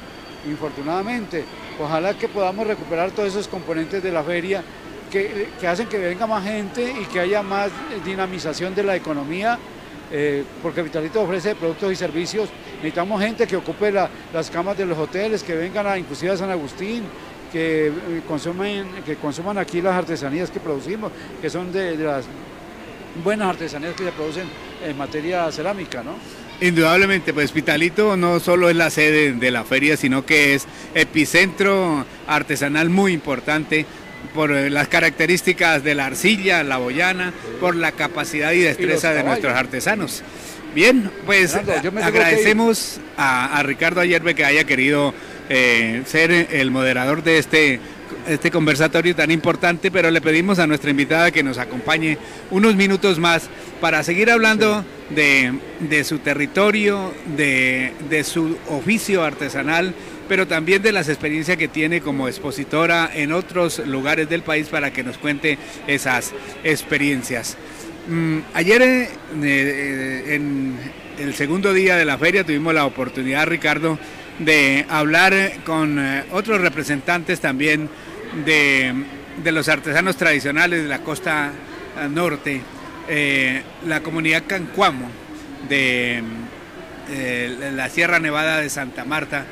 infortunadamente. 0.46 1.44
Ojalá 1.80 2.14
que 2.14 2.28
podamos 2.28 2.66
recuperar 2.66 3.10
todos 3.10 3.30
esos 3.30 3.48
componentes 3.48 4.02
de 4.02 4.12
la 4.12 4.22
feria 4.22 4.62
que, 5.10 5.48
hacen 5.66 5.88
que 5.88 5.98
venga 5.98 6.26
más 6.26 6.44
gente 6.44 6.94
y 7.00 7.04
que 7.06 7.20
haya 7.20 7.42
más 7.42 7.70
dinamización 8.04 8.74
de 8.74 8.82
la 8.82 8.96
economía, 8.96 9.58
eh, 10.12 10.44
porque 10.62 10.82
Vitalito 10.82 11.22
ofrece 11.22 11.54
productos 11.54 11.92
y 11.92 11.96
servicios. 11.96 12.48
Necesitamos 12.76 13.20
gente 13.20 13.46
que 13.46 13.56
ocupe 13.56 13.90
las 13.90 14.50
camas 14.50 14.76
de 14.76 14.86
los 14.86 14.98
hoteles, 14.98 15.42
que 15.42 15.54
vengan 15.54 15.86
a, 15.86 15.98
inclusive 15.98 16.32
a 16.32 16.36
San 16.36 16.50
Agustín, 16.50 17.04
que, 17.50 17.88
eh, 17.88 17.92
consumen, 18.28 18.86
que 19.04 19.16
consuman 19.16 19.58
aquí 19.58 19.80
las 19.80 19.94
artesanías 19.94 20.50
que 20.50 20.60
producimos, 20.60 21.10
que 21.40 21.48
son 21.48 21.72
de 21.72 21.96
las 21.96 22.26
buenas 23.24 23.48
artesanías 23.48 23.94
que 23.94 24.04
se 24.04 24.12
producen 24.12 24.48
en 24.84 24.96
materia 24.96 25.50
cerámica, 25.52 26.02
¿no? 26.02 26.16
Indudablemente, 26.60 27.32
pues 27.32 27.52
Pitalito 27.52 28.16
no 28.16 28.40
solo 28.40 28.68
es 28.68 28.74
la 28.74 28.90
sede 28.90 29.32
de 29.32 29.50
la 29.50 29.64
feria, 29.64 29.96
sino 29.96 30.26
que 30.26 30.54
es 30.54 30.66
epicentro 30.94 32.04
artesanal 32.26 32.90
muy 32.90 33.12
importante 33.12 33.86
por 34.34 34.50
eh, 34.50 34.68
las 34.68 34.88
características 34.88 35.84
de 35.84 35.94
la 35.94 36.06
arcilla, 36.06 36.64
la 36.64 36.78
boyana, 36.78 37.32
por 37.60 37.76
la 37.76 37.92
capacidad 37.92 38.52
y 38.52 38.60
destreza 38.60 39.12
de 39.12 39.22
nuestros 39.22 39.54
artesanos. 39.54 40.22
Bien, 40.74 41.10
pues 41.26 41.54
agradecemos 41.54 43.00
a, 43.16 43.62
Ricardo 43.62 44.00
Ayerbe 44.00 44.34
que 44.34 44.44
haya 44.44 44.64
querido 44.64 45.14
eh, 45.48 46.02
ser 46.06 46.30
el 46.30 46.70
moderador 46.70 47.22
de 47.22 47.38
este 47.38 47.80
este 48.26 48.50
conversatorio 48.50 49.14
tan 49.14 49.30
importante, 49.30 49.90
pero 49.90 50.10
le 50.10 50.20
pedimos 50.20 50.58
a 50.58 50.66
nuestra 50.66 50.90
invitada 50.90 51.30
que 51.30 51.42
nos 51.42 51.58
acompañe 51.58 52.18
unos 52.50 52.76
minutos 52.76 53.18
más 53.18 53.48
para 53.80 54.02
seguir 54.02 54.30
hablando 54.30 54.84
de, 55.10 56.04
su 56.04 56.18
territorio, 56.18 57.12
de, 57.36 58.24
su 58.24 58.56
oficio 58.68 59.24
artesanal, 59.24 59.94
pero 60.28 60.46
también 60.46 60.82
de 60.82 60.92
las 60.92 61.08
experiencias 61.08 61.56
que 61.56 61.68
tiene 61.68 62.00
como 62.00 62.28
expositora 62.28 63.10
en 63.14 63.32
otros 63.32 63.78
lugares 63.86 64.28
del 64.28 64.42
país 64.42 64.68
para 64.68 64.92
que 64.92 65.02
nos 65.02 65.18
cuente 65.18 65.58
esas 65.86 66.32
experiencias. 66.64 67.56
Mm, 68.08 68.38
ayer 68.54 68.82
eh, 68.82 69.08
eh, 69.42 70.34
en 70.34 70.76
el 71.18 71.34
segundo 71.34 71.72
día 71.72 71.96
de 71.96 72.04
la 72.04 72.18
feria 72.18 72.44
tuvimos 72.44 72.74
la 72.74 72.86
oportunidad, 72.86 73.46
Ricardo, 73.46 73.98
de 74.38 74.86
hablar 74.88 75.34
con 75.64 75.98
eh, 75.98 76.24
otros 76.32 76.60
representantes 76.60 77.40
también 77.40 77.88
de, 78.44 78.94
los 79.44 79.68
artesanos 79.68 80.16
tradicionales 80.16 80.82
de 80.82 80.88
la 80.88 81.00
costa 81.00 81.52
norte, 82.10 82.60
eh, 83.08 83.62
la 83.86 84.02
comunidad 84.02 84.44
Cancuamo 84.46 85.08
de 85.68 86.22
eh, 87.10 87.72
la 87.74 87.88
Sierra 87.88 88.20
Nevada 88.20 88.58
de 88.58 88.68
Santa 88.68 89.04
Marta, 89.04 89.44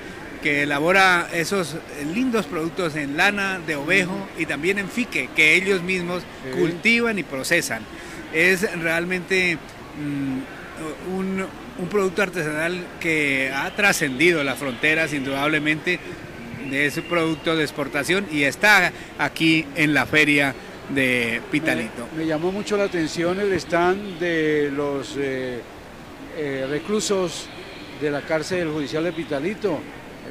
que 0.42 0.62
elabora 0.62 1.28
esos 1.32 1.76
lindos 2.14 2.46
productos 2.46 2.94
en 2.94 3.16
lana 3.16 3.58
de 3.66 3.74
ovejo 3.74 4.28
y 4.38 4.46
también 4.46 4.78
en 4.78 4.88
fique, 4.88 5.30
que 5.34 5.54
ellos 5.54 5.82
mismos 5.82 6.22
cultivan 6.54 7.18
y 7.18 7.22
procesan. 7.22 7.82
Es 8.32 8.70
realmente 8.80 9.58
mm, 9.98 11.16
un, 11.16 11.46
un 11.78 11.88
producto 11.88 12.22
artesanal 12.22 12.84
que 13.00 13.52
ha 13.54 13.70
trascendido 13.74 14.42
las 14.42 14.58
fronteras 14.58 15.12
indudablemente 15.12 15.98
de 16.70 16.86
ese 16.86 17.02
producto 17.02 17.56
de 17.56 17.62
exportación 17.62 18.26
y 18.30 18.42
está 18.42 18.92
aquí 19.18 19.66
en 19.76 19.94
la 19.94 20.06
feria 20.06 20.54
de 20.88 21.40
Pitalito. 21.50 22.06
Me, 22.16 22.26
llamó 22.26 22.52
mucho 22.52 22.76
la 22.76 22.84
atención 22.84 23.40
el 23.40 23.52
stand 23.54 24.18
de 24.18 24.70
los 24.74 25.16
eh, 25.16 25.60
eh, 26.36 26.66
reclusos 26.68 27.48
de 28.00 28.10
la 28.10 28.22
cárcel 28.22 28.68
judicial 28.70 29.04
de 29.04 29.12
Pitalito. 29.12 29.78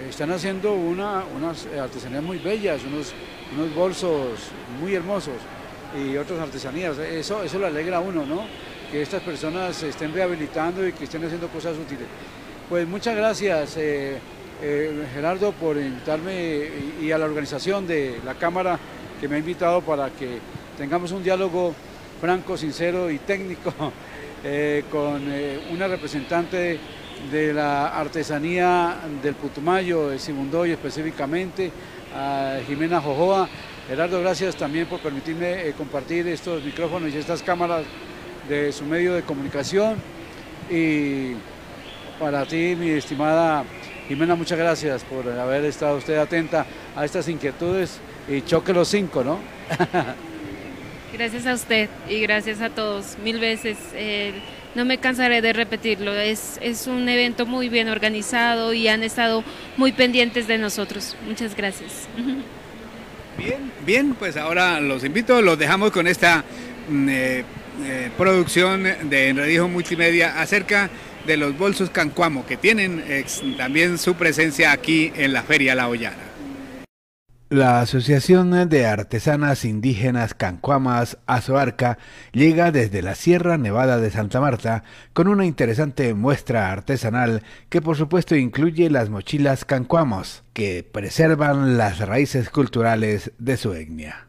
Están 0.09 0.31
haciendo 0.31 0.73
una, 0.73 1.23
unas 1.35 1.67
artesanías 1.67 2.23
muy 2.23 2.37
bellas, 2.37 2.81
unos, 2.83 3.13
unos 3.55 3.73
bolsos 3.73 4.39
muy 4.79 4.93
hermosos 4.93 5.35
y 5.97 6.17
otras 6.17 6.39
artesanías. 6.39 6.97
Eso, 6.97 7.43
eso 7.43 7.59
le 7.59 7.67
alegra 7.67 7.97
a 7.97 8.01
uno, 8.01 8.25
¿no? 8.25 8.45
Que 8.91 9.01
estas 9.01 9.21
personas 9.21 9.75
se 9.75 9.89
estén 9.89 10.13
rehabilitando 10.13 10.87
y 10.87 10.93
que 10.93 11.05
estén 11.05 11.23
haciendo 11.23 11.47
cosas 11.49 11.77
útiles. 11.77 12.07
Pues 12.69 12.87
muchas 12.87 13.15
gracias. 13.15 13.77
Eh, 14.61 15.05
Gerardo, 15.13 15.51
por 15.51 15.77
invitarme 15.77 16.69
y, 17.01 17.11
a 17.11 17.17
la 17.17 17.25
organización 17.25 17.85
de 17.85 18.19
la 18.25 18.35
Cámara 18.35 18.79
que 19.19 19.27
me 19.27 19.35
ha 19.35 19.39
invitado 19.39 19.81
para 19.81 20.09
que 20.09 20.39
tengamos 20.77 21.11
un 21.11 21.23
diálogo 21.23 21.75
franco, 22.21 22.55
sincero 22.57 23.11
y 23.11 23.17
técnico 23.19 23.73
eh, 24.43 24.85
con 24.89 25.23
eh, 25.29 25.59
una 25.71 25.87
representante 25.87 26.79
de 27.29 27.53
la 27.53 27.89
artesanía 27.89 28.95
del 29.21 29.35
Putumayo, 29.35 30.09
de 30.09 30.19
Sibundoy 30.19 30.71
específicamente, 30.71 31.71
a 32.15 32.57
Jimena 32.65 33.01
Jojoa. 33.01 33.49
Gerardo, 33.89 34.21
gracias 34.21 34.55
también 34.55 34.87
por 34.87 35.01
permitirme 35.01 35.71
compartir 35.77 36.27
estos 36.29 36.63
micrófonos 36.63 37.13
y 37.13 37.17
estas 37.17 37.43
cámaras 37.43 37.83
de 38.49 38.71
su 38.71 38.85
medio 38.85 39.13
de 39.13 39.23
comunicación. 39.23 39.95
Y 40.69 41.33
para 42.19 42.45
ti, 42.45 42.75
mi 42.75 42.89
estimada 42.89 43.63
Jimena, 44.07 44.35
muchas 44.35 44.59
gracias 44.59 45.03
por 45.03 45.27
haber 45.27 45.65
estado 45.65 45.97
usted 45.97 46.17
atenta 46.17 46.65
a 46.95 47.05
estas 47.05 47.27
inquietudes 47.27 47.99
y 48.29 48.41
choque 48.41 48.71
los 48.71 48.87
cinco, 48.87 49.23
¿no? 49.23 49.39
gracias 51.13 51.47
a 51.47 51.53
usted 51.53 51.89
y 52.07 52.19
gracias 52.19 52.61
a 52.61 52.69
todos, 52.69 53.17
mil 53.23 53.39
veces. 53.39 53.77
Eh, 53.95 54.33
no 54.75 54.85
me 54.85 54.97
cansaré 54.97 55.41
de 55.41 55.53
repetirlo, 55.53 56.13
es, 56.13 56.59
es 56.61 56.85
un 56.85 57.07
evento 57.07 57.45
muy 57.45 57.69
bien 57.69 57.87
organizado 57.87 58.73
y 58.73 58.89
han 58.89 59.03
estado 59.03 59.43
muy 59.77 59.93
pendientes 59.93 60.47
de 60.47 60.57
nosotros. 60.57 61.15
Muchas 61.25 61.55
gracias. 61.55 62.07
Bien, 63.37 63.71
bien, 63.85 64.15
pues 64.15 64.37
ahora 64.37 64.79
los 64.81 65.03
invito, 65.03 65.41
los 65.41 65.57
dejamos 65.57 65.91
con 65.91 66.07
esta 66.07 66.43
mm, 66.89 67.09
eh, 67.09 67.43
eh, 67.83 68.11
producción 68.17 68.83
de 68.83 69.29
Enredijo 69.29 69.67
Multimedia 69.67 70.39
acerca 70.41 70.89
de 71.25 71.37
los 71.37 71.57
bolsos 71.57 71.89
Cancuamo, 71.89 72.45
que 72.45 72.57
tienen 72.57 73.03
también 73.57 73.97
su 73.97 74.13
presencia 74.15 74.71
aquí 74.71 75.11
en 75.15 75.33
la 75.33 75.41
Feria 75.41 75.73
La 75.73 75.87
Hoyana. 75.87 76.35
La 77.49 77.79
Asociación 77.79 78.69
de 78.69 78.87
Artesanas 78.87 79.65
Indígenas 79.65 80.33
Cancuamas 80.33 81.19
Azoarca 81.27 81.99
llega 82.31 82.71
desde 82.71 83.03
la 83.03 83.13
Sierra 83.13 83.59
Nevada 83.59 83.99
de 83.99 84.09
Santa 84.09 84.41
Marta 84.41 84.83
con 85.13 85.27
una 85.27 85.45
interesante 85.45 86.15
muestra 86.15 86.71
artesanal 86.71 87.43
que 87.69 87.83
por 87.83 87.97
supuesto 87.97 88.35
incluye 88.35 88.89
las 88.89 89.11
mochilas 89.11 89.63
cancuamos, 89.63 90.43
que 90.53 90.83
preservan 90.83 91.77
las 91.77 91.99
raíces 91.99 92.49
culturales 92.49 93.31
de 93.37 93.57
su 93.57 93.73
etnia. 93.73 94.25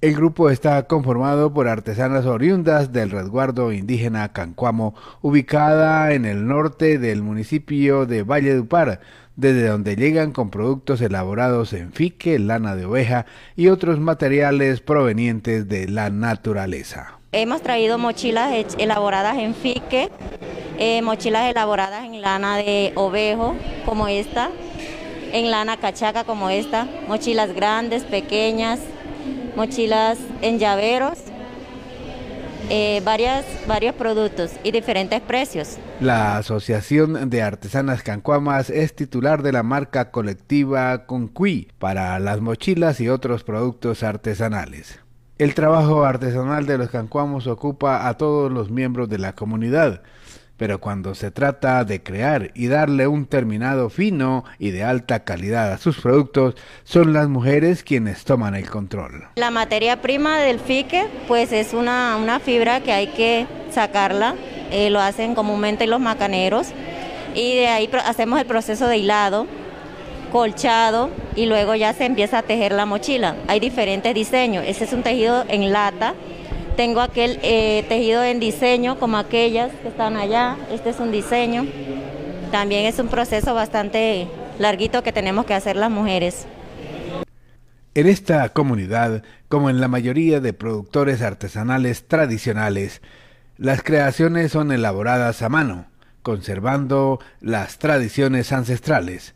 El 0.00 0.14
grupo 0.14 0.48
está 0.48 0.80
conformado 0.84 1.52
por 1.52 1.66
artesanas 1.66 2.24
oriundas 2.24 2.92
del 2.92 3.10
resguardo 3.10 3.72
indígena 3.72 4.32
Cancuamo, 4.32 4.94
ubicada 5.22 6.12
en 6.12 6.24
el 6.24 6.46
norte 6.46 6.98
del 6.98 7.20
municipio 7.22 8.06
de 8.06 8.22
Valle 8.22 8.54
Dupar, 8.54 9.00
desde 9.34 9.66
donde 9.66 9.96
llegan 9.96 10.30
con 10.30 10.50
productos 10.50 11.00
elaborados 11.00 11.72
en 11.72 11.92
fique, 11.92 12.38
lana 12.38 12.76
de 12.76 12.84
oveja 12.84 13.26
y 13.56 13.70
otros 13.70 13.98
materiales 13.98 14.80
provenientes 14.80 15.66
de 15.66 15.88
la 15.88 16.10
naturaleza. 16.10 17.18
Hemos 17.32 17.60
traído 17.62 17.98
mochilas 17.98 18.52
elaboradas 18.78 19.36
en 19.36 19.52
fique, 19.52 20.10
eh, 20.78 21.02
mochilas 21.02 21.50
elaboradas 21.50 22.04
en 22.04 22.20
lana 22.22 22.56
de 22.56 22.92
ovejo, 22.94 23.56
como 23.84 24.06
esta, 24.06 24.50
en 25.32 25.50
lana 25.50 25.76
cachaca, 25.76 26.22
como 26.22 26.50
esta, 26.50 26.86
mochilas 27.08 27.52
grandes, 27.52 28.04
pequeñas, 28.04 28.78
mochilas 29.58 30.18
en 30.40 30.60
llaveros, 30.60 31.18
eh, 32.70 33.02
varias, 33.04 33.44
varios 33.66 33.92
productos 33.96 34.52
y 34.62 34.70
diferentes 34.70 35.20
precios. 35.20 35.78
La 35.98 36.36
Asociación 36.36 37.28
de 37.28 37.42
Artesanas 37.42 38.04
Cancuamas 38.04 38.70
es 38.70 38.94
titular 38.94 39.42
de 39.42 39.50
la 39.50 39.64
marca 39.64 40.12
colectiva 40.12 41.06
Conqui 41.06 41.66
para 41.80 42.20
las 42.20 42.40
mochilas 42.40 43.00
y 43.00 43.08
otros 43.08 43.42
productos 43.42 44.04
artesanales. 44.04 45.00
El 45.38 45.54
trabajo 45.54 46.04
artesanal 46.04 46.64
de 46.64 46.78
los 46.78 46.90
cancuamos 46.90 47.48
ocupa 47.48 48.06
a 48.06 48.16
todos 48.16 48.52
los 48.52 48.70
miembros 48.70 49.08
de 49.08 49.18
la 49.18 49.32
comunidad, 49.32 50.02
pero 50.58 50.80
cuando 50.80 51.14
se 51.14 51.30
trata 51.30 51.84
de 51.84 52.02
crear 52.02 52.50
y 52.54 52.66
darle 52.66 53.06
un 53.06 53.24
terminado 53.24 53.88
fino 53.88 54.44
y 54.58 54.70
de 54.70 54.84
alta 54.84 55.24
calidad 55.24 55.72
a 55.72 55.78
sus 55.78 55.98
productos, 55.98 56.54
son 56.84 57.14
las 57.14 57.28
mujeres 57.28 57.82
quienes 57.82 58.24
toman 58.24 58.54
el 58.54 58.68
control. 58.68 59.28
La 59.36 59.50
materia 59.50 60.02
prima 60.02 60.38
del 60.38 60.60
fique, 60.60 61.06
pues 61.26 61.52
es 61.52 61.72
una, 61.72 62.18
una 62.20 62.40
fibra 62.40 62.80
que 62.82 62.92
hay 62.92 63.06
que 63.06 63.46
sacarla 63.70 64.34
eh, 64.70 64.90
lo 64.90 65.00
hacen 65.00 65.34
comúnmente 65.34 65.86
los 65.86 66.00
macaneros 66.00 66.68
y 67.34 67.56
de 67.56 67.68
ahí 67.68 67.88
hacemos 68.04 68.38
el 68.38 68.46
proceso 68.46 68.86
de 68.86 68.98
hilado, 68.98 69.46
colchado 70.30 71.10
y 71.36 71.46
luego 71.46 71.74
ya 71.74 71.94
se 71.94 72.04
empieza 72.04 72.38
a 72.38 72.42
tejer 72.42 72.72
la 72.72 72.84
mochila. 72.84 73.36
Hay 73.46 73.60
diferentes 73.60 74.14
diseños. 74.14 74.64
Ese 74.66 74.84
es 74.84 74.92
un 74.92 75.02
tejido 75.02 75.44
en 75.48 75.72
lata. 75.72 76.14
Tengo 76.78 77.00
aquel 77.00 77.40
eh, 77.42 77.84
tejido 77.88 78.22
en 78.22 78.38
diseño 78.38 79.00
como 79.00 79.16
aquellas 79.16 79.72
que 79.82 79.88
están 79.88 80.16
allá. 80.16 80.56
Este 80.70 80.90
es 80.90 81.00
un 81.00 81.10
diseño. 81.10 81.66
También 82.52 82.86
es 82.86 83.00
un 83.00 83.08
proceso 83.08 83.52
bastante 83.52 84.28
larguito 84.60 85.02
que 85.02 85.10
tenemos 85.10 85.44
que 85.44 85.54
hacer 85.54 85.74
las 85.74 85.90
mujeres. 85.90 86.46
En 87.96 88.06
esta 88.06 88.48
comunidad, 88.50 89.24
como 89.48 89.70
en 89.70 89.80
la 89.80 89.88
mayoría 89.88 90.38
de 90.38 90.52
productores 90.52 91.20
artesanales 91.20 92.06
tradicionales, 92.06 93.02
las 93.56 93.82
creaciones 93.82 94.52
son 94.52 94.70
elaboradas 94.70 95.42
a 95.42 95.48
mano, 95.48 95.86
conservando 96.22 97.18
las 97.40 97.80
tradiciones 97.80 98.52
ancestrales. 98.52 99.34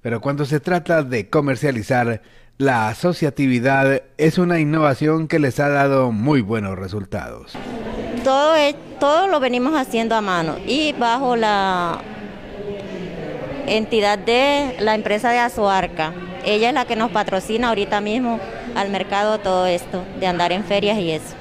Pero 0.00 0.20
cuando 0.20 0.44
se 0.44 0.60
trata 0.60 1.02
de 1.02 1.28
comercializar, 1.28 2.22
la 2.58 2.88
asociatividad 2.88 4.02
es 4.16 4.38
una 4.38 4.60
innovación 4.60 5.26
que 5.26 5.38
les 5.38 5.58
ha 5.58 5.68
dado 5.68 6.12
muy 6.12 6.40
buenos 6.40 6.78
resultados. 6.78 7.52
Todo, 8.22 8.54
todo 9.00 9.26
lo 9.26 9.40
venimos 9.40 9.74
haciendo 9.74 10.14
a 10.14 10.20
mano 10.20 10.56
y 10.66 10.92
bajo 10.92 11.34
la 11.36 12.00
entidad 13.66 14.18
de 14.18 14.76
la 14.78 14.94
empresa 14.94 15.30
de 15.30 15.38
Azoarca. 15.38 16.12
Ella 16.44 16.68
es 16.68 16.74
la 16.74 16.84
que 16.84 16.96
nos 16.96 17.10
patrocina 17.10 17.70
ahorita 17.70 18.00
mismo 18.00 18.38
al 18.76 18.90
mercado 18.90 19.38
todo 19.38 19.66
esto, 19.66 20.04
de 20.20 20.26
andar 20.26 20.52
en 20.52 20.64
ferias 20.64 20.98
y 20.98 21.10
eso. 21.10 21.34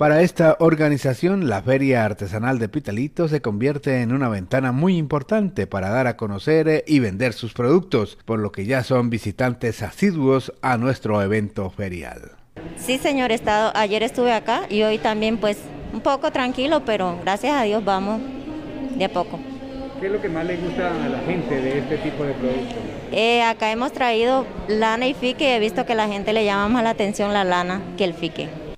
Para 0.00 0.22
esta 0.22 0.56
organización, 0.60 1.50
la 1.50 1.60
Feria 1.60 2.06
Artesanal 2.06 2.58
de 2.58 2.70
Pitalito 2.70 3.28
se 3.28 3.42
convierte 3.42 4.00
en 4.00 4.14
una 4.14 4.30
ventana 4.30 4.72
muy 4.72 4.96
importante 4.96 5.66
para 5.66 5.90
dar 5.90 6.06
a 6.06 6.16
conocer 6.16 6.84
y 6.86 7.00
vender 7.00 7.34
sus 7.34 7.52
productos, 7.52 8.16
por 8.24 8.38
lo 8.38 8.50
que 8.50 8.64
ya 8.64 8.82
son 8.82 9.10
visitantes 9.10 9.82
asiduos 9.82 10.54
a 10.62 10.78
nuestro 10.78 11.22
evento 11.22 11.68
ferial. 11.68 12.30
Sí, 12.78 12.96
señor 12.96 13.30
Estado, 13.30 13.72
ayer 13.74 14.02
estuve 14.02 14.32
acá 14.32 14.62
y 14.70 14.84
hoy 14.84 14.96
también 14.96 15.36
pues 15.36 15.58
un 15.92 16.00
poco 16.00 16.32
tranquilo, 16.32 16.82
pero 16.86 17.18
gracias 17.20 17.52
a 17.52 17.64
Dios 17.64 17.84
vamos 17.84 18.22
de 18.96 19.04
a 19.04 19.10
poco. 19.10 19.38
¿Qué 20.00 20.06
es 20.06 20.12
lo 20.12 20.22
que 20.22 20.30
más 20.30 20.46
le 20.46 20.56
gusta 20.56 20.94
a 20.94 21.08
la 21.10 21.18
gente 21.26 21.60
de 21.60 21.78
este 21.78 21.98
tipo 21.98 22.24
de 22.24 22.32
productos? 22.32 22.78
Eh, 23.12 23.42
acá 23.42 23.70
hemos 23.70 23.92
traído 23.92 24.46
lana 24.66 25.06
y 25.08 25.12
fique 25.12 25.44
y 25.44 25.48
he 25.48 25.58
visto 25.58 25.84
que 25.84 25.94
la 25.94 26.08
gente 26.08 26.32
le 26.32 26.46
llama 26.46 26.70
más 26.70 26.84
la 26.84 26.90
atención 26.90 27.34
la 27.34 27.44
lana 27.44 27.82
que 27.98 28.04
el 28.04 28.14
fique. 28.14 28.69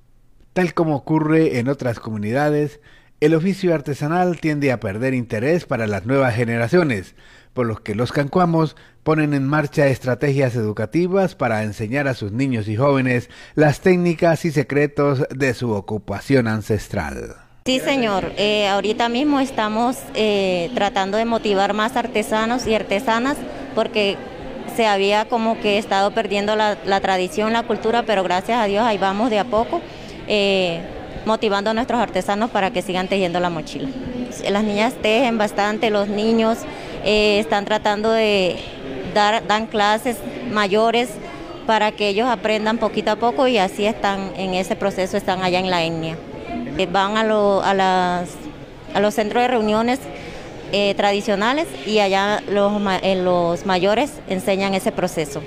Tal 0.53 0.73
como 0.73 0.95
ocurre 0.95 1.59
en 1.59 1.67
otras 1.67 1.99
comunidades, 1.99 2.79
el 3.19 3.33
oficio 3.33 3.73
artesanal 3.73 4.39
tiende 4.39 4.71
a 4.71 4.79
perder 4.79 5.13
interés 5.13 5.65
para 5.65 5.87
las 5.87 6.05
nuevas 6.05 6.35
generaciones, 6.35 7.15
por 7.53 7.65
lo 7.65 7.81
que 7.81 7.95
los 7.95 8.11
cancuamos 8.11 8.75
ponen 9.03 9.33
en 9.33 9.47
marcha 9.47 9.87
estrategias 9.87 10.55
educativas 10.55 11.35
para 11.35 11.63
enseñar 11.63 12.07
a 12.07 12.13
sus 12.13 12.31
niños 12.31 12.67
y 12.67 12.75
jóvenes 12.75 13.29
las 13.55 13.81
técnicas 13.81 14.45
y 14.45 14.51
secretos 14.51 15.25
de 15.29 15.53
su 15.53 15.71
ocupación 15.71 16.47
ancestral. 16.47 17.35
Sí, 17.65 17.79
señor. 17.79 18.31
Eh, 18.37 18.67
ahorita 18.67 19.09
mismo 19.09 19.39
estamos 19.39 19.97
eh, 20.15 20.69
tratando 20.75 21.17
de 21.17 21.25
motivar 21.25 21.73
más 21.73 21.95
artesanos 21.95 22.67
y 22.67 22.75
artesanas 22.75 23.37
porque 23.73 24.17
se 24.75 24.85
había 24.85 25.25
como 25.25 25.59
que 25.59 25.77
estado 25.77 26.11
perdiendo 26.11 26.55
la, 26.55 26.75
tradición, 27.01 27.53
la 27.53 27.63
cultura, 27.63 28.03
pero 28.03 28.23
gracias 28.23 28.59
a 28.59 28.65
Dios 28.65 28.83
ahí 28.83 28.97
vamos 28.97 29.29
de 29.29 29.39
a 29.39 29.45
poco 29.45 29.81
eh, 30.27 30.81
motivando 31.25 31.69
a 31.69 31.73
nuestros 31.73 31.99
artesanos 31.99 32.49
para 32.51 32.71
que 32.71 32.81
sigan 32.81 33.07
tejiendo 33.07 33.39
la 33.39 33.49
mochila. 33.49 33.89
Las 34.49 34.63
niñas 34.63 34.93
tejen 35.01 35.37
bastante, 35.37 35.89
los 35.89 36.07
niños 36.07 36.59
están 37.05 37.65
tratando 37.65 38.11
de 38.11 38.57
dar 39.13 39.43
clases 39.69 40.17
mayores 40.51 41.09
para 41.65 41.91
que 41.91 42.09
ellos 42.09 42.27
aprendan 42.27 42.77
poquito 42.77 43.11
a 43.11 43.15
poco 43.15 43.47
y 43.47 43.57
así 43.57 43.85
están 43.85 44.31
en 44.37 44.53
ese 44.53 44.75
proceso, 44.75 45.17
están 45.17 45.43
allá 45.43 45.59
en 45.59 45.69
la 45.69 45.83
etnia. 45.83 46.17
Eh, 46.77 46.87
van 46.91 47.17
a, 47.17 47.23
las, 47.23 48.29
a 48.93 48.99
los 48.99 49.13
centros 49.13 49.41
de 49.41 49.47
reuniones 49.47 49.99
eh, 50.71 50.93
tradicionales 50.95 51.67
y 51.85 51.99
allá 51.99 52.41
los, 52.49 52.73
los 53.17 53.65
mayores 53.65 54.11
enseñan 54.27 54.73
ese 54.73 54.91
proceso. 54.91 55.41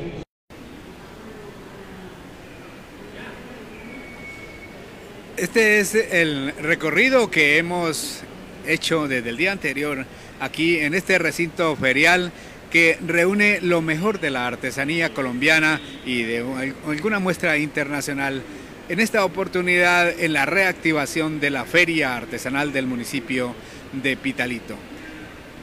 Este 5.36 5.80
es 5.80 5.94
el 5.94 6.54
recorrido 6.62 7.30
que 7.30 7.58
hemos 7.58 8.22
hecho 8.66 9.06
desde 9.06 9.28
el 9.28 9.36
día 9.36 9.52
anterior 9.52 10.06
aquí 10.40 10.78
en 10.78 10.94
este 10.94 11.18
recinto 11.18 11.76
ferial 11.76 12.32
que 12.70 12.98
reúne 13.06 13.60
lo 13.60 13.82
mejor 13.82 14.18
de 14.18 14.30
la 14.30 14.46
artesanía 14.46 15.12
colombiana 15.12 15.78
y 16.06 16.22
de 16.22 16.38
alguna 16.86 17.18
muestra 17.18 17.58
internacional 17.58 18.42
en 18.88 18.98
esta 18.98 19.26
oportunidad 19.26 20.08
en 20.08 20.32
la 20.32 20.46
reactivación 20.46 21.38
de 21.38 21.50
la 21.50 21.66
feria 21.66 22.16
artesanal 22.16 22.72
del 22.72 22.86
municipio 22.86 23.54
de 23.92 24.16
Pitalito. 24.16 24.76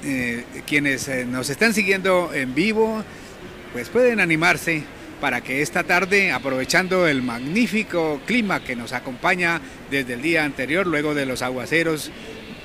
Eh, 0.03 0.43
quienes 0.67 1.07
eh, 1.07 1.25
nos 1.25 1.49
están 1.49 1.73
siguiendo 1.73 2.31
en 2.31 2.53
vivo, 2.53 3.03
pues 3.71 3.89
pueden 3.89 4.19
animarse 4.19 4.83
para 5.23 5.39
que 5.39 5.61
esta 5.61 5.85
tarde, 5.85 6.33
aprovechando 6.33 7.07
el 7.07 7.21
magnífico 7.21 8.19
clima 8.25 8.61
que 8.61 8.75
nos 8.75 8.91
acompaña 8.91 9.61
desde 9.89 10.15
el 10.15 10.21
día 10.21 10.43
anterior, 10.43 10.85
luego 10.85 11.13
de 11.13 11.25
los 11.25 11.41
aguaceros 11.41 12.11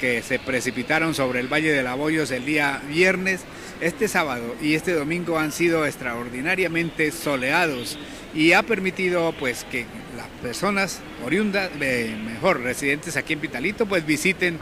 que 0.01 0.23
se 0.23 0.41
precipitaron 0.41 1.15
sobre 1.15 1.39
el 1.39 1.47
Valle 1.47 1.71
de 1.71 1.85
Laboyos 1.85 2.33
el 2.33 2.45
día 2.45 2.83
viernes, 2.89 3.43
este 3.81 4.09
sábado 4.09 4.57
y 4.61 4.75
este 4.75 4.93
domingo 4.93 5.39
han 5.39 5.53
sido 5.53 5.87
extraordinariamente 5.87 7.13
soleados 7.13 7.97
y 8.35 8.55
ha 8.55 8.65
permitido 8.65 9.33
pues 9.39 9.63
que 9.71 9.87
las 10.17 10.27
personas 10.43 10.99
oriundas, 11.25 11.71
mejor 11.77 12.63
residentes 12.63 13.17
aquí 13.17 13.35
en 13.35 13.39
Pitalito, 13.39 13.87
pues 13.87 14.05
visiten 14.05 14.59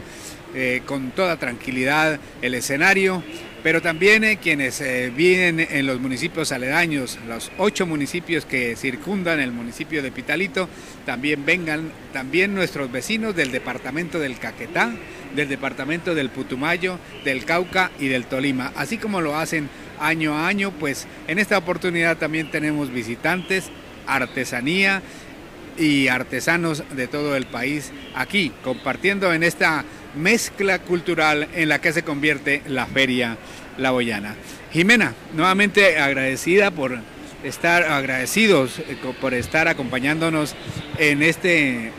eh, 0.55 0.83
con 0.85 1.13
toda 1.13 1.39
tranquilidad 1.39 2.21
el 2.43 2.53
escenario, 2.53 3.23
pero 3.67 3.83
también 3.83 4.23
eh, 4.23 4.37
quienes 4.37 4.81
eh, 4.81 5.13
viven 5.13 5.59
en 5.59 5.87
los 5.87 5.99
municipios 5.99 6.53
aledaños, 6.53 7.19
los 7.27 7.51
ocho 7.59 7.85
municipios 7.85 8.45
que 8.45 8.77
circundan 8.77 9.41
el 9.41 9.51
municipio 9.51 10.05
de 10.05 10.13
Pitalito, 10.13 10.69
también 11.05 11.45
vengan, 11.45 11.91
también 12.13 12.55
nuestros 12.55 12.93
vecinos 12.93 13.35
del 13.35 13.51
departamento 13.51 14.21
del 14.21 14.39
Caquetá, 14.39 14.93
del 15.35 15.49
departamento 15.49 16.15
del 16.15 16.31
Putumayo, 16.31 17.01
del 17.25 17.45
Cauca 17.45 17.91
y 17.99 18.07
del 18.07 18.27
Tolima, 18.27 18.71
así 18.77 18.99
como 18.99 19.21
lo 19.21 19.35
hacen 19.37 19.69
año 19.99 20.37
a 20.37 20.47
año, 20.47 20.71
pues 20.71 21.09
en 21.27 21.41
esta 21.41 21.59
oportunidad 21.59 22.19
también 22.19 22.53
tenemos 22.53 22.93
visitantes, 22.93 23.65
artesanía 24.07 25.03
y 25.77 26.07
artesanos 26.07 26.85
de 26.95 27.09
todo 27.09 27.35
el 27.35 27.47
país 27.47 27.91
aquí, 28.15 28.53
compartiendo 28.63 29.33
en 29.33 29.43
esta 29.43 29.85
mezcla 30.17 30.79
cultural 30.81 31.49
en 31.55 31.69
la 31.69 31.81
que 31.81 31.93
se 31.93 32.03
convierte 32.03 32.63
la 32.67 32.87
Feria 32.87 33.37
La 33.79 33.91
Boyana. 33.91 34.35
Jimena, 34.73 35.15
nuevamente 35.35 35.99
agradecida 35.99 36.71
por 36.71 36.99
estar 37.45 37.85
agradecidos 37.85 38.79
eh, 38.81 38.97
por 39.21 39.35
estar 39.35 39.69
acompañándonos 39.69 40.55
en 40.99 41.23
este 41.23 41.87
eh, 41.87 41.91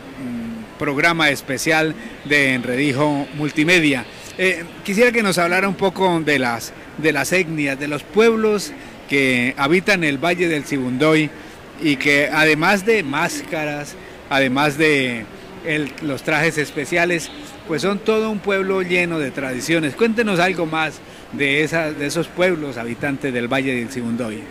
mm, 0.00 0.78
programa 0.78 1.30
especial 1.30 1.94
de 2.24 2.54
Enredijo 2.54 3.26
Multimedia. 3.34 4.04
Eh, 4.38 4.64
quisiera 4.84 5.12
que 5.12 5.22
nos 5.22 5.38
hablara 5.38 5.68
un 5.68 5.74
poco 5.74 6.20
de 6.20 6.38
las, 6.38 6.72
de 6.98 7.12
las 7.12 7.32
etnias, 7.32 7.78
de 7.78 7.88
los 7.88 8.02
pueblos 8.02 8.72
que 9.08 9.54
habitan 9.56 10.02
el 10.04 10.18
Valle 10.18 10.48
del 10.48 10.64
Sibundoy 10.64 11.30
y 11.82 11.96
que 11.96 12.30
además 12.32 12.86
de 12.86 13.02
máscaras, 13.02 13.94
además 14.30 14.78
de 14.78 15.26
los 16.02 16.22
trajes 16.22 16.58
especiales, 16.58 17.30
pues 17.66 17.82
son 17.82 17.98
todo 17.98 18.30
un 18.30 18.38
pueblo 18.38 18.82
lleno 18.82 19.18
de 19.18 19.30
tradiciones. 19.30 19.94
Cuéntenos 19.94 20.38
algo 20.40 20.66
más 20.66 21.00
de, 21.32 21.62
esas, 21.62 21.98
de 21.98 22.06
esos 22.06 22.28
pueblos 22.28 22.76
habitantes 22.76 23.32
del 23.32 23.48
Valle 23.48 23.74
del 23.74 23.90
Sibundoy. 23.90 24.42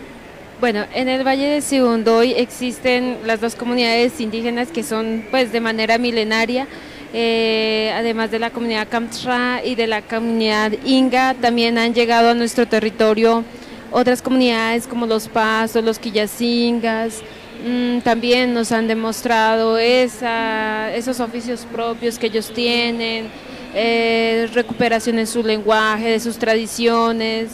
Bueno, 0.59 0.85
en 0.93 1.09
el 1.09 1.25
Valle 1.25 1.49
del 1.49 1.61
Sibundoy 1.61 2.33
existen 2.33 3.17
las 3.25 3.41
dos 3.41 3.55
comunidades 3.55 4.19
indígenas 4.21 4.69
que 4.69 4.83
son 4.83 5.25
pues 5.29 5.51
de 5.51 5.59
manera 5.59 5.97
milenaria, 5.97 6.67
eh, 7.13 7.91
además 7.93 8.31
de 8.31 8.39
la 8.39 8.49
comunidad 8.49 8.87
Kamtra 8.87 9.61
y 9.63 9.75
de 9.75 9.87
la 9.87 10.01
comunidad 10.01 10.71
Inga, 10.85 11.35
también 11.35 11.77
han 11.77 11.93
llegado 11.93 12.29
a 12.29 12.33
nuestro 12.33 12.65
territorio 12.67 13.43
otras 13.91 14.21
comunidades 14.21 14.87
como 14.87 15.05
los 15.05 15.27
Pasos, 15.27 15.83
los 15.83 15.99
Quillacingas, 15.99 17.21
mm, 17.63 17.99
también 18.01 18.53
nos 18.53 18.71
han 18.71 18.87
demostrado 18.87 19.77
esos 19.77 21.19
oficios 21.19 21.65
propios 21.71 22.19
que 22.19 22.27
ellos 22.27 22.51
tienen, 22.53 23.27
eh, 23.75 24.47
recuperación 24.53 25.17
en 25.17 25.27
su 25.27 25.43
lenguaje, 25.43 26.09
de 26.09 26.19
sus 26.19 26.37
tradiciones. 26.37 27.49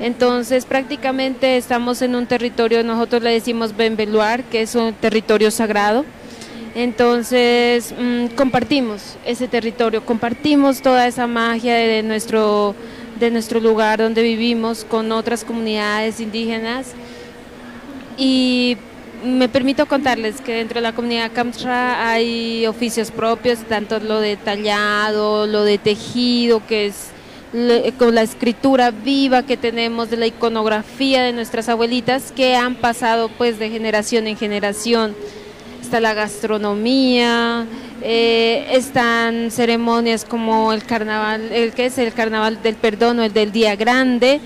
Entonces 0.00 0.64
prácticamente 0.64 1.56
estamos 1.56 2.02
en 2.02 2.14
un 2.14 2.26
territorio, 2.26 2.82
nosotros 2.84 3.22
le 3.22 3.32
decimos 3.32 3.76
Benveluar, 3.76 4.44
que 4.44 4.62
es 4.62 4.74
un 4.76 4.92
territorio 4.94 5.50
sagrado 5.50 6.04
Entonces 6.74 7.92
mm, 7.98 8.26
compartimos 8.36 9.16
ese 9.26 9.48
territorio, 9.48 10.04
compartimos 10.04 10.80
toda 10.80 11.06
esa 11.08 11.26
magia 11.26 11.74
de 11.74 12.02
nuestro, 12.04 12.76
de 13.18 13.30
nuestro 13.30 13.58
lugar 13.58 13.98
donde 13.98 14.22
vivimos 14.22 14.84
con 14.84 15.10
otras 15.10 15.44
comunidades 15.44 16.20
indígenas 16.20 16.92
y 18.16 18.76
me 19.24 19.48
permito 19.48 19.86
contarles 19.86 20.40
que 20.40 20.54
dentro 20.54 20.76
de 20.76 20.82
la 20.82 20.94
comunidad 20.94 21.32
Kamsra 21.32 22.10
hay 22.10 22.66
oficios 22.66 23.10
propios, 23.10 23.60
tanto 23.60 23.98
lo 24.00 24.20
de 24.20 24.36
tallado, 24.36 25.46
lo 25.46 25.64
de 25.64 25.78
tejido, 25.78 26.64
que 26.66 26.86
es 26.86 27.10
con 27.96 28.14
la 28.14 28.22
escritura 28.22 28.90
viva 28.90 29.42
que 29.42 29.56
tenemos 29.56 30.10
de 30.10 30.18
la 30.18 30.26
iconografía 30.26 31.22
de 31.22 31.32
nuestras 31.32 31.70
abuelitas 31.70 32.30
que 32.30 32.54
han 32.54 32.74
pasado 32.74 33.30
pues 33.30 33.58
de 33.58 33.70
generación 33.70 34.26
en 34.26 34.36
generación. 34.36 35.16
Está 35.80 36.00
la 36.00 36.12
gastronomía, 36.12 37.66
eh, 38.02 38.66
están 38.72 39.50
ceremonias 39.50 40.26
como 40.26 40.72
el 40.74 40.84
carnaval, 40.84 41.50
el 41.50 41.72
que 41.72 41.86
es 41.86 41.96
el 41.96 42.12
carnaval 42.12 42.62
del 42.62 42.74
perdón 42.74 43.20
o 43.20 43.22
el 43.24 43.32
del 43.32 43.52
día 43.52 43.74
grande 43.76 44.40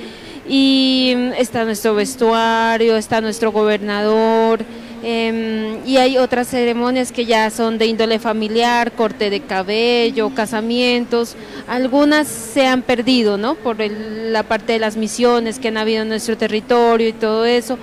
y 0.48 1.14
está 1.38 1.64
nuestro 1.64 1.94
vestuario, 1.94 2.96
está 2.96 3.20
nuestro 3.20 3.52
gobernador, 3.52 4.64
em, 5.02 5.86
y 5.86 5.96
hay 5.96 6.18
otras 6.18 6.48
ceremonias 6.48 7.12
que 7.12 7.24
ya 7.24 7.50
son 7.50 7.78
de 7.78 7.86
índole 7.86 8.18
familiar, 8.18 8.92
corte 8.92 9.30
de 9.30 9.40
cabello, 9.40 10.30
casamientos. 10.34 11.36
Algunas 11.68 12.28
se 12.28 12.66
han 12.66 12.82
perdido, 12.82 13.38
¿no? 13.38 13.54
Por 13.54 13.76
la 13.80 14.42
parte 14.42 14.74
de 14.74 14.78
las 14.78 14.96
misiones 14.96 15.58
que 15.58 15.68
han 15.68 15.76
habido 15.76 16.02
en 16.02 16.08
nuestro 16.08 16.36
territorio 16.36 17.08
y 17.08 17.12
todo 17.12 17.44
eso. 17.44 17.78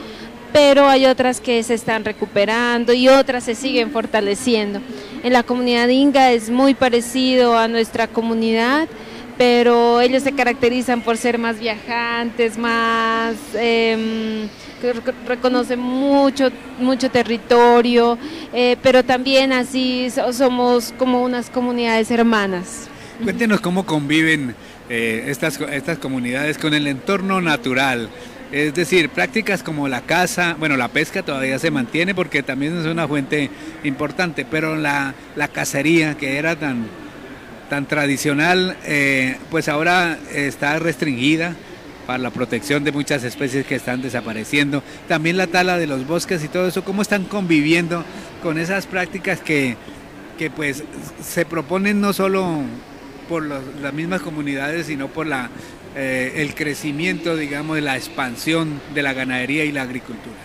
Pero 0.51 0.87
hay 0.87 1.05
otras 1.05 1.41
que 1.41 1.61
se 1.61 1.75
están 1.75 2.03
recuperando 2.03 2.91
y 2.91 3.07
otras 3.07 3.43
se 3.43 3.53
siguen 3.53 3.91
fortaleciendo. 3.91 4.81
En 5.23 5.33
la 5.33 5.43
comunidad 5.43 5.89
inga 5.89 6.31
es 6.31 6.49
muy 6.49 6.73
parecido 6.73 7.57
a 7.57 7.67
nuestra 7.67 8.07
comunidad 8.07 8.87
pero 9.39 10.01
ellos 10.01 10.23
se 10.23 10.33
caracterizan 10.33 11.01
por 11.01 11.15
ser 11.15 11.37
más 11.37 11.61
viajantes, 11.61 12.57
más 12.57 13.35
eh, 13.53 14.49
reconocen 15.25 15.79
mucho, 15.79 16.49
mucho 16.77 17.09
territorio, 17.09 18.17
eh, 18.51 18.75
pero 18.83 19.01
también 19.01 19.53
así 19.53 20.09
somos 20.33 20.93
como 20.97 21.23
unas 21.23 21.49
comunidades 21.49 22.11
hermanas. 22.11 22.89
Cuéntenos 23.23 23.61
cómo 23.61 23.85
conviven 23.85 24.55
eh, 24.89 25.23
estas, 25.27 25.57
estas 25.71 25.99
comunidades 25.99 26.57
con 26.57 26.73
el 26.73 26.85
entorno 26.85 27.39
natural. 27.39 28.09
Es 28.51 28.73
decir, 28.73 29.07
prácticas 29.07 29.63
como 29.63 29.87
la 29.87 30.01
caza, 30.01 30.57
bueno, 30.59 30.75
la 30.75 30.89
pesca 30.89 31.23
todavía 31.23 31.59
se 31.59 31.71
mantiene 31.71 32.13
porque 32.13 32.43
también 32.43 32.77
es 32.77 32.85
una 32.85 33.07
fuente 33.07 33.49
importante, 33.85 34.43
pero 34.43 34.75
la, 34.75 35.13
la 35.37 35.47
cacería 35.47 36.15
que 36.15 36.37
era 36.37 36.57
tan, 36.57 36.87
tan 37.69 37.85
tradicional, 37.85 38.75
eh, 38.85 39.37
pues 39.49 39.69
ahora 39.69 40.17
está 40.33 40.79
restringida 40.79 41.55
para 42.07 42.17
la 42.17 42.31
protección 42.31 42.83
de 42.83 42.91
muchas 42.91 43.23
especies 43.23 43.65
que 43.65 43.75
están 43.75 44.01
desapareciendo. 44.01 44.81
También 45.07 45.37
la 45.37 45.47
tala 45.47 45.77
de 45.77 45.87
los 45.87 46.07
bosques 46.07 46.43
y 46.43 46.47
todo 46.47 46.67
eso, 46.67 46.83
cómo 46.83 47.03
están 47.03 47.25
conviviendo 47.25 48.03
con 48.41 48.57
esas 48.57 48.87
prácticas 48.87 49.39
que, 49.39 49.77
que 50.37 50.49
pues 50.49 50.83
se 51.23 51.45
proponen 51.45 52.01
no 52.01 52.11
solo 52.11 52.63
por 53.29 53.43
las 53.45 53.93
mismas 53.93 54.21
comunidades, 54.21 54.87
sino 54.87 55.07
por 55.07 55.27
la, 55.27 55.51
eh, 55.95 56.33
el 56.37 56.55
crecimiento, 56.55 57.35
digamos, 57.35 57.75
de 57.75 57.81
la 57.81 57.95
expansión 57.95 58.81
de 58.95 59.03
la 59.03 59.13
ganadería 59.13 59.65
y 59.65 59.71
la 59.71 59.83
agricultura. 59.83 60.35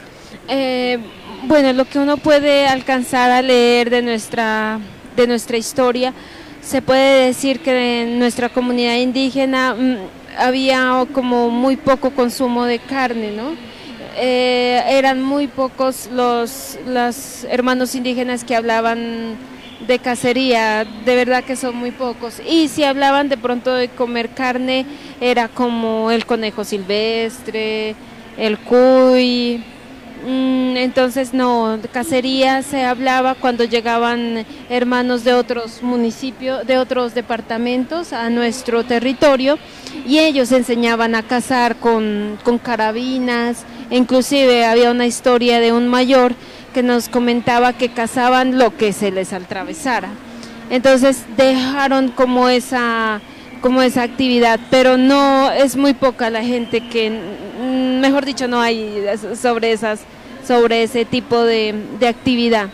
Eh, 0.49 0.99
bueno, 1.45 1.72
lo 1.72 1.87
que 1.87 1.99
uno 1.99 2.18
puede 2.18 2.66
alcanzar 2.66 3.31
a 3.31 3.41
leer 3.41 3.89
de 3.89 4.03
nuestra, 4.03 4.79
de 5.16 5.27
nuestra 5.27 5.57
historia, 5.57 6.12
se 6.65 6.81
puede 6.83 7.27
decir 7.27 7.61
que 7.61 8.03
en 8.03 8.19
nuestra 8.19 8.49
comunidad 8.49 8.97
indígena 8.97 9.75
mm, 9.75 9.97
había 10.39 11.05
como 11.12 11.51
muy 11.51 11.77
poco 11.77 12.11
consumo 12.11 12.65
de 12.65 12.79
carne, 12.79 13.31
¿no? 13.31 13.55
Eh, 14.17 14.83
eran 14.89 15.23
muy 15.23 15.47
pocos 15.47 16.09
los, 16.12 16.79
los 16.87 17.45
hermanos 17.51 17.95
indígenas 17.95 18.45
que 18.45 18.55
hablaban 18.57 19.37
de 19.87 19.99
cacería, 19.99 20.87
de 21.05 21.17
verdad 21.17 21.45
que 21.45 21.57
son 21.57 21.77
muy 21.77 21.91
pocos. 21.91 22.41
Y 22.49 22.69
si 22.69 22.85
hablaban 22.85 23.29
de 23.29 23.37
pronto 23.37 23.75
de 23.75 23.89
comer 23.89 24.31
carne, 24.31 24.87
era 25.21 25.49
como 25.49 26.11
el 26.11 26.25
conejo 26.27 26.65
silvestre, 26.65 27.95
el 28.39 28.59
cuy, 28.59 29.62
entonces 30.27 31.35
no, 31.35 31.79
cacería 31.93 32.62
se 32.62 32.85
hablaba 32.85 33.35
cuando 33.35 33.64
llegaban 33.64 34.47
hermanos 34.68 35.25
de 35.25 35.35
otros 35.35 35.83
municipios, 35.83 36.66
de 36.66 36.79
otros 36.79 37.14
departamentos 37.14 38.12
a 38.12 38.31
nuestro 38.31 38.85
territorio 38.85 39.59
y 40.07 40.18
ellos 40.18 40.53
enseñaban 40.53 41.14
a 41.14 41.22
cazar 41.22 41.77
con, 41.77 42.39
con 42.43 42.59
carabinas, 42.59 43.64
inclusive 43.91 44.64
había 44.64 44.91
una 44.91 45.07
historia 45.07 45.61
de 45.61 45.72
un 45.72 45.89
mayor 45.89 46.35
que 46.72 46.83
nos 46.83 47.09
comentaba 47.09 47.72
que 47.72 47.91
cazaban 47.91 48.59
lo 48.59 48.77
que 48.77 48.93
se 48.93 49.11
les 49.11 49.33
atravesara. 49.33 50.09
Entonces 50.70 51.25
dejaron 51.37 52.09
como 52.09 52.49
esa 52.49 53.20
como 53.64 53.81
esa 53.81 54.03
actividad, 54.03 54.61
pero 54.68 54.99
no 54.99 55.51
es 55.51 55.75
muy 55.75 55.95
poca 55.95 56.29
la 56.29 56.45
gente 56.45 56.87
que, 56.87 57.09
mm, 57.09 57.14
mejor 58.05 58.26
dicho, 58.26 58.46
no 58.48 58.61
hay 58.61 59.02
sobre 59.40 59.72
esas 59.72 60.00
sobre 60.46 60.82
ese 60.82 61.07
tipo 61.07 61.42
de, 61.42 61.74
actividad. 62.07 62.68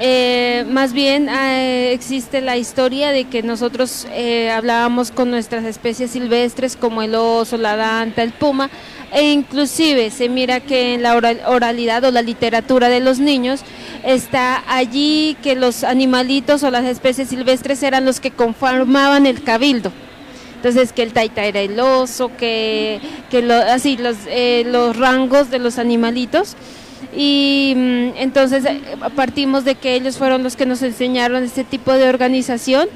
Eh, 0.00 0.64
más 0.70 0.92
bien 0.92 1.28
eh, 1.28 1.90
existe 1.92 2.40
la 2.40 2.56
historia 2.56 3.10
de 3.10 3.24
que 3.24 3.42
nosotros 3.42 4.06
eh, 4.12 4.48
hablábamos 4.48 5.10
con 5.10 5.32
nuestras 5.32 5.64
especies 5.64 6.12
silvestres 6.12 6.76
como 6.76 7.02
el 7.02 7.16
oso, 7.16 7.56
la 7.56 7.74
danta, 7.74 8.22
el 8.22 8.30
puma, 8.30 8.70
e 9.10 9.32
inclusive 9.32 10.10
se 10.10 10.28
mira 10.28 10.60
que 10.60 10.94
en 10.94 11.02
la 11.02 11.16
oralidad 11.16 12.04
o 12.04 12.12
la 12.12 12.22
literatura 12.22 12.88
de 12.88 13.00
los 13.00 13.18
niños 13.18 13.62
está 14.04 14.62
allí 14.68 15.36
que 15.42 15.56
los 15.56 15.82
animalitos 15.82 16.62
o 16.62 16.70
las 16.70 16.84
especies 16.84 17.30
silvestres 17.30 17.82
eran 17.82 18.04
los 18.04 18.20
que 18.20 18.30
conformaban 18.30 19.26
el 19.26 19.42
cabildo. 19.42 19.90
Entonces 20.58 20.92
que 20.92 21.04
el 21.04 21.12
taita 21.12 21.44
era 21.44 21.60
el 21.60 21.78
oso, 21.78 22.32
que, 22.36 23.00
así 23.70 23.96
los, 23.96 24.16
eh, 24.26 24.64
los 24.66 24.96
rangos 24.96 25.50
de 25.52 25.60
los 25.60 25.78
animalitos. 25.78 26.56
Y 27.16 27.74
mm, 27.76 28.16
entonces 28.16 28.64
eh, 28.64 28.80
partimos 29.14 29.64
de 29.64 29.76
que 29.76 29.94
ellos 29.94 30.18
fueron 30.18 30.42
los 30.42 30.56
que 30.56 30.66
nos 30.66 30.82
enseñaron 30.82 31.44
este 31.44 31.62
tipo 31.62 31.92
de 31.92 32.08
organización 32.08 32.88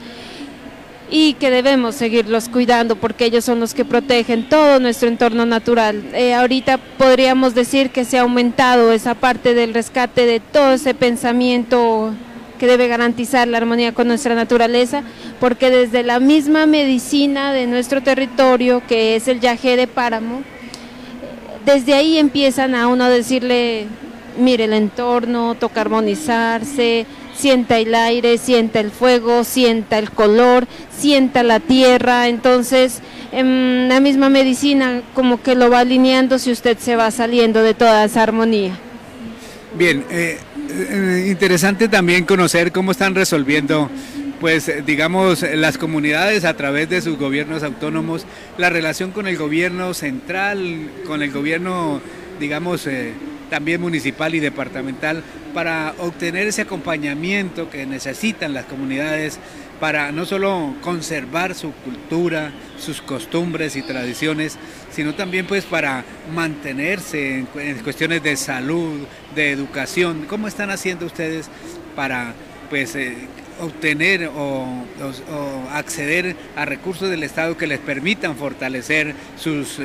y 1.09 1.35
que 1.35 1.51
debemos 1.51 1.95
seguirlos 1.95 2.49
cuidando 2.49 2.97
porque 2.97 3.27
ellos 3.27 3.45
son 3.45 3.61
los 3.61 3.75
que 3.75 3.85
protegen 3.85 4.49
todo 4.49 4.81
nuestro 4.81 5.09
entorno 5.09 5.47
natural. 5.47 6.03
Eh, 6.15 6.35
ahorita 6.35 6.79
podríamos 6.99 7.55
decir 7.55 7.91
que 7.91 8.05
se 8.05 8.19
ha 8.19 8.23
aumentado 8.23 8.91
esa 8.91 9.15
parte 9.15 9.55
del 9.55 9.73
rescate 9.73 10.27
de 10.27 10.41
todo 10.41 10.73
ese 10.73 10.95
pensamiento 10.95 12.13
que 12.63 12.69
debe 12.69 12.87
garantizar 12.87 13.49
la 13.49 13.57
armonía 13.57 13.93
con 13.93 14.07
nuestra 14.07 14.37
naturaleza, 14.37 15.03
porque 15.41 15.69
desde 15.69 16.05
la 16.05 16.21
misma 16.21 16.65
medicina 16.67 17.53
de 17.53 17.67
nuestro 17.67 18.05
territorio, 18.05 18.85
que 18.87 19.17
es 19.17 19.27
el 19.27 19.41
yagé 19.41 19.77
de 19.77 19.89
páramo, 19.89 20.43
desde 21.67 21.95
ahí 21.95 22.19
empiezan 22.19 22.77
a 22.77 22.87
uno 22.87 23.03
a 23.03 23.09
decirle, 23.09 23.89
mire 24.39 24.67
el 24.67 24.75
entorno, 24.75 25.57
toca 25.57 25.81
armonizarse, 25.81 27.05
sienta 27.35 27.79
el 27.79 27.97
aire, 27.97 28.39
sienta 28.39 28.79
el 28.79 28.93
fuego, 28.93 29.43
sienta 29.43 29.99
el 29.99 30.13
color, 30.13 30.69
sienta 30.97 31.43
la 31.43 31.59
tierra, 31.59 32.29
entonces 32.29 33.01
en 33.33 33.89
la 33.89 33.99
misma 33.99 34.29
medicina 34.29 35.03
como 35.15 35.43
que 35.43 35.57
lo 35.57 35.69
va 35.69 35.81
alineando 35.81 36.39
si 36.39 36.53
usted 36.53 36.79
se 36.79 36.95
va 36.95 37.11
saliendo 37.11 37.61
de 37.65 37.75
toda 37.75 38.05
esa 38.05 38.23
armonía. 38.23 38.79
Bien, 39.75 40.05
eh, 40.11 40.39
interesante 41.27 41.89
también 41.89 42.25
conocer 42.25 42.73
cómo 42.73 42.93
están 42.93 43.15
resolviendo 43.15 43.91
pues 44.41 44.73
digamos 44.85 45.43
las 45.55 45.79
comunidades 45.79 46.45
a 46.45 46.55
través 46.57 46.89
de 46.89 47.01
sus 47.01 47.17
gobiernos 47.17 47.63
autónomos, 47.63 48.27
la 48.59 48.71
relación 48.71 49.13
con 49.13 49.29
el 49.29 49.37
gobierno 49.37 49.95
central, 49.95 50.91
con 51.07 51.23
el 51.23 51.31
gobierno 51.31 52.01
digamos 52.41 52.87
eh, 52.89 53.13
también 53.51 53.81
municipal 53.81 54.35
y 54.35 54.41
departamental 54.41 55.23
para 55.55 55.95
obtener 55.99 56.49
ese 56.49 56.63
acompañamiento 56.63 57.71
que 57.71 57.87
necesitan 57.87 58.55
las 58.55 58.65
comunidades 58.65 59.39
para 59.83 60.13
no 60.13 60.25
solo 60.25 60.77
conservar 60.81 61.55
su 61.55 61.73
cultura, 61.73 62.53
sus 62.79 63.03
costumbres 63.03 63.75
y 63.75 63.83
tradiciones, 63.83 64.57
sino 64.93 65.15
también 65.15 65.47
pues 65.47 65.65
para 65.65 66.05
mantenerse 66.33 67.39
en, 67.39 67.77
cuestiones 67.83 68.23
de 68.23 68.37
salud, 68.37 69.01
de 69.35 69.51
educación. 69.51 70.27
¿Cómo 70.29 70.49
están 70.49 70.71
haciendo 70.71 71.07
ustedes 71.07 71.49
para 71.95 72.35
pues 72.71 72.95
eh, 72.97 73.17
obtener 73.61 74.31
o, 74.35 74.67
acceder 75.73 76.37
a 76.57 76.65
recursos 76.65 77.11
del 77.11 77.23
Estado 77.23 77.57
que 77.57 77.67
les 77.67 77.79
permitan 77.79 78.37
fortalecer 78.37 79.15
sus 79.37 79.79
eh, 79.79 79.85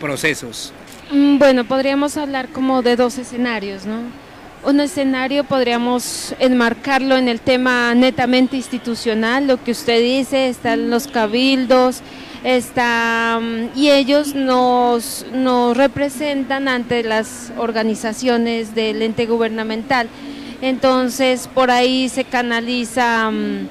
procesos? 0.00 0.72
Mm, 1.10 1.38
bueno, 1.38 1.64
podríamos 1.64 2.16
hablar 2.16 2.48
como 2.48 2.82
de 2.82 2.96
dos 2.96 3.18
escenarios, 3.18 3.86
¿no? 3.86 4.26
un 4.66 4.80
escenario 4.80 5.44
podríamos 5.44 6.34
enmarcarlo 6.40 7.16
en 7.16 7.28
el 7.28 7.40
tema 7.40 7.94
netamente 7.94 8.56
institucional, 8.56 9.46
lo 9.46 9.62
que 9.62 9.70
usted 9.70 10.02
dice, 10.02 10.48
están 10.48 10.90
los 10.90 11.06
cabildos, 11.06 12.00
está, 12.46 13.40
mm, 13.42 13.76
y 13.76 13.90
ellos 13.90 14.36
nos, 14.36 15.26
nos 15.32 15.76
representan 15.76 16.68
ante 16.68 17.02
las 17.02 17.52
organizaciones 17.58 18.74
del 18.74 19.02
ente 19.02 19.26
gubernamental. 19.26 20.08
Entonces, 20.62 21.48
por 21.52 21.72
ahí 21.72 22.08
se 22.08 22.22
canaliza 22.22 23.30
mm, 23.32 23.68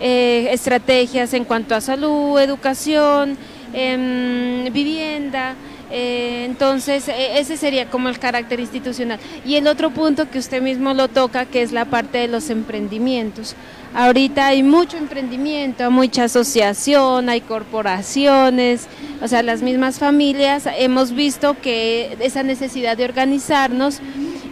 eh, 0.00 0.48
estrategias 0.50 1.34
en 1.34 1.44
cuanto 1.44 1.76
a 1.76 1.80
salud, 1.80 2.38
educación, 2.40 3.38
em, 3.72 4.72
vivienda, 4.72 5.54
eh, 5.90 6.44
entonces, 6.46 7.08
e, 7.08 7.38
ese 7.38 7.56
sería 7.56 7.88
como 7.88 8.08
el 8.08 8.18
carácter 8.18 8.58
institucional. 8.60 9.20
Y 9.44 9.54
el 9.54 9.68
otro 9.68 9.90
punto 9.90 10.28
que 10.28 10.38
usted 10.38 10.60
mismo 10.60 10.94
lo 10.94 11.08
toca, 11.08 11.46
que 11.46 11.62
es 11.62 11.72
la 11.72 11.84
parte 11.84 12.18
de 12.18 12.28
los 12.28 12.50
emprendimientos. 12.50 13.54
Ahorita 13.96 14.48
hay 14.48 14.62
mucho 14.62 14.98
emprendimiento, 14.98 15.90
mucha 15.90 16.24
asociación, 16.24 17.30
hay 17.30 17.40
corporaciones, 17.40 18.88
o 19.22 19.26
sea, 19.26 19.42
las 19.42 19.62
mismas 19.62 19.98
familias 19.98 20.68
hemos 20.76 21.12
visto 21.12 21.56
que 21.62 22.14
esa 22.20 22.42
necesidad 22.42 22.98
de 22.98 23.06
organizarnos 23.06 24.00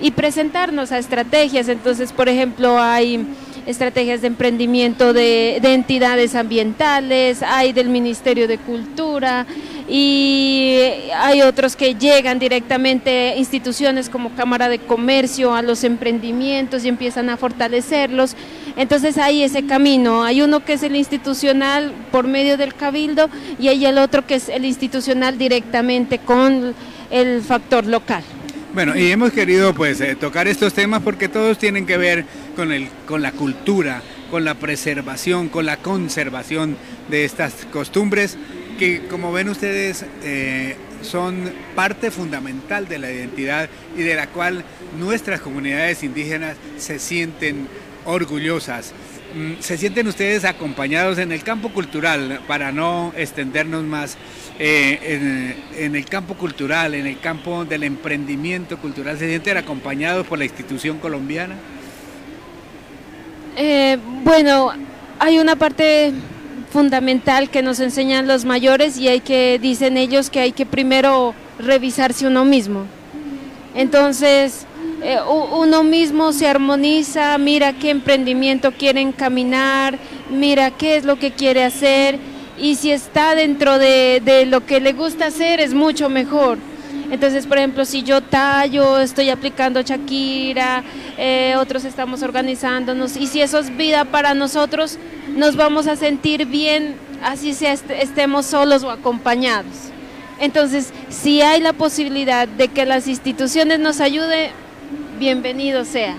y 0.01 0.13
presentarnos 0.13 0.93
a 0.93 0.99
estrategias. 0.99 1.69
Entonces, 1.69 2.11
por 2.11 2.31
ejemplo, 2.31 2.81
hay 2.81 3.27
estrategias 3.67 4.21
de 4.21 4.29
emprendimiento 4.29 5.13
de, 5.13 5.57
entidades 5.57 6.35
ambientales, 6.35 7.43
hay 7.43 7.73
del 7.73 7.89
Ministerio 7.89 8.47
de 8.49 8.59
Cultura 8.59 9.47
y 9.89 10.79
hay 11.17 11.43
otros 11.43 11.77
que 11.77 11.95
llegan 11.95 12.39
directamente, 12.39 13.35
instituciones 13.37 14.09
como 14.09 14.35
Cámara 14.35 14.69
de 14.69 14.79
Comercio, 14.79 15.55
a 15.55 15.63
los 15.63 15.85
emprendimientos 15.85 16.85
y 16.85 16.89
empiezan 16.89 17.29
a 17.31 17.37
fortalecerlos. 17.37 18.37
Entonces 18.77 19.19
hay 19.19 19.43
ese 19.43 19.67
camino, 19.67 20.25
hay 20.25 20.43
uno 20.43 20.65
que 20.65 20.75
es 20.75 20.83
el 20.83 20.97
institucional 20.97 21.93
por 22.11 22.27
medio 22.27 22.57
del 22.57 22.75
cabildo 22.75 23.29
y 23.59 23.69
hay 23.69 23.85
el 23.87 23.99
otro 23.99 24.27
que 24.27 24.37
es 24.37 24.49
el 24.49 24.65
institucional 24.65 25.39
directamente 25.39 26.19
con 26.19 26.75
el 27.11 27.43
factor 27.43 27.87
local. 27.87 28.25
Bueno, 28.75 28.97
y 28.97 29.13
hemos 29.13 29.31
querido 29.31 29.73
pues 29.73 30.01
eh, 30.01 30.17
tocar 30.17 30.49
estos 30.49 30.75
temas 30.75 31.01
porque 31.01 31.29
todos 31.29 31.59
tienen 31.59 31.87
que 31.87 31.97
ver 31.97 32.25
con, 32.55 32.73
el, 32.73 32.89
con 33.07 33.23
la 33.23 33.33
cultura, 33.33 34.03
con 34.31 34.45
la 34.45 34.55
preservación, 34.55 35.49
con 35.49 35.67
la 35.67 35.77
conservación 35.79 36.77
de 37.09 37.25
estas 37.25 37.67
costumbres 37.73 38.39
que 38.79 39.07
como 39.07 39.33
ven 39.33 39.49
ustedes 39.49 40.05
eh, 40.23 40.77
son 41.03 41.53
parte 41.75 42.11
fundamental 42.11 42.89
de 42.89 42.99
la 42.99 43.11
identidad 43.11 43.69
y 43.97 44.03
de 44.03 44.15
la 44.15 44.29
cual 44.29 44.65
nuestras 44.99 45.41
comunidades 45.41 46.03
indígenas 46.03 46.57
se 46.79 46.99
sienten 46.99 47.69
orgullosas. 48.05 48.93
Mm, 49.35 49.61
¿Se 49.61 49.77
sienten 49.79 50.07
ustedes 50.07 50.45
acompañados 50.45 51.19
en 51.19 51.33
el 51.33 51.43
campo 51.43 51.71
cultural, 51.71 52.41
para 52.47 52.73
no 52.73 53.13
extendernos 53.17 53.85
más, 53.85 54.17
eh, 54.59 55.55
en, 55.77 55.97
el 55.97 56.05
campo 56.05 56.35
cultural, 56.35 56.95
en 56.95 57.07
el 57.07 57.19
campo 57.19 57.65
del 57.65 57.83
emprendimiento 57.83 58.79
cultural, 58.79 59.19
¿se 59.19 59.29
sienten 59.29 59.57
acompañados 59.57 60.27
por 60.27 60.39
la 60.39 60.45
institución 60.45 60.99
colombiana? 60.99 61.57
Eh, 63.57 63.99
bueno, 64.25 64.73
hay 65.19 65.39
una 65.39 65.57
parte 65.57 66.13
fundamental 66.71 67.51
que 67.51 67.63
nos 67.63 67.79
enseñan 67.81 68.27
los 68.27 68.45
mayores 68.45 68.99
y 68.99 69.09
hay 69.09 69.21
que, 69.21 69.59
dicen 69.61 69.97
ellos, 69.97 70.29
que 70.31 70.41
hay 70.41 70.53
que 70.53 70.67
primero 70.67 71.35
revisarse 71.59 72.27
uno 72.27 72.45
mismo. 72.45 72.85
Entonces, 73.75 74.67
eh, 75.03 75.19
uno 75.53 75.83
mismo 75.83 76.33
se 76.33 76.49
armoniza, 76.49 77.37
mira 77.39 77.73
qué 77.75 77.91
emprendimiento 77.91 78.73
quiere 78.73 79.01
encaminar, 79.01 79.99
mira 80.31 80.71
qué 80.71 80.97
es 80.97 81.05
lo 81.05 81.19
que 81.19 81.33
quiere 81.33 81.63
hacer 81.63 82.19
y 82.59 82.77
si 82.77 82.91
está 82.91 83.35
dentro 83.35 83.79
de, 83.79 84.47
lo 84.49 84.65
que 84.65 84.81
le 84.81 84.93
gusta 84.93 85.27
hacer 85.27 85.61
es 85.61 85.75
mucho 85.75 86.09
mejor. 86.09 86.59
Entonces, 87.11 87.47
por 87.47 87.59
ejemplo, 87.59 87.85
si 87.85 88.03
yo 88.03 88.21
tallo, 88.21 88.99
estoy 88.99 89.31
aplicando 89.31 89.83
Shakira, 89.83 90.83
eh, 91.19 91.55
otros 91.59 91.85
estamos 91.85 92.23
organizándonos, 92.23 93.17
y 93.17 93.27
si 93.27 93.41
eso 93.41 93.59
es 93.59 93.77
vida 93.77 94.05
para 94.05 94.35
nosotros, 94.35 94.99
nos 95.37 95.57
vamos 95.57 95.87
a 95.87 95.97
sentir 95.97 96.47
bien, 96.47 96.97
así 97.23 97.55
sea 97.55 97.73
estemos 97.73 98.47
solos 98.47 98.83
o 98.83 98.91
acompañados. 98.91 99.93
Entonces, 100.41 100.93
si 101.11 101.43
hay 101.43 101.61
la 101.61 101.73
posibilidad 101.73 102.49
de 102.49 102.69
que 102.69 102.85
las 102.87 103.07
instituciones 103.07 103.79
nos 103.79 104.01
ayuden, 104.01 104.51
bienvenido 105.19 105.85
sea. 105.85 106.17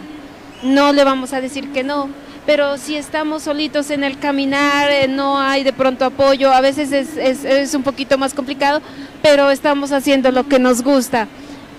No 0.63 0.93
le 0.93 1.03
vamos 1.03 1.33
a 1.33 1.41
decir 1.41 1.71
que 1.71 1.83
no, 1.83 2.09
pero 2.45 2.77
si 2.77 2.95
estamos 2.95 3.43
solitos 3.43 3.89
en 3.89 4.03
el 4.03 4.19
caminar, 4.19 4.91
eh, 4.91 5.07
no 5.07 5.39
hay 5.39 5.63
de 5.63 5.73
pronto 5.73 6.05
apoyo, 6.05 6.51
a 6.51 6.61
veces 6.61 6.91
es, 6.91 7.73
un 7.73 7.83
poquito 7.83 8.17
más 8.17 8.33
complicado, 8.33 8.81
pero 9.21 9.49
estamos 9.49 9.91
haciendo 9.91 10.31
lo 10.31 10.47
que 10.47 10.59
nos 10.59 10.83
gusta. 10.83 11.27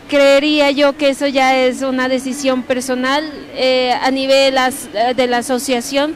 Creería 0.09 0.71
yo 0.71 0.97
que 0.97 1.11
eso 1.11 1.27
ya 1.27 1.57
es 1.57 1.83
una 1.83 2.09
decisión 2.09 2.63
personal 2.63 3.25
eh, 3.55 3.93
a 4.01 4.11
nivel 4.11 4.57
eh, 4.57 5.15
de 5.15 5.27
la 5.27 5.39
asociación. 5.39 6.15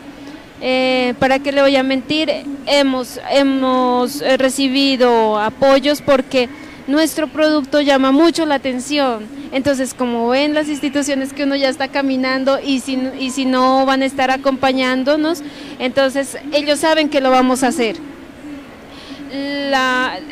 ¿Para 1.18 1.38
qué 1.38 1.52
le 1.52 1.62
voy 1.62 1.74
a 1.76 1.82
mentir? 1.82 2.30
Hemos, 2.66 3.18
hemos 3.30 4.20
recibido 4.36 5.38
apoyos 5.38 6.02
porque 6.02 6.50
nuestro 6.86 7.28
producto 7.28 7.80
llama 7.80 8.12
mucho 8.12 8.44
la 8.44 8.56
atención. 8.56 9.39
Entonces, 9.52 9.94
como 9.94 10.28
ven 10.28 10.54
las 10.54 10.68
instituciones 10.68 11.32
que 11.32 11.44
uno 11.44 11.56
ya 11.56 11.68
está 11.68 11.88
caminando 11.88 12.60
y 12.64 12.80
si, 12.80 12.98
y 13.18 13.30
si 13.30 13.44
no 13.44 13.84
van 13.84 14.02
a 14.02 14.06
estar 14.06 14.30
acompañándonos, 14.30 15.42
entonces 15.78 16.38
ellos 16.52 16.78
saben 16.78 17.08
que 17.08 17.20
lo 17.20 17.30
vamos 17.30 17.62
a 17.62 17.68
hacer. 17.68 17.96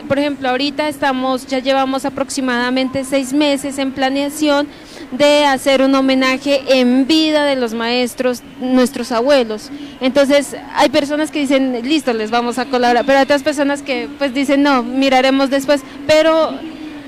Por 0.09 0.19
ejemplo, 0.19 0.49
ahorita 0.49 0.89
estamos, 0.89 1.47
ya 1.47 1.61
llevamos 1.61 2.05
aproximadamente 2.05 3.05
seis 3.05 3.33
meses 3.33 3.79
en 3.79 3.93
planeación 3.93 4.67
de 5.13 5.45
hacer 5.45 5.83
un 5.83 5.95
homenaje 5.95 6.63
en 6.69 7.07
vida 7.07 7.45
de 7.45 7.57
los 7.57 7.75
maestros, 7.75 8.43
nuestros 8.61 9.13
abuelos. 9.13 9.71
Entonces, 10.01 10.57
hay 10.75 10.89
personas 10.89 11.31
que 11.31 11.41
dicen, 11.41 11.81
listo, 11.83 12.13
les 12.13 12.31
vamos 12.31 12.59
a 12.59 12.67
colaborar, 12.67 13.05
pero 13.07 13.19
hay 13.19 13.25
otras 13.25 13.43
personas 13.43 13.83
que 13.83 14.09
pues 14.19 14.35
dicen, 14.35 14.63
no, 14.63 14.83
miraremos 14.83 15.49
después, 15.49 15.83
pero 16.07 16.59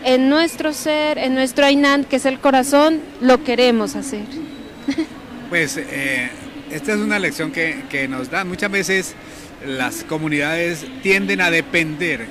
en 0.04 0.28
nuestro 0.28 0.72
ser, 0.72 1.18
en 1.18 1.34
nuestro 1.34 1.66
Ainán, 1.66 2.04
que 2.04 2.16
es 2.16 2.26
el 2.26 2.38
corazón, 2.38 3.00
lo 3.20 3.44
queremos 3.44 3.96
hacer. 3.96 4.24
Pues 5.48 5.76
eh, 5.76 6.30
esta 6.70 6.92
es 6.92 6.98
una 6.98 7.18
lección 7.18 7.50
que, 7.50 7.82
que 7.90 8.06
nos 8.06 8.30
da. 8.30 8.44
Muchas 8.44 8.70
veces 8.70 9.14
las 9.66 10.04
comunidades 10.04 10.86
tienden 11.02 11.40
a 11.40 11.50
depender 11.50 12.26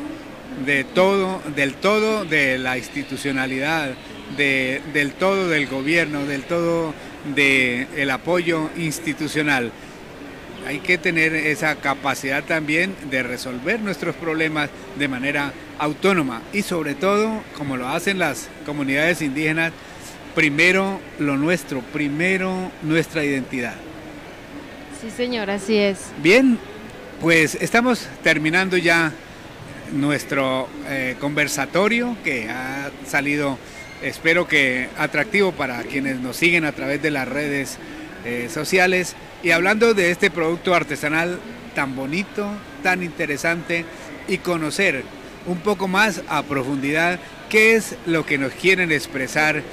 de 0.66 0.84
todo, 0.84 1.42
del 1.56 1.74
todo 1.76 2.26
de 2.26 2.58
la 2.58 2.78
institucionalidad, 2.78 3.92
del 4.38 5.14
todo 5.14 5.50
del 5.50 5.68
gobierno, 5.68 6.26
del 6.26 6.44
todo 6.44 6.94
del 7.36 8.10
apoyo 8.10 8.70
institucional. 8.78 9.72
Hay 10.70 10.82
que 10.82 11.00
tener 11.00 11.34
esa 11.34 11.78
capacidad 11.78 12.44
también 12.44 12.96
de 13.10 13.24
resolver 13.24 13.80
nuestros 13.80 14.16
problemas 14.16 14.70
de 15.00 15.08
manera 15.08 15.52
autónoma 15.80 16.44
y 16.54 16.62
sobre 16.62 16.94
todo, 16.94 17.42
como 17.58 17.76
lo 17.76 17.88
hacen 17.88 18.20
las 18.20 18.50
comunidades 18.68 19.24
indígenas, 19.24 19.74
primero 20.36 21.00
lo 21.18 21.38
nuestro, 21.38 21.82
primero 21.82 22.72
nuestra 22.84 23.24
identidad. 23.24 23.74
Sí, 25.02 25.10
señor, 25.10 25.50
así 25.50 25.76
es. 25.76 26.12
Bien, 26.22 26.60
pues 27.20 27.56
estamos 27.56 28.08
terminando 28.22 28.78
ya 28.78 29.12
nuestro 29.92 30.70
eh, 30.88 31.16
conversatorio 31.20 32.16
que 32.24 32.48
ha 32.48 32.92
salido 33.08 33.58
espero 34.04 34.48
que 34.48 34.88
atractivo 35.00 35.52
para 35.52 35.82
quienes 35.82 36.20
nos 36.20 36.38
siguen 36.38 36.64
a 36.64 36.74
través 36.74 37.02
de 37.02 37.10
las 37.10 37.28
redes 37.28 37.80
eh, 38.24 38.50
sociales. 38.54 39.16
Y 39.42 39.52
hablando 39.52 39.94
de 39.94 40.12
este 40.12 40.30
producto 40.30 40.76
artesanal 40.76 41.40
tan 41.74 41.96
bonito, 41.96 42.50
tan 42.84 43.04
interesante 43.04 43.86
y 44.28 44.40
conocer 44.40 45.04
un 45.46 45.60
poco 45.60 45.88
más 45.88 46.22
a 46.28 46.44
profundidad 46.44 47.20
qué 47.50 47.76
es 47.76 47.96
lo 48.06 48.26
que 48.26 48.38
nos 48.38 48.52
quieren 48.52 48.92
expresar 48.92 49.64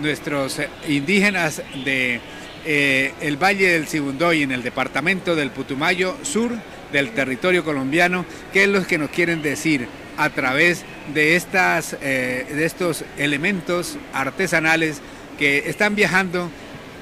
nuestros 0.00 0.60
indígenas 0.88 1.62
de 1.84 2.20
eh, 2.64 3.12
el 3.20 3.36
Valle 3.36 3.70
del 3.72 3.88
Sibundoy 3.88 4.42
en 4.42 4.52
el 4.52 4.62
departamento 4.62 5.34
del 5.34 5.50
Putumayo 5.50 6.16
Sur 6.22 6.52
del 6.92 7.10
territorio 7.10 7.64
colombiano, 7.64 8.24
qué 8.52 8.64
es 8.64 8.68
lo 8.68 8.86
que 8.86 8.98
nos 8.98 9.10
quieren 9.10 9.42
decir 9.42 9.88
a 10.16 10.30
través 10.30 10.84
de, 11.12 11.36
estas, 11.36 11.96
eh, 12.00 12.46
de 12.48 12.64
estos 12.64 13.04
elementos 13.18 13.98
artesanales 14.12 15.00
que 15.38 15.68
están 15.68 15.94
viajando 15.94 16.50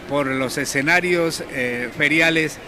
por 0.09 0.27
los 0.27 0.59
escenarios 0.59 1.43
eh, 1.53 1.91
feriales, 1.97 2.59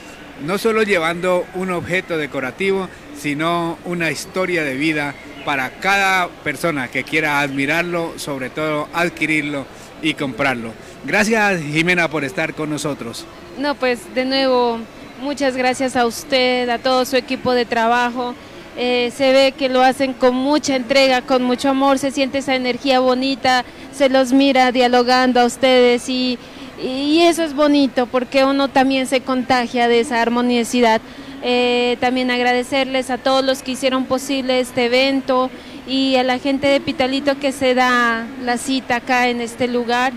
no 0.44 0.58
solo 0.58 0.82
llevando 0.82 1.46
un 1.54 1.70
objeto 1.70 2.18
decorativo, 2.18 2.88
sino 3.18 3.78
una 3.84 4.10
historia 4.10 4.64
de 4.64 4.74
vida 4.74 5.14
para 5.44 5.70
cada 5.70 6.28
persona 6.28 6.88
que 6.88 7.04
quiera 7.04 7.40
admirarlo, 7.40 8.14
sobre 8.16 8.50
todo 8.50 8.88
adquirirlo 8.92 9.64
y 10.02 10.14
comprarlo. 10.14 10.72
Gracias 11.04 11.62
Jimena 11.62 12.08
por 12.08 12.24
estar 12.24 12.54
con 12.54 12.70
nosotros. 12.70 13.24
No, 13.58 13.74
pues 13.76 14.14
de 14.14 14.24
nuevo, 14.24 14.78
muchas 15.22 15.56
gracias 15.56 15.96
a 15.96 16.04
usted, 16.04 16.68
a 16.68 16.78
todo 16.78 17.04
su 17.04 17.16
equipo 17.16 17.52
de 17.52 17.64
trabajo. 17.64 18.34
Eh, 18.76 19.10
se 19.16 19.32
ve 19.32 19.52
que 19.56 19.70
lo 19.70 19.82
hacen 19.82 20.12
con 20.12 20.34
mucha 20.34 20.76
entrega, 20.76 21.22
con 21.22 21.42
mucho 21.42 21.70
amor, 21.70 21.98
se 21.98 22.10
siente 22.10 22.38
esa 22.38 22.54
energía 22.54 23.00
bonita, 23.00 23.64
se 23.90 24.10
los 24.10 24.34
mira 24.34 24.70
dialogando 24.70 25.40
a 25.40 25.46
ustedes 25.46 26.10
y, 26.10 26.38
y 26.82 27.22
eso 27.22 27.42
es 27.42 27.54
bonito 27.54 28.06
porque 28.06 28.44
uno 28.44 28.68
también 28.68 29.06
se 29.06 29.20
contagia 29.20 29.88
de 29.88 30.00
esa 30.00 30.20
armoniosidad. 30.20 31.00
Eh, 31.42 31.96
también 32.00 32.30
agradecerles 32.30 33.10
a 33.10 33.18
todos 33.18 33.44
los 33.44 33.62
que 33.62 33.72
hicieron 33.72 34.04
posible 34.06 34.60
este 34.60 34.86
evento 34.86 35.50
y 35.86 36.16
a 36.16 36.24
la 36.24 36.38
gente 36.38 36.66
de 36.66 36.80
Pitalito 36.80 37.38
que 37.38 37.52
se 37.52 37.74
da 37.74 38.26
la 38.42 38.58
cita 38.58 38.96
acá 38.96 39.28
en 39.28 39.40
este 39.40 39.68
lugar, 39.68 40.12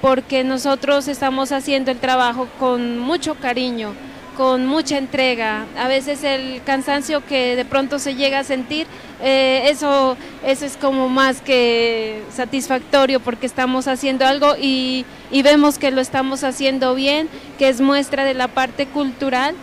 porque 0.00 0.44
nosotros 0.44 1.08
estamos 1.08 1.52
haciendo 1.52 1.90
el 1.90 1.98
trabajo 1.98 2.48
con 2.58 2.98
mucho 2.98 3.34
cariño, 3.34 3.92
con 4.36 4.66
mucha 4.66 4.98
entrega. 4.98 5.66
A 5.78 5.88
veces 5.88 6.24
el 6.24 6.62
cansancio 6.64 7.24
que 7.24 7.56
de 7.56 7.64
pronto 7.64 7.98
se 7.98 8.14
llega 8.14 8.40
a 8.40 8.44
sentir, 8.44 8.86
eh, 9.22 9.62
eso, 9.66 10.16
eso 10.44 10.64
es 10.64 10.76
como 10.76 11.08
más 11.08 11.40
que 11.40 12.22
satisfactorio 12.34 13.20
porque 13.20 13.46
estamos 13.46 13.88
haciendo 13.88 14.26
algo 14.26 14.54
y, 14.60 15.04
y 15.30 15.42
vemos 15.42 15.78
que 15.78 15.90
lo 15.90 16.00
estamos 16.00 16.44
haciendo 16.44 16.94
bien, 16.94 17.28
que 17.58 17.68
es 17.68 17.80
muestra 17.80 18.24
de 18.24 18.34
la 18.34 18.48
parte 18.48 18.86
cultural 18.86 19.54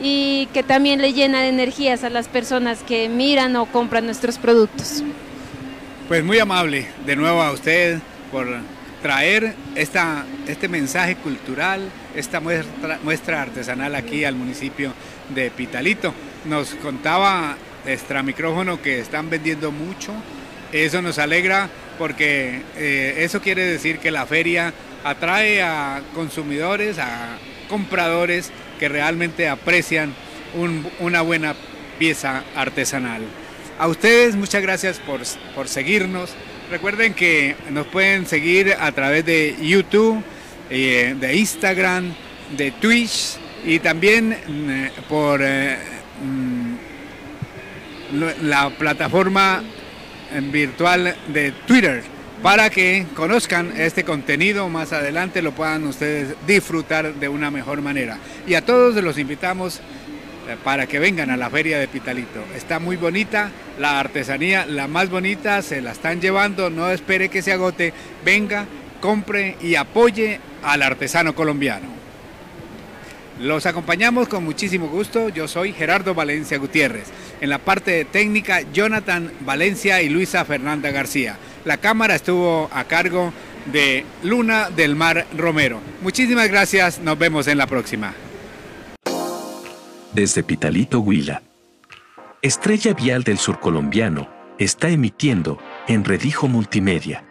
y 0.00 0.48
que 0.52 0.62
también 0.62 1.00
le 1.00 1.12
llena 1.12 1.40
de 1.40 1.48
energías 1.48 2.04
a 2.04 2.10
las 2.10 2.28
personas 2.28 2.82
que 2.82 3.08
miran 3.08 3.56
o 3.56 3.66
compran 3.66 4.04
nuestros 4.06 4.38
productos. 4.38 5.02
Pues 6.08 6.22
muy 6.22 6.38
amable 6.38 6.86
de 7.04 7.16
nuevo 7.16 7.42
a 7.42 7.52
usted 7.52 7.98
por 8.30 8.46
traer 9.02 9.54
esta, 9.74 10.24
este 10.46 10.68
mensaje 10.68 11.16
cultural, 11.16 11.80
esta 12.16 12.40
muestra, 12.40 12.98
muestra 13.02 13.42
artesanal 13.42 13.94
aquí 13.94 14.24
al 14.24 14.34
municipio 14.34 14.92
de 15.28 15.50
Pitalito. 15.50 16.12
Nos 16.46 16.74
contaba 16.74 17.56
extra 17.86 18.22
micrófono 18.22 18.82
que 18.82 19.00
están 19.00 19.30
vendiendo 19.30 19.70
mucho, 19.70 20.12
eso 20.72 21.00
nos 21.02 21.18
alegra 21.18 21.70
porque 21.98 22.62
eh, 22.76 23.14
eso 23.18 23.40
quiere 23.40 23.64
decir 23.64 23.98
que 23.98 24.10
la 24.10 24.26
feria 24.26 24.72
atrae 25.04 25.62
a 25.62 26.02
consumidores, 26.14 26.98
a 26.98 27.38
compradores 27.68 28.50
que 28.78 28.88
realmente 28.88 29.48
aprecian 29.48 30.14
una 31.00 31.22
buena 31.22 31.54
pieza 31.98 32.44
artesanal. 32.54 33.22
A 33.78 33.88
ustedes 33.88 34.36
muchas 34.36 34.62
gracias 34.62 34.98
por, 34.98 35.20
por, 35.54 35.68
seguirnos. 35.68 36.30
Recuerden 36.70 37.14
que 37.14 37.56
nos 37.70 37.86
pueden 37.86 38.26
seguir 38.26 38.74
a 38.78 38.90
través 38.92 39.24
de 39.24 39.56
YouTube, 39.60 40.22
eh, 40.68 41.14
de 41.18 41.36
Instagram, 41.36 42.12
de 42.56 42.72
Twitch 42.72 43.36
y 43.64 43.78
también 43.78 44.32
eh, 44.32 44.90
por 45.08 45.40
eh, 45.42 45.76
mm, 46.24 46.74
la 48.42 48.70
plataforma 48.70 49.62
virtual 50.50 51.14
de 51.28 51.52
Twitter 51.66 52.02
para 52.42 52.68
que 52.68 53.06
conozcan 53.14 53.72
este 53.76 54.02
contenido 54.04 54.68
más 54.68 54.92
adelante, 54.92 55.40
lo 55.40 55.52
puedan 55.52 55.86
ustedes 55.86 56.34
disfrutar 56.46 57.14
de 57.14 57.28
una 57.28 57.50
mejor 57.50 57.80
manera. 57.80 58.18
Y 58.46 58.54
a 58.54 58.64
todos 58.64 58.94
los 59.02 59.18
invitamos 59.18 59.80
para 60.62 60.86
que 60.86 60.98
vengan 60.98 61.30
a 61.30 61.36
la 61.36 61.50
feria 61.50 61.78
de 61.78 61.88
Pitalito. 61.88 62.44
Está 62.54 62.78
muy 62.78 62.96
bonita, 62.96 63.50
la 63.78 63.98
artesanía, 63.98 64.66
la 64.66 64.86
más 64.86 65.10
bonita, 65.10 65.62
se 65.62 65.80
la 65.80 65.92
están 65.92 66.20
llevando, 66.20 66.70
no 66.70 66.90
espere 66.90 67.28
que 67.28 67.42
se 67.42 67.52
agote, 67.52 67.92
venga, 68.24 68.66
compre 69.00 69.56
y 69.62 69.74
apoye 69.74 70.40
al 70.62 70.82
artesano 70.82 71.34
colombiano. 71.34 71.96
Los 73.40 73.66
acompañamos 73.66 74.28
con 74.28 74.44
muchísimo 74.44 74.88
gusto, 74.88 75.28
yo 75.28 75.46
soy 75.46 75.72
Gerardo 75.72 76.14
Valencia 76.14 76.56
Gutiérrez. 76.56 77.08
En 77.40 77.50
la 77.50 77.58
parte 77.58 78.06
técnica, 78.06 78.62
Jonathan 78.72 79.30
Valencia 79.40 80.00
y 80.00 80.08
Luisa 80.08 80.44
Fernanda 80.46 80.90
García. 80.90 81.36
La 81.66 81.76
cámara 81.76 82.14
estuvo 82.14 82.70
a 82.72 82.84
cargo 82.84 83.34
de 83.66 84.04
Luna 84.22 84.70
del 84.70 84.96
Mar 84.96 85.26
Romero. 85.36 85.80
Muchísimas 86.00 86.48
gracias, 86.48 86.98
nos 87.00 87.18
vemos 87.18 87.46
en 87.46 87.58
la 87.58 87.66
próxima. 87.66 88.14
Desde 90.14 90.42
Pitalito 90.42 91.00
Huila. 91.00 91.42
Estrella 92.40 92.94
Vial 92.94 93.22
del 93.22 93.36
Sur 93.36 93.60
Colombiano 93.60 94.30
está 94.58 94.88
emitiendo 94.88 95.58
en 95.88 96.04
Redijo 96.04 96.48
Multimedia. 96.48 97.24